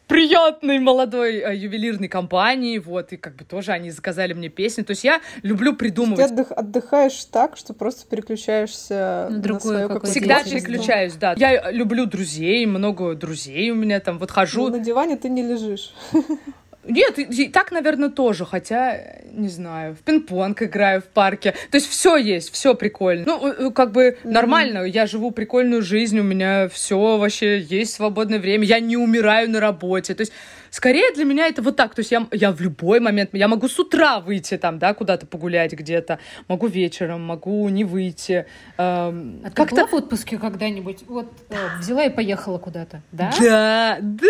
приятной 0.07 0.79
молодой 0.79 1.37
э, 1.37 1.55
ювелирной 1.55 2.07
компании, 2.07 2.77
вот, 2.77 3.11
и 3.11 3.17
как 3.17 3.35
бы 3.35 3.43
тоже 3.43 3.71
они 3.73 3.91
заказали 3.91 4.33
мне 4.33 4.49
песни, 4.49 4.83
то 4.83 4.91
есть 4.91 5.03
я 5.03 5.19
люблю 5.43 5.75
придумывать. 5.75 6.25
Ты 6.25 6.33
отдых, 6.33 6.51
отдыхаешь 6.51 7.25
так, 7.25 7.57
что 7.57 7.73
просто 7.73 8.07
переключаешься 8.07 9.27
на, 9.29 9.53
на 9.53 9.59
свое 9.59 9.87
какое-то 9.87 10.07
Всегда 10.07 10.43
переключаюсь, 10.43 11.13
да. 11.15 11.35
Я 11.37 11.71
люблю 11.71 12.05
друзей, 12.05 12.65
много 12.65 13.15
друзей 13.15 13.69
у 13.71 13.75
меня 13.75 13.99
там, 13.99 14.17
вот 14.17 14.31
хожу. 14.31 14.69
Но 14.69 14.77
на 14.77 14.79
диване 14.79 15.17
ты 15.17 15.29
не 15.29 15.43
лежишь. 15.43 15.93
Нет, 16.87 17.19
и 17.19 17.49
так, 17.49 17.71
наверное, 17.71 18.09
тоже, 18.09 18.45
хотя, 18.45 19.19
не 19.31 19.49
знаю, 19.49 19.95
в 19.95 20.03
пинг-понг 20.03 20.63
играю 20.63 21.01
в 21.01 21.05
парке. 21.05 21.53
То 21.69 21.77
есть 21.77 21.89
все 21.89 22.15
есть, 22.15 22.51
все 22.53 22.75
прикольно. 22.75 23.25
Ну, 23.25 23.47
э, 23.47 23.71
как 23.71 23.91
бы 23.91 24.17
mm-hmm. 24.23 24.31
нормально, 24.31 24.83
я 24.83 25.05
живу 25.05 25.31
прикольную 25.31 25.81
жизнь, 25.81 26.17
у 26.19 26.23
меня 26.23 26.69
все 26.69 27.17
вообще 27.17 27.59
есть 27.59 27.93
свободное 27.93 28.39
время, 28.39 28.63
я 28.63 28.79
не 28.79 28.95
умираю 28.95 29.49
на 29.49 29.59
работе. 29.59 30.15
То 30.15 30.21
есть 30.21 30.31
Скорее 30.69 31.11
для 31.13 31.25
меня 31.25 31.47
это 31.47 31.61
вот 31.61 31.75
так. 31.75 31.95
То 31.95 31.99
есть 31.99 32.11
я, 32.11 32.27
я 32.31 32.51
в 32.51 32.61
любой 32.61 32.99
момент, 32.99 33.29
я 33.33 33.47
могу 33.47 33.67
с 33.67 33.79
утра 33.79 34.19
выйти 34.19 34.57
там, 34.57 34.79
да, 34.79 34.93
куда-то 34.93 35.25
погулять 35.25 35.73
где-то, 35.73 36.19
могу 36.47 36.67
вечером, 36.67 37.23
могу 37.23 37.67
не 37.69 37.83
выйти. 37.83 38.45
Эм, 38.77 39.41
а 39.43 39.51
как-то... 39.51 39.63
ты 39.65 39.75
была 39.75 39.87
в 39.87 39.93
отпуске 39.93 40.37
когда-нибудь? 40.37 41.03
Вот 41.07 41.31
да. 41.49 41.77
взяла 41.79 42.05
и 42.05 42.09
поехала 42.09 42.57
куда-то, 42.57 43.01
да? 43.11 43.31
Да, 43.39 43.97
да, 44.01 44.29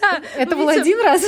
да. 0.00 0.22
Это 0.36 0.56
ну, 0.56 0.62
был 0.62 0.70
видите... 0.70 0.94
один 0.94 1.04
раз? 1.04 1.22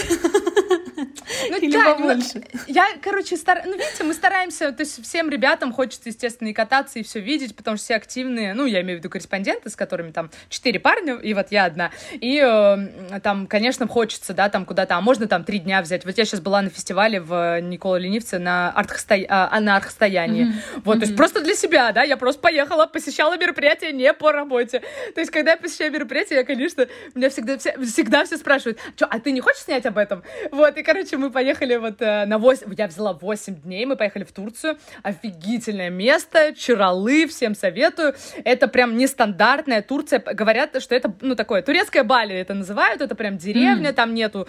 Ну, 1.51 1.59
Или 1.59 1.73
да, 1.73 1.95
побольше? 1.95 2.43
Я, 2.67 2.87
короче, 3.01 3.37
стар... 3.37 3.63
ну, 3.65 3.73
видите, 3.73 4.05
мы 4.05 4.15
стараемся, 4.15 4.73
то 4.73 4.83
есть 4.83 5.03
всем 5.03 5.29
ребятам 5.29 5.73
хочется, 5.73 6.09
естественно, 6.09 6.49
и 6.49 6.53
кататься, 6.53 6.99
и 6.99 7.03
все 7.03 7.21
видеть, 7.21 7.55
потому 7.55 7.77
что 7.77 7.85
все 7.85 7.95
активные, 7.97 8.55
ну, 8.55 8.67
я 8.67 8.81
имею 8.83 8.99
в 8.99 9.01
виду 9.01 9.11
корреспонденты, 9.11 9.71
с 9.71 9.77
которыми 9.77 10.13
там 10.13 10.31
четыре 10.49 10.81
парня, 10.81 11.15
и 11.15 11.35
вот 11.35 11.49
я 11.51 11.65
одна. 11.65 11.91
И 12.13 12.41
э, 12.43 13.21
там, 13.21 13.47
конечно, 13.47 13.87
хочется, 13.87 14.35
да, 14.35 14.49
там 14.49 14.65
куда-то, 14.65 14.97
а 14.97 15.01
можно 15.01 15.27
там 15.27 15.45
три 15.45 15.59
дня 15.59 15.83
взять. 15.83 16.05
Вот 16.05 16.17
я 16.17 16.25
сейчас 16.25 16.41
была 16.41 16.63
на 16.63 16.71
фестивале 16.71 17.21
в 17.21 17.61
Никола 17.61 17.99
Ленивце 17.99 18.39
на, 18.39 18.71
арт 18.71 18.93
а, 19.29 19.61
на 19.61 19.77
арт-стоянии. 19.77 20.47
Mm-hmm. 20.47 20.83
Вот, 20.85 20.97
mm-hmm. 20.97 21.01
то 21.01 21.05
есть 21.07 21.17
просто 21.17 21.41
для 21.41 21.55
себя, 21.55 21.93
да, 21.93 22.03
я 22.03 22.17
просто 22.17 22.41
поехала, 22.41 22.87
посещала 22.87 23.37
мероприятие 23.37 23.93
не 23.93 24.13
по 24.13 24.33
работе. 24.33 24.83
То 25.15 25.21
есть, 25.21 25.31
когда 25.31 25.53
я 25.53 25.57
посещаю 25.57 25.93
мероприятие, 25.93 26.41
я, 26.41 26.45
конечно, 26.45 26.87
меня 27.15 27.31
всегда, 27.31 27.59
все, 27.59 27.77
всегда 27.83 28.25
все 28.25 28.37
спрашивают, 28.37 28.79
что, 28.97 29.07
а 29.07 29.19
ты 29.21 29.33
не 29.33 29.41
хочешь 29.41 29.63
снять 29.63 29.87
об 29.87 29.99
этом? 29.99 30.23
Вот, 30.51 30.77
и, 30.77 30.83
короче, 30.83 30.96
мы 31.17 31.31
поехали 31.31 31.77
вот 31.77 32.01
э, 32.01 32.27
на 32.27 32.39
8, 32.39 32.75
я 32.77 32.87
взяла 32.87 33.13
8 33.13 33.55
дней, 33.63 33.87
мы 33.87 33.97
поехали 33.97 34.25
в 34.25 34.33
Турцию. 34.33 34.79
Офигительное 35.03 35.91
место, 35.91 36.55
Чаралы, 36.55 37.27
всем 37.27 37.55
советую. 37.55 38.15
Это 38.45 38.69
прям 38.69 38.97
нестандартная 38.97 39.83
Турция. 39.83 40.21
Говорят, 40.21 40.81
что 40.83 40.95
это, 40.95 41.13
ну, 41.21 41.35
такое, 41.35 41.63
турецкая 41.63 42.05
Бали 42.05 42.35
это 42.35 42.55
называют, 42.55 43.01
это 43.01 43.15
прям 43.15 43.39
деревня, 43.39 43.91
mm. 43.91 43.95
там 43.95 44.15
нету 44.15 44.47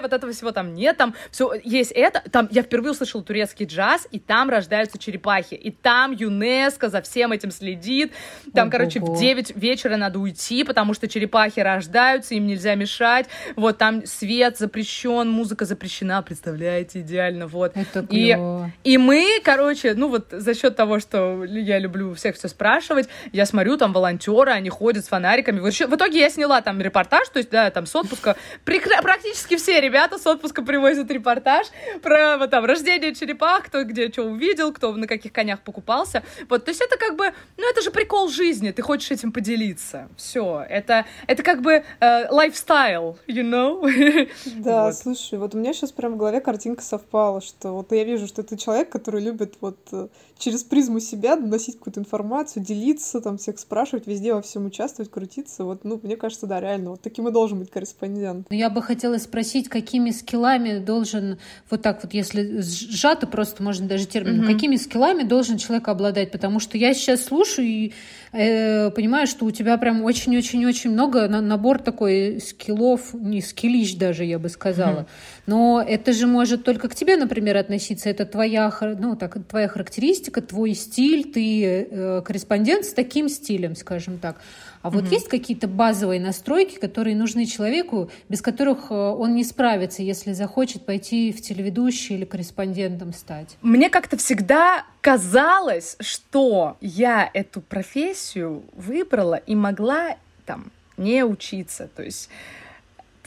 вот 0.00 0.12
этого 0.12 0.32
всего 0.32 0.52
там 0.52 0.74
нет, 0.74 0.96
там 0.96 1.14
все 1.30 1.52
есть 1.64 1.92
это, 1.92 2.22
там 2.30 2.48
я 2.50 2.62
впервые 2.62 2.92
услышала 2.92 3.22
турецкий 3.22 3.66
джаз, 3.66 4.06
и 4.10 4.18
там 4.18 4.50
рождаются 4.50 4.98
черепахи, 4.98 5.54
и 5.54 5.70
там 5.70 6.12
ЮНЕСКО 6.12 6.88
за 6.88 7.02
всем 7.02 7.32
этим 7.32 7.50
следит, 7.50 8.12
там, 8.52 8.68
Ого. 8.68 8.72
короче, 8.72 9.00
в 9.00 9.18
9 9.18 9.56
вечера 9.56 9.96
надо 9.96 10.18
уйти, 10.18 10.64
потому 10.64 10.94
что 10.94 11.08
черепахи 11.08 11.60
рождаются, 11.60 12.34
им 12.34 12.46
нельзя 12.46 12.74
мешать, 12.74 13.26
вот 13.56 13.78
там 13.78 14.06
свет 14.06 14.58
запрещен, 14.64 15.28
музыка 15.28 15.66
запрещена, 15.66 16.22
представляете, 16.22 17.00
идеально, 17.00 17.46
вот. 17.46 17.76
Это 17.76 18.06
и, 18.08 18.36
и 18.82 18.98
мы, 18.98 19.40
короче, 19.44 19.94
ну 19.94 20.08
вот 20.08 20.28
за 20.30 20.54
счет 20.54 20.74
того, 20.74 21.00
что 21.00 21.44
я 21.44 21.78
люблю 21.78 22.14
всех 22.14 22.36
все 22.36 22.48
спрашивать, 22.48 23.08
я 23.32 23.44
смотрю, 23.44 23.76
там 23.76 23.92
волонтеры, 23.92 24.52
они 24.52 24.70
ходят 24.70 25.04
с 25.04 25.08
фонариками, 25.08 25.60
в 25.60 25.94
итоге 25.94 26.20
я 26.20 26.30
сняла 26.30 26.62
там 26.62 26.80
репортаж, 26.80 27.28
то 27.28 27.38
есть, 27.38 27.50
да, 27.50 27.70
там 27.70 27.84
с 27.86 27.94
отпуска. 27.94 28.36
Прекра- 28.64 29.02
практически 29.02 29.56
все 29.56 29.80
ребята 29.80 30.18
с 30.18 30.26
отпуска 30.26 30.62
привозят 30.62 31.10
репортаж 31.10 31.66
про 32.02 32.38
вот, 32.38 32.50
там 32.50 32.64
рождение 32.64 33.14
черепах, 33.14 33.66
кто 33.66 33.84
где 33.84 34.10
что 34.10 34.22
увидел, 34.22 34.72
кто 34.72 34.92
на 34.92 35.06
каких 35.06 35.32
конях 35.32 35.60
покупался. 35.60 36.22
Вот, 36.48 36.64
то 36.64 36.70
есть 36.70 36.80
это 36.80 36.96
как 36.96 37.16
бы, 37.16 37.32
ну 37.58 37.70
это 37.70 37.82
же 37.82 37.90
прикол 37.90 38.28
жизни, 38.28 38.70
ты 38.70 38.80
хочешь 38.80 39.10
этим 39.10 39.30
поделиться. 39.30 40.08
Все, 40.16 40.64
это, 40.68 41.04
это 41.26 41.42
как 41.42 41.60
бы 41.60 41.84
лайфстайл, 42.00 43.18
uh, 43.26 43.34
you 43.34 43.42
know? 43.42 43.74
Да, 44.64 44.86
вот. 44.86 44.96
слушай, 44.96 45.38
вот 45.38 45.54
у 45.54 45.58
меня 45.58 45.72
сейчас 45.72 45.92
прям 45.92 46.14
в 46.14 46.16
голове 46.16 46.40
картинка 46.40 46.82
совпала, 46.82 47.40
что 47.40 47.72
вот 47.72 47.92
я 47.92 48.04
вижу, 48.04 48.26
что 48.26 48.42
ты 48.42 48.56
человек, 48.56 48.88
который 48.88 49.20
любит 49.20 49.54
вот 49.60 49.78
э, 49.92 50.08
через 50.38 50.62
призму 50.62 51.00
себя 51.00 51.36
доносить 51.36 51.78
какую-то 51.78 52.00
информацию, 52.00 52.62
делиться, 52.62 53.20
там 53.20 53.38
всех 53.38 53.58
спрашивать, 53.58 54.06
везде 54.06 54.34
во 54.34 54.42
всем 54.42 54.66
участвовать, 54.66 55.10
крутиться. 55.10 55.64
Вот, 55.64 55.84
ну, 55.84 55.98
мне 56.02 56.16
кажется, 56.16 56.46
да, 56.46 56.60
реально, 56.60 56.90
вот 56.90 57.00
таким 57.00 57.28
и 57.28 57.32
должен 57.32 57.58
быть 57.58 57.70
корреспондент. 57.70 58.46
Я 58.50 58.70
бы 58.70 58.82
хотела 58.82 59.18
спросить, 59.18 59.68
какими 59.68 60.10
скиллами 60.10 60.78
должен, 60.78 61.38
вот 61.70 61.82
так 61.82 62.02
вот, 62.02 62.14
если 62.14 62.60
сжато, 62.60 63.26
просто 63.26 63.62
можно 63.62 63.86
даже 63.86 64.06
термин, 64.06 64.42
mm-hmm. 64.42 64.52
какими 64.52 64.76
скиллами 64.76 65.22
должен 65.22 65.58
человек 65.58 65.88
обладать? 65.88 66.30
Потому 66.30 66.60
что 66.60 66.76
я 66.78 66.94
сейчас 66.94 67.24
слушаю 67.24 67.66
и 67.66 67.92
э, 68.32 68.90
понимаю, 68.90 69.26
что 69.26 69.46
у 69.46 69.50
тебя 69.50 69.78
прям 69.78 70.02
очень-очень-очень 70.02 70.90
много, 70.90 71.28
на, 71.28 71.40
набор 71.40 71.78
такой 71.78 72.40
скиллов, 72.40 73.14
не 73.14 73.40
скиллищ 73.40 73.94
даже, 73.94 74.24
я 74.24 74.33
бы 74.38 74.48
сказала. 74.48 75.00
Mm-hmm. 75.00 75.42
Но 75.46 75.84
это 75.86 76.12
же 76.12 76.26
может 76.26 76.64
только 76.64 76.88
к 76.88 76.94
тебе, 76.94 77.16
например, 77.16 77.56
относиться. 77.56 78.08
Это 78.08 78.24
твоя, 78.26 78.72
ну, 78.98 79.16
так, 79.16 79.36
твоя 79.48 79.68
характеристика, 79.68 80.40
твой 80.40 80.74
стиль, 80.74 81.30
ты 81.32 81.88
э, 81.90 82.22
корреспондент 82.22 82.84
с 82.84 82.92
таким 82.92 83.28
стилем, 83.28 83.76
скажем 83.76 84.18
так. 84.18 84.36
А 84.82 84.90
вот 84.90 85.04
mm-hmm. 85.04 85.12
есть 85.12 85.28
какие-то 85.28 85.66
базовые 85.66 86.20
настройки, 86.20 86.78
которые 86.78 87.16
нужны 87.16 87.46
человеку, 87.46 88.10
без 88.28 88.42
которых 88.42 88.90
э, 88.90 88.94
он 88.94 89.34
не 89.34 89.42
справится, 89.42 90.02
если 90.02 90.34
захочет 90.34 90.84
пойти 90.84 91.32
в 91.32 91.40
телеведущий 91.40 92.16
или 92.16 92.26
корреспондентом 92.26 93.14
стать? 93.14 93.56
Мне 93.62 93.88
как-то 93.88 94.18
всегда 94.18 94.84
казалось, 95.00 95.96
что 96.00 96.76
я 96.82 97.30
эту 97.32 97.62
профессию 97.62 98.62
выбрала 98.74 99.36
и 99.36 99.54
могла 99.54 100.16
там 100.44 100.70
не 100.96 101.24
учиться. 101.24 101.88
То 101.94 102.02
есть 102.02 102.28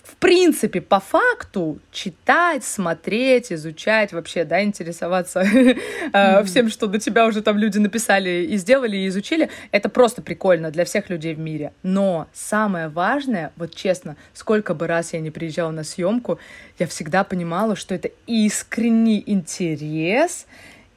в 0.07 0.15
принципе, 0.15 0.79
по 0.79 1.01
факту 1.01 1.79
читать, 1.91 2.63
смотреть, 2.63 3.51
изучать, 3.51 4.13
вообще, 4.13 4.45
да, 4.45 4.63
интересоваться 4.63 5.41
mm-hmm. 5.43 6.43
всем, 6.45 6.69
что 6.69 6.87
до 6.87 6.97
тебя 6.97 7.27
уже 7.27 7.41
там 7.41 7.57
люди 7.57 7.77
написали 7.77 8.47
и 8.49 8.55
сделали, 8.55 8.95
и 8.95 9.07
изучили, 9.09 9.49
это 9.71 9.89
просто 9.89 10.21
прикольно 10.21 10.71
для 10.71 10.85
всех 10.85 11.09
людей 11.09 11.35
в 11.35 11.39
мире. 11.39 11.73
Но 11.83 12.27
самое 12.33 12.87
важное, 12.87 13.51
вот 13.57 13.75
честно, 13.75 14.15
сколько 14.33 14.73
бы 14.73 14.87
раз 14.87 15.13
я 15.13 15.19
не 15.19 15.29
приезжала 15.29 15.71
на 15.71 15.83
съемку, 15.83 16.39
я 16.79 16.87
всегда 16.87 17.25
понимала, 17.25 17.75
что 17.75 17.93
это 17.93 18.09
искренний 18.27 19.21
интерес, 19.25 20.45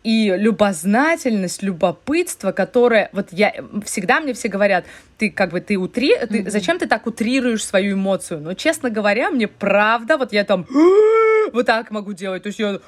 и 0.02 0.34
любознательность, 0.36 1.62
любопытство, 1.62 2.52
которое 2.52 3.10
вот 3.12 3.28
я 3.32 3.52
всегда 3.84 4.20
мне 4.20 4.32
все 4.32 4.48
говорят, 4.48 4.84
ты 5.18 5.30
как 5.30 5.50
бы 5.50 5.60
ты 5.60 5.76
утри, 5.76 6.16
ты, 6.16 6.40
mm-hmm. 6.40 6.50
зачем 6.50 6.78
ты 6.78 6.86
так 6.86 7.06
утрируешь 7.06 7.64
свою 7.64 7.94
эмоцию? 7.94 8.40
Но 8.40 8.54
честно 8.54 8.90
говоря, 8.90 9.30
мне 9.30 9.46
правда, 9.48 10.16
вот 10.16 10.32
я 10.32 10.44
там 10.44 10.66
вот 11.52 11.66
так 11.66 11.90
могу 11.90 12.12
делать, 12.14 12.42
то 12.42 12.46
есть 12.46 12.58
я 12.58 12.80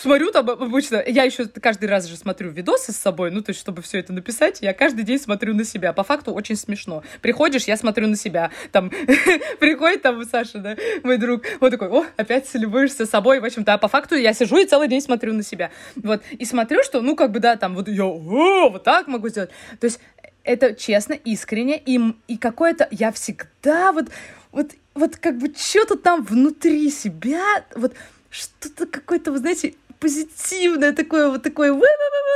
смотрю 0.00 0.30
там 0.30 0.48
обычно, 0.48 1.02
я 1.06 1.24
еще 1.24 1.46
каждый 1.46 1.88
раз 1.88 2.06
же 2.06 2.16
смотрю 2.16 2.50
видосы 2.50 2.92
с 2.92 2.96
собой, 2.96 3.30
ну, 3.30 3.42
то 3.42 3.50
есть, 3.50 3.60
чтобы 3.60 3.82
все 3.82 3.98
это 3.98 4.12
написать, 4.12 4.58
я 4.60 4.72
каждый 4.72 5.04
день 5.04 5.18
смотрю 5.18 5.54
на 5.54 5.64
себя. 5.64 5.92
По 5.92 6.04
факту 6.04 6.32
очень 6.32 6.56
смешно. 6.56 7.02
Приходишь, 7.20 7.64
я 7.64 7.76
смотрю 7.76 8.06
на 8.06 8.16
себя. 8.16 8.50
Там 8.72 8.90
приходит 9.60 10.02
там 10.02 10.24
Саша, 10.24 10.58
да, 10.58 10.76
мой 11.02 11.18
друг, 11.18 11.42
вот 11.60 11.70
такой, 11.70 11.88
о, 11.88 12.04
опять 12.16 12.48
любуешься 12.54 13.06
собой. 13.06 13.40
В 13.40 13.44
общем-то, 13.44 13.74
а 13.74 13.78
по 13.78 13.88
факту 13.88 14.14
я 14.14 14.32
сижу 14.32 14.58
и 14.58 14.66
целый 14.66 14.88
день 14.88 15.00
смотрю 15.00 15.32
на 15.32 15.42
себя. 15.42 15.70
Вот. 15.96 16.22
И 16.30 16.44
смотрю, 16.44 16.82
что, 16.82 17.00
ну, 17.00 17.16
как 17.16 17.32
бы, 17.32 17.40
да, 17.40 17.56
там, 17.56 17.74
вот 17.74 17.88
я, 17.88 18.04
о, 18.04 18.70
вот 18.70 18.84
так 18.84 19.06
могу 19.06 19.28
сделать. 19.28 19.50
То 19.80 19.84
есть, 19.84 20.00
это 20.44 20.74
честно, 20.74 21.12
искренне, 21.12 21.80
и, 21.84 22.00
и 22.26 22.38
какое-то, 22.38 22.88
я 22.90 23.12
всегда 23.12 23.92
вот, 23.92 24.06
вот, 24.50 24.72
вот 24.94 25.16
как 25.16 25.36
бы 25.36 25.52
что-то 25.54 25.96
там 25.96 26.24
внутри 26.24 26.90
себя, 26.90 27.42
вот 27.74 27.94
что-то 28.30 28.86
какое-то, 28.86 29.32
вы 29.32 29.38
знаете, 29.38 29.74
позитивное, 30.00 30.92
такое 30.92 31.28
вот 31.28 31.42
такое, 31.42 31.78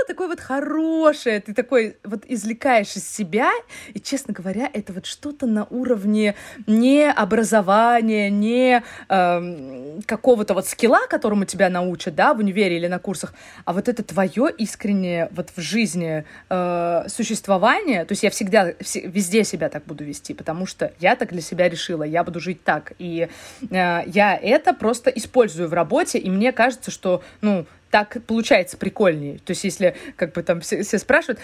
такое 0.06 0.28
вот 0.28 0.40
хорошее, 0.40 1.40
ты 1.40 1.54
такой 1.54 1.96
вот 2.04 2.24
извлекаешь 2.26 2.96
из 2.96 3.08
себя, 3.08 3.50
и, 3.94 4.00
честно 4.00 4.34
говоря, 4.34 4.68
это 4.72 4.92
вот 4.92 5.06
что-то 5.06 5.46
на 5.46 5.64
уровне 5.70 6.34
не 6.66 7.10
образования, 7.10 8.30
не 8.30 8.82
э, 9.08 10.00
какого-то 10.06 10.54
вот 10.54 10.66
скилла, 10.66 11.06
которому 11.08 11.44
тебя 11.44 11.70
научат, 11.70 12.14
да, 12.14 12.34
в 12.34 12.38
универе 12.38 12.76
или 12.76 12.88
на 12.88 12.98
курсах, 12.98 13.34
а 13.64 13.72
вот 13.72 13.88
это 13.88 14.02
твое 14.02 14.50
искреннее 14.58 15.28
вот 15.32 15.50
в 15.54 15.60
жизни 15.60 16.24
э, 16.50 17.04
существование, 17.08 18.04
то 18.04 18.12
есть 18.12 18.22
я 18.22 18.30
всегда, 18.30 18.72
везде 19.04 19.44
себя 19.44 19.68
так 19.68 19.84
буду 19.84 20.04
вести, 20.04 20.34
потому 20.34 20.66
что 20.66 20.92
я 20.98 21.14
так 21.16 21.30
для 21.30 21.40
себя 21.40 21.68
решила, 21.68 22.02
я 22.02 22.24
буду 22.24 22.40
жить 22.40 22.64
так, 22.64 22.92
и 22.98 23.28
э, 23.60 24.02
я 24.06 24.36
это 24.36 24.74
просто 24.74 25.10
использую 25.10 25.68
в 25.68 25.74
работе, 25.74 26.18
и 26.18 26.28
мне 26.28 26.52
кажется, 26.52 26.90
что, 26.90 27.22
ну, 27.40 27.51
так 27.92 28.16
получается 28.26 28.78
прикольнее. 28.78 29.38
То 29.44 29.50
есть, 29.50 29.64
если 29.64 29.94
как 30.16 30.32
бы 30.32 30.42
там 30.42 30.62
все, 30.62 30.82
все 30.82 30.98
спрашивают, 30.98 31.38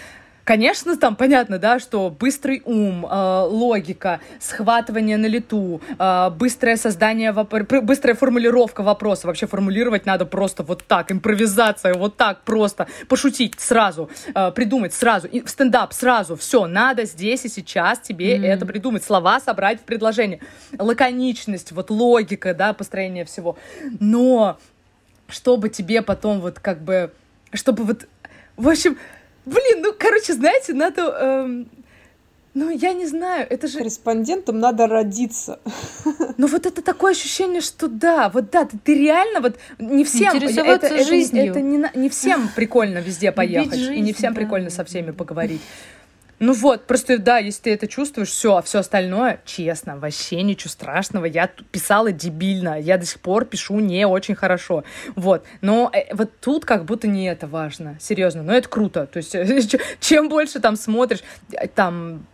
конечно, 0.45 0.97
там 0.97 1.15
понятно, 1.15 1.59
да, 1.59 1.77
что 1.77 2.09
быстрый 2.09 2.63
ум, 2.65 3.05
э, 3.05 3.41
логика, 3.47 4.19
схватывание 4.39 5.17
на 5.17 5.27
лету, 5.27 5.79
э, 5.99 6.29
быстрое 6.31 6.75
создание, 6.75 7.33
воп- 7.33 7.81
быстрая 7.81 8.15
формулировка 8.15 8.81
вопроса. 8.81 9.27
Вообще 9.27 9.45
формулировать 9.45 10.07
надо 10.07 10.25
просто 10.25 10.63
вот 10.63 10.83
так, 10.87 11.11
импровизация, 11.11 11.93
вот 11.93 12.17
так 12.17 12.41
просто, 12.41 12.87
пошутить 13.07 13.59
сразу, 13.59 14.09
э, 14.33 14.51
придумать 14.51 14.95
сразу, 14.95 15.27
и 15.27 15.41
в 15.41 15.49
стендап 15.51 15.93
сразу, 15.93 16.35
все, 16.35 16.65
надо 16.65 17.05
здесь 17.05 17.45
и 17.45 17.49
сейчас 17.49 17.99
тебе 17.99 18.35
mm-hmm. 18.35 18.47
это 18.47 18.65
придумать, 18.65 19.03
слова 19.03 19.39
собрать 19.39 19.79
в 19.79 19.83
предложение, 19.83 20.39
лаконичность, 20.79 21.71
вот 21.73 21.91
логика, 21.91 22.55
да, 22.55 22.73
построение 22.73 23.23
всего. 23.23 23.55
Но 23.99 24.57
чтобы 25.29 25.69
тебе 25.69 26.01
потом 26.01 26.39
вот 26.39 26.59
как 26.59 26.81
бы, 26.81 27.11
чтобы 27.53 27.83
вот, 27.83 28.07
в 28.57 28.67
общем, 28.67 28.97
блин, 29.45 29.81
ну, 29.81 29.93
короче, 29.97 30.33
знаете, 30.33 30.73
надо, 30.73 31.01
эм, 31.01 31.69
ну, 32.53 32.69
я 32.69 32.93
не 32.93 33.05
знаю, 33.05 33.47
это 33.49 33.67
же... 33.67 33.77
Корреспондентам 33.77 34.59
надо 34.59 34.87
родиться. 34.87 35.59
Ну, 36.37 36.47
вот 36.47 36.65
это 36.65 36.81
такое 36.81 37.11
ощущение, 37.11 37.59
что 37.59 37.89
да, 37.89 38.29
вот 38.29 38.49
да, 38.49 38.63
ты, 38.63 38.77
ты 38.77 38.95
реально 38.95 39.41
вот 39.41 39.57
не 39.77 40.05
всем... 40.05 40.33
Интересоваться 40.33 40.87
это, 40.87 41.03
жизнью. 41.03 41.43
Это, 41.43 41.59
это 41.59 41.61
не, 41.61 41.83
не 41.95 42.09
всем 42.09 42.49
прикольно 42.55 42.99
везде 42.99 43.31
поехать, 43.33 43.77
и 43.77 43.99
не 43.99 44.13
всем 44.13 44.33
да. 44.33 44.39
прикольно 44.39 44.69
со 44.69 44.85
всеми 44.85 45.11
поговорить. 45.11 45.61
Ну 46.39 46.53
вот, 46.53 46.87
просто 46.87 47.17
да, 47.17 47.37
если 47.37 47.63
ты 47.63 47.73
это 47.73 47.87
чувствуешь, 47.87 48.29
все, 48.29 48.55
а 48.55 48.61
все 48.61 48.79
остальное, 48.79 49.41
честно, 49.45 49.97
вообще 49.97 50.41
ничего 50.41 50.69
страшного. 50.69 51.25
Я 51.25 51.47
писала 51.71 52.13
дебильно, 52.13 52.79
я 52.79 52.97
до 52.97 53.05
сих 53.05 53.19
пор 53.19 53.43
пишу 53.45 53.79
не 53.79 54.07
очень 54.07 54.35
хорошо. 54.35 54.85
Вот, 55.15 55.45
но 55.61 55.91
э, 55.93 56.15
вот 56.15 56.31
тут 56.39 56.63
как 56.63 56.85
будто 56.85 57.07
не 57.07 57.25
это 57.25 57.45
важно, 57.45 57.97
серьезно, 57.99 58.41
но 58.41 58.53
это 58.53 58.69
круто. 58.69 59.05
То 59.05 59.17
есть 59.17 59.35
чем 59.99 60.29
больше 60.29 60.61
там 60.61 60.77
смотришь, 60.77 61.23
э, 61.51 61.67
там 61.67 62.25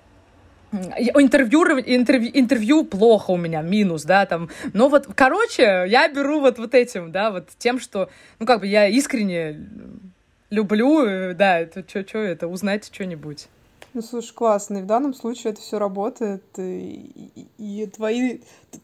интервью, 0.72 1.64
интервью, 1.80 2.32
интервью 2.34 2.86
плохо 2.86 3.32
у 3.32 3.38
меня, 3.38 3.62
минус, 3.62 4.03
да, 4.03 4.26
там, 4.26 4.49
но 4.74 4.89
вот, 4.89 5.08
короче, 5.16 5.86
я 5.88 6.08
беру 6.10 6.41
вот, 6.41 6.60
вот 6.60 6.76
этим, 6.76 7.12
да, 7.12 7.32
вот 7.32 7.49
тем, 7.58 7.80
что, 7.80 8.10
ну, 8.39 8.45
как 8.45 8.60
бы 8.60 8.68
я 8.68 8.88
искренне 8.88 9.68
люблю, 10.49 11.06
э, 11.06 11.34
да, 11.34 11.60
это 11.60 11.84
что, 11.88 12.20
это, 12.20 12.47
узнать 12.47 12.86
что-нибудь. 12.93 13.47
Ну, 13.96 14.02
слушай, 14.02 14.34
классно. 14.34 14.80
И 14.80 14.82
в 14.82 14.86
данном 14.86 15.14
случае 15.14 15.54
это 15.54 15.62
все 15.62 15.80
работает. 15.80 16.43
И, 16.58 17.48
и, 17.58 17.82
и 17.84 17.86
твои, 17.88 18.39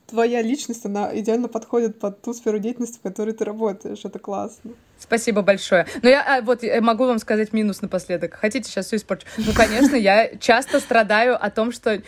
твоя 0.07 0.41
личность, 0.41 0.85
она 0.85 1.11
идеально 1.19 1.49
подходит 1.49 1.99
под 1.99 2.21
ту 2.21 2.33
сферу 2.33 2.59
деятельности, 2.59 2.97
в 2.97 3.01
которой 3.01 3.33
ты 3.33 3.43
работаешь. 3.43 4.05
Это 4.05 4.19
классно. 4.19 4.71
Спасибо 4.97 5.41
большое. 5.41 5.85
Но 6.01 6.07
я 6.07 6.37
а, 6.37 6.41
вот 6.41 6.63
могу 6.79 7.05
вам 7.07 7.19
сказать 7.19 7.51
минус 7.51 7.81
напоследок. 7.81 8.35
Хотите, 8.35 8.69
сейчас 8.69 8.85
все 8.85 8.95
испорчу? 8.95 9.27
Ну, 9.35 9.51
конечно, 9.53 9.97
я 9.97 10.33
часто 10.37 10.79
страдаю 10.79 11.35
о 11.43 11.49
том, 11.49 11.73
что 11.73 12.01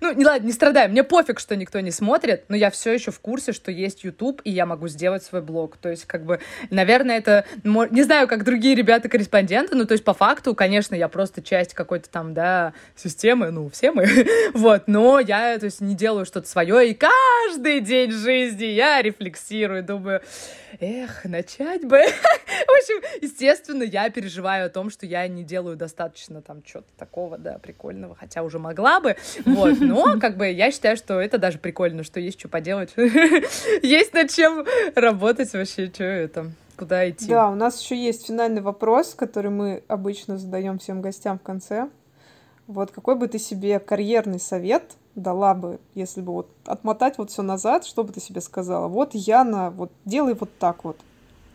ну, 0.00 0.12
не 0.12 0.24
ладно, 0.24 0.46
не 0.46 0.52
страдаем. 0.52 0.90
Мне 0.90 1.04
пофиг, 1.04 1.40
что 1.40 1.56
никто 1.56 1.80
не 1.80 1.90
смотрит, 1.90 2.44
но 2.48 2.56
я 2.56 2.70
все 2.70 2.92
еще 2.92 3.10
в 3.10 3.20
курсе, 3.20 3.52
что 3.52 3.70
есть 3.70 4.04
YouTube, 4.04 4.40
и 4.44 4.50
я 4.50 4.66
могу 4.66 4.88
сделать 4.88 5.22
свой 5.22 5.42
блог. 5.42 5.76
То 5.76 5.88
есть, 5.88 6.04
как 6.04 6.24
бы, 6.24 6.40
наверное, 6.70 7.18
это... 7.18 7.44
Не 7.64 8.02
знаю, 8.02 8.28
как 8.28 8.44
другие 8.44 8.74
ребята-корреспонденты, 8.74 9.74
но 9.74 9.84
то 9.84 9.92
есть, 9.92 10.04
по 10.04 10.14
факту, 10.14 10.54
конечно, 10.54 10.94
я 10.94 11.08
просто 11.08 11.42
часть 11.42 11.74
какой-то 11.74 12.08
там, 12.08 12.34
да, 12.34 12.72
системы, 12.94 13.50
ну, 13.50 13.68
все 13.70 13.92
мы, 13.92 14.06
вот, 14.54 14.84
но 14.86 15.20
я, 15.20 15.58
то 15.58 15.66
есть, 15.66 15.80
не 15.80 15.94
делаю 15.94 16.26
что-то 16.26 16.48
свое, 16.48 16.90
и 16.90 16.94
каждый 16.94 17.80
день 17.80 18.10
жизни 18.10 18.64
я 18.64 19.02
рефлексирую, 19.02 19.82
думаю, 19.82 20.20
эх, 20.80 21.24
начать 21.24 21.84
бы. 21.84 21.98
В 22.66 22.78
общем, 22.78 23.02
естественно, 23.22 23.82
я 23.82 24.10
переживаю 24.10 24.66
о 24.66 24.68
том, 24.68 24.90
что 24.90 25.06
я 25.06 25.26
не 25.28 25.42
делаю 25.42 25.76
достаточно 25.76 26.42
там 26.42 26.62
чего-то 26.62 26.88
такого, 26.96 27.38
да, 27.38 27.58
прикольного, 27.58 28.14
хотя 28.14 28.42
уже 28.42 28.58
могла 28.58 29.00
бы, 29.00 29.16
вот, 29.44 29.80
но 29.86 30.16
как 30.20 30.36
бы 30.36 30.48
я 30.50 30.70
считаю, 30.70 30.96
что 30.96 31.20
это 31.20 31.38
даже 31.38 31.58
прикольно, 31.58 32.04
что 32.04 32.20
есть 32.20 32.38
что 32.38 32.48
поделать, 32.48 32.92
есть 33.82 34.12
над 34.14 34.30
чем 34.30 34.64
работать 34.94 35.52
вообще, 35.52 35.86
что 35.86 36.04
это 36.04 36.52
куда 36.76 37.08
идти. 37.08 37.28
Да, 37.28 37.50
у 37.50 37.54
нас 37.54 37.80
еще 37.80 37.96
есть 37.96 38.26
финальный 38.26 38.60
вопрос, 38.60 39.14
который 39.14 39.50
мы 39.50 39.82
обычно 39.88 40.38
задаем 40.38 40.78
всем 40.78 41.00
гостям 41.00 41.38
в 41.38 41.42
конце. 41.42 41.88
Вот 42.66 42.90
какой 42.90 43.16
бы 43.16 43.28
ты 43.28 43.38
себе 43.38 43.78
карьерный 43.78 44.40
совет 44.40 44.96
дала 45.14 45.54
бы, 45.54 45.80
если 45.94 46.20
бы 46.20 46.32
вот 46.32 46.50
отмотать 46.66 47.16
вот 47.16 47.30
все 47.30 47.42
назад, 47.42 47.86
что 47.86 48.04
бы 48.04 48.12
ты 48.12 48.20
себе 48.20 48.40
сказала? 48.40 48.88
Вот 48.88 49.14
Яна, 49.14 49.70
вот 49.70 49.90
делай 50.04 50.34
вот 50.34 50.50
так 50.58 50.84
вот. 50.84 50.98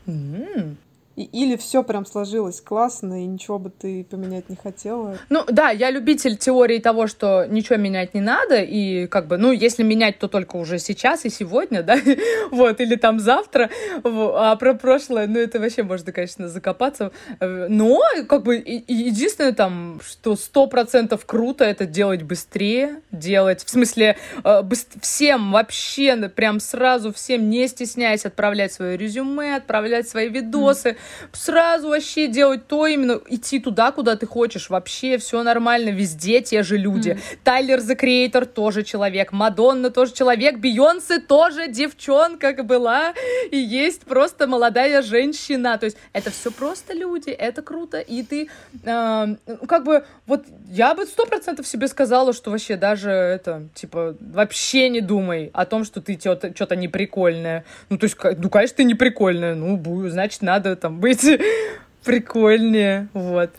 Mm-hmm. 0.07 0.75
И, 1.16 1.24
или 1.24 1.57
все 1.57 1.84
прям 1.84 2.05
сложилось 2.05 2.62
классно, 2.62 3.24
и 3.24 3.26
ничего 3.26 3.59
бы 3.59 3.70
ты 3.70 4.05
поменять 4.05 4.49
не 4.49 4.55
хотела? 4.55 5.18
Ну 5.30 5.43
да, 5.47 5.70
я 5.70 5.91
любитель 5.91 6.38
теории 6.38 6.80
того, 6.80 7.07
что 7.07 7.45
ничего 7.45 7.78
менять 7.78 8.14
не 8.14 8.22
надо, 8.22 8.62
и 8.62 9.07
как 9.07 9.28
бы, 9.28 9.38
ну, 9.38 9.51
если 9.51 9.84
менять, 9.84 10.20
то 10.20 10.30
только 10.30 10.55
уже 10.55 10.80
сейчас 10.80 11.26
и 11.26 11.30
сегодня, 11.30 11.84
да, 11.84 11.97
вот, 12.51 12.80
или 12.80 12.95
там 12.95 13.20
завтра, 13.20 13.70
а 14.03 14.55
про 14.55 14.74
прошлое, 14.74 15.28
ну, 15.28 15.39
это 15.39 15.59
вообще 15.59 15.84
можно, 15.84 16.14
конечно, 16.14 16.47
закопаться, 16.47 17.12
но, 17.39 18.01
как 18.28 18.43
бы, 18.43 18.55
единственное 18.55 19.53
там, 19.53 19.99
что 20.05 20.38
сто 20.38 20.68
процентов 20.68 21.26
круто, 21.26 21.66
это 21.66 21.86
делать 21.86 22.24
быстрее, 22.24 23.01
делать, 23.12 23.64
в 23.66 23.70
смысле, 23.70 24.18
э, 24.43 24.64
всем 25.01 25.51
вообще, 25.51 26.16
прям 26.30 26.59
сразу 26.59 27.12
всем, 27.12 27.49
не 27.49 27.68
стесняясь, 27.68 28.26
отправлять 28.26 28.74
свое 28.74 28.97
резюме, 28.97 29.55
отправлять 29.57 30.07
свои 30.07 30.30
видосы, 30.30 30.97
сразу 31.32 31.89
вообще 31.89 32.28
делать 32.28 32.68
то, 32.68 32.88
именно 32.88 33.20
идти 33.28 33.60
туда, 33.60 33.91
куда 33.91 34.16
ты 34.16 34.26
хочешь. 34.26 34.70
Вообще 34.70 35.18
все 35.18 35.43
нормально, 35.43 35.89
везде 35.89 36.41
те 36.41 36.64
же 36.64 36.78
люди. 36.78 37.10
Mm. 37.10 37.20
Тайлер 37.43 37.80
The 37.80 37.99
Creator 37.99 38.45
тоже 38.45 38.84
человек, 38.84 39.32
Мадонна 39.32 39.89
тоже 39.89 40.14
человек, 40.14 40.60
Бейонсе 40.60 41.20
тоже 41.20 41.68
девчонка 41.68 42.52
была, 42.64 43.14
и 43.52 43.58
есть 43.58 44.02
просто 44.02 44.47
молодая 44.47 45.02
женщина. 45.02 45.78
То 45.78 45.86
есть 45.86 45.97
это 46.14 46.32
все 46.32 46.52
просто 46.52 46.93
люди, 46.93 47.30
это 47.30 47.62
круто, 47.62 47.99
и 47.99 48.24
ты 48.24 48.49
э, 48.84 49.36
как 49.68 49.84
бы 49.84 50.06
вот 50.26 50.45
я 50.70 50.93
бы 50.93 51.06
сто 51.06 51.26
процентов 51.26 51.68
себе 51.68 51.88
сказала, 51.88 52.34
что 52.34 52.52
вообще 52.52 52.76
даже 52.76 53.10
это 53.10 53.68
типа 53.74 54.16
вообще 54.20 54.89
не 54.89 55.02
думай 55.02 55.49
о 55.54 55.66
том, 55.66 55.84
что 55.86 56.02
ты 56.02 56.18
что-то 56.20 56.76
неприкольное. 56.76 57.66
Ну 57.89 57.97
то 57.97 58.06
есть, 58.06 58.18
ну 58.38 58.49
конечно 58.49 58.78
ты 58.78 58.84
неприкольная, 58.84 59.56
ну 59.56 60.10
значит 60.10 60.41
надо 60.41 60.76
там 60.76 60.90
быть 60.91 61.25
прикольнее, 62.03 63.09
вот. 63.13 63.51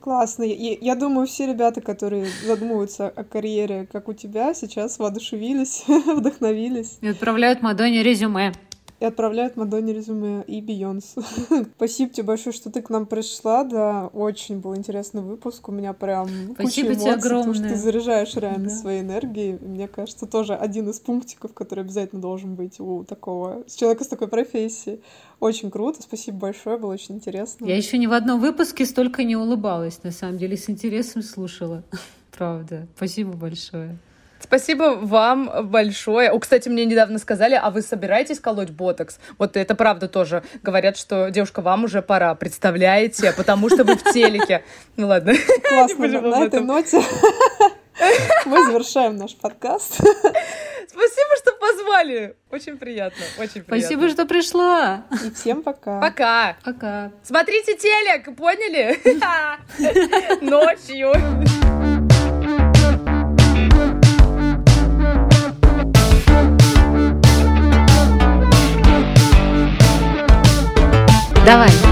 Классно. 0.00 0.44
И 0.44 0.78
я 0.84 0.94
думаю, 0.94 1.26
все 1.26 1.46
ребята, 1.46 1.80
которые 1.80 2.26
задумываются 2.46 3.08
о 3.08 3.24
карьере, 3.24 3.88
как 3.90 4.08
у 4.08 4.12
тебя, 4.12 4.54
сейчас 4.54 5.00
воодушевились, 5.00 5.82
вдохновились. 5.88 6.98
И 7.00 7.08
отправляют 7.08 7.60
Мадонне 7.60 8.04
резюме 8.04 8.52
и 8.98 9.04
отправляют 9.04 9.56
Мадонне 9.56 9.92
резюме 9.92 10.42
и 10.46 10.60
Бейонс. 10.62 11.14
Спасибо 11.76 12.12
тебе 12.12 12.22
большое, 12.24 12.54
что 12.54 12.70
ты 12.70 12.80
к 12.80 12.88
нам 12.90 13.06
пришла, 13.06 13.64
да, 13.64 14.06
очень 14.06 14.60
был 14.60 14.74
интересный 14.76 15.20
выпуск, 15.22 15.68
у 15.68 15.72
меня 15.72 15.92
прям 15.92 16.26
Спасибо 16.28 16.56
куча 16.62 16.74
тебе 16.82 16.94
эмоций, 16.94 17.12
огромное. 17.12 17.38
потому 17.52 17.54
что 17.54 17.68
ты 17.68 17.76
заряжаешь 17.76 18.34
реально 18.36 18.68
Да. 18.70 18.74
своей 18.74 19.02
энергией, 19.02 19.58
мне 19.60 19.86
кажется, 19.86 20.26
тоже 20.26 20.54
один 20.54 20.88
из 20.88 20.98
пунктиков, 21.00 21.52
который 21.52 21.80
обязательно 21.84 22.22
должен 22.22 22.54
быть 22.54 22.80
у 22.80 23.04
такого, 23.04 23.64
человека 23.68 24.04
с 24.04 24.08
такой 24.08 24.28
профессией. 24.28 25.02
Очень 25.40 25.70
круто, 25.70 26.00
спасибо 26.00 26.38
большое, 26.38 26.78
было 26.78 26.92
очень 26.94 27.16
интересно. 27.16 27.66
Я 27.66 27.76
еще 27.76 27.98
ни 27.98 28.06
в 28.06 28.12
одном 28.12 28.40
выпуске 28.40 28.86
столько 28.86 29.24
не 29.24 29.36
улыбалась, 29.36 30.02
на 30.02 30.10
самом 30.10 30.38
деле, 30.38 30.56
с 30.56 30.70
интересом 30.70 31.22
слушала. 31.22 31.84
Правда. 32.36 32.86
Спасибо 32.96 33.32
большое. 33.32 33.98
Спасибо 34.40 34.98
вам 35.00 35.68
большое. 35.68 36.30
О, 36.30 36.38
кстати, 36.38 36.68
мне 36.68 36.84
недавно 36.84 37.18
сказали, 37.18 37.54
а 37.54 37.70
вы 37.70 37.82
собираетесь 37.82 38.40
колоть 38.40 38.70
ботокс? 38.70 39.18
Вот 39.38 39.56
это 39.56 39.74
правда 39.74 40.08
тоже. 40.08 40.42
Говорят, 40.62 40.96
что, 40.96 41.30
девушка, 41.30 41.62
вам 41.62 41.84
уже 41.84 42.02
пора, 42.02 42.34
представляете? 42.34 43.32
Потому 43.36 43.68
что 43.68 43.84
вы 43.84 43.96
в 43.96 44.04
телеке. 44.12 44.64
Ну 44.96 45.08
ладно. 45.08 45.34
Классно, 45.62 46.08
на, 46.08 46.44
этой 46.44 46.60
ноте 46.60 47.02
мы 48.46 48.64
завершаем 48.64 49.16
наш 49.16 49.34
подкаст. 49.36 49.94
Спасибо, 49.94 51.36
что 51.38 51.52
позвали. 51.58 52.36
Очень 52.50 52.78
приятно, 52.78 53.24
очень 53.38 53.62
приятно. 53.62 53.78
Спасибо, 53.78 54.08
что 54.08 54.26
пришла. 54.26 55.04
И 55.24 55.30
всем 55.30 55.62
пока. 55.62 56.00
Пока. 56.00 56.56
Пока. 56.64 57.12
Смотрите 57.22 57.76
телек, 57.76 58.36
поняли? 58.36 58.98
Ночью. 60.40 61.95
Давай. 71.46 71.85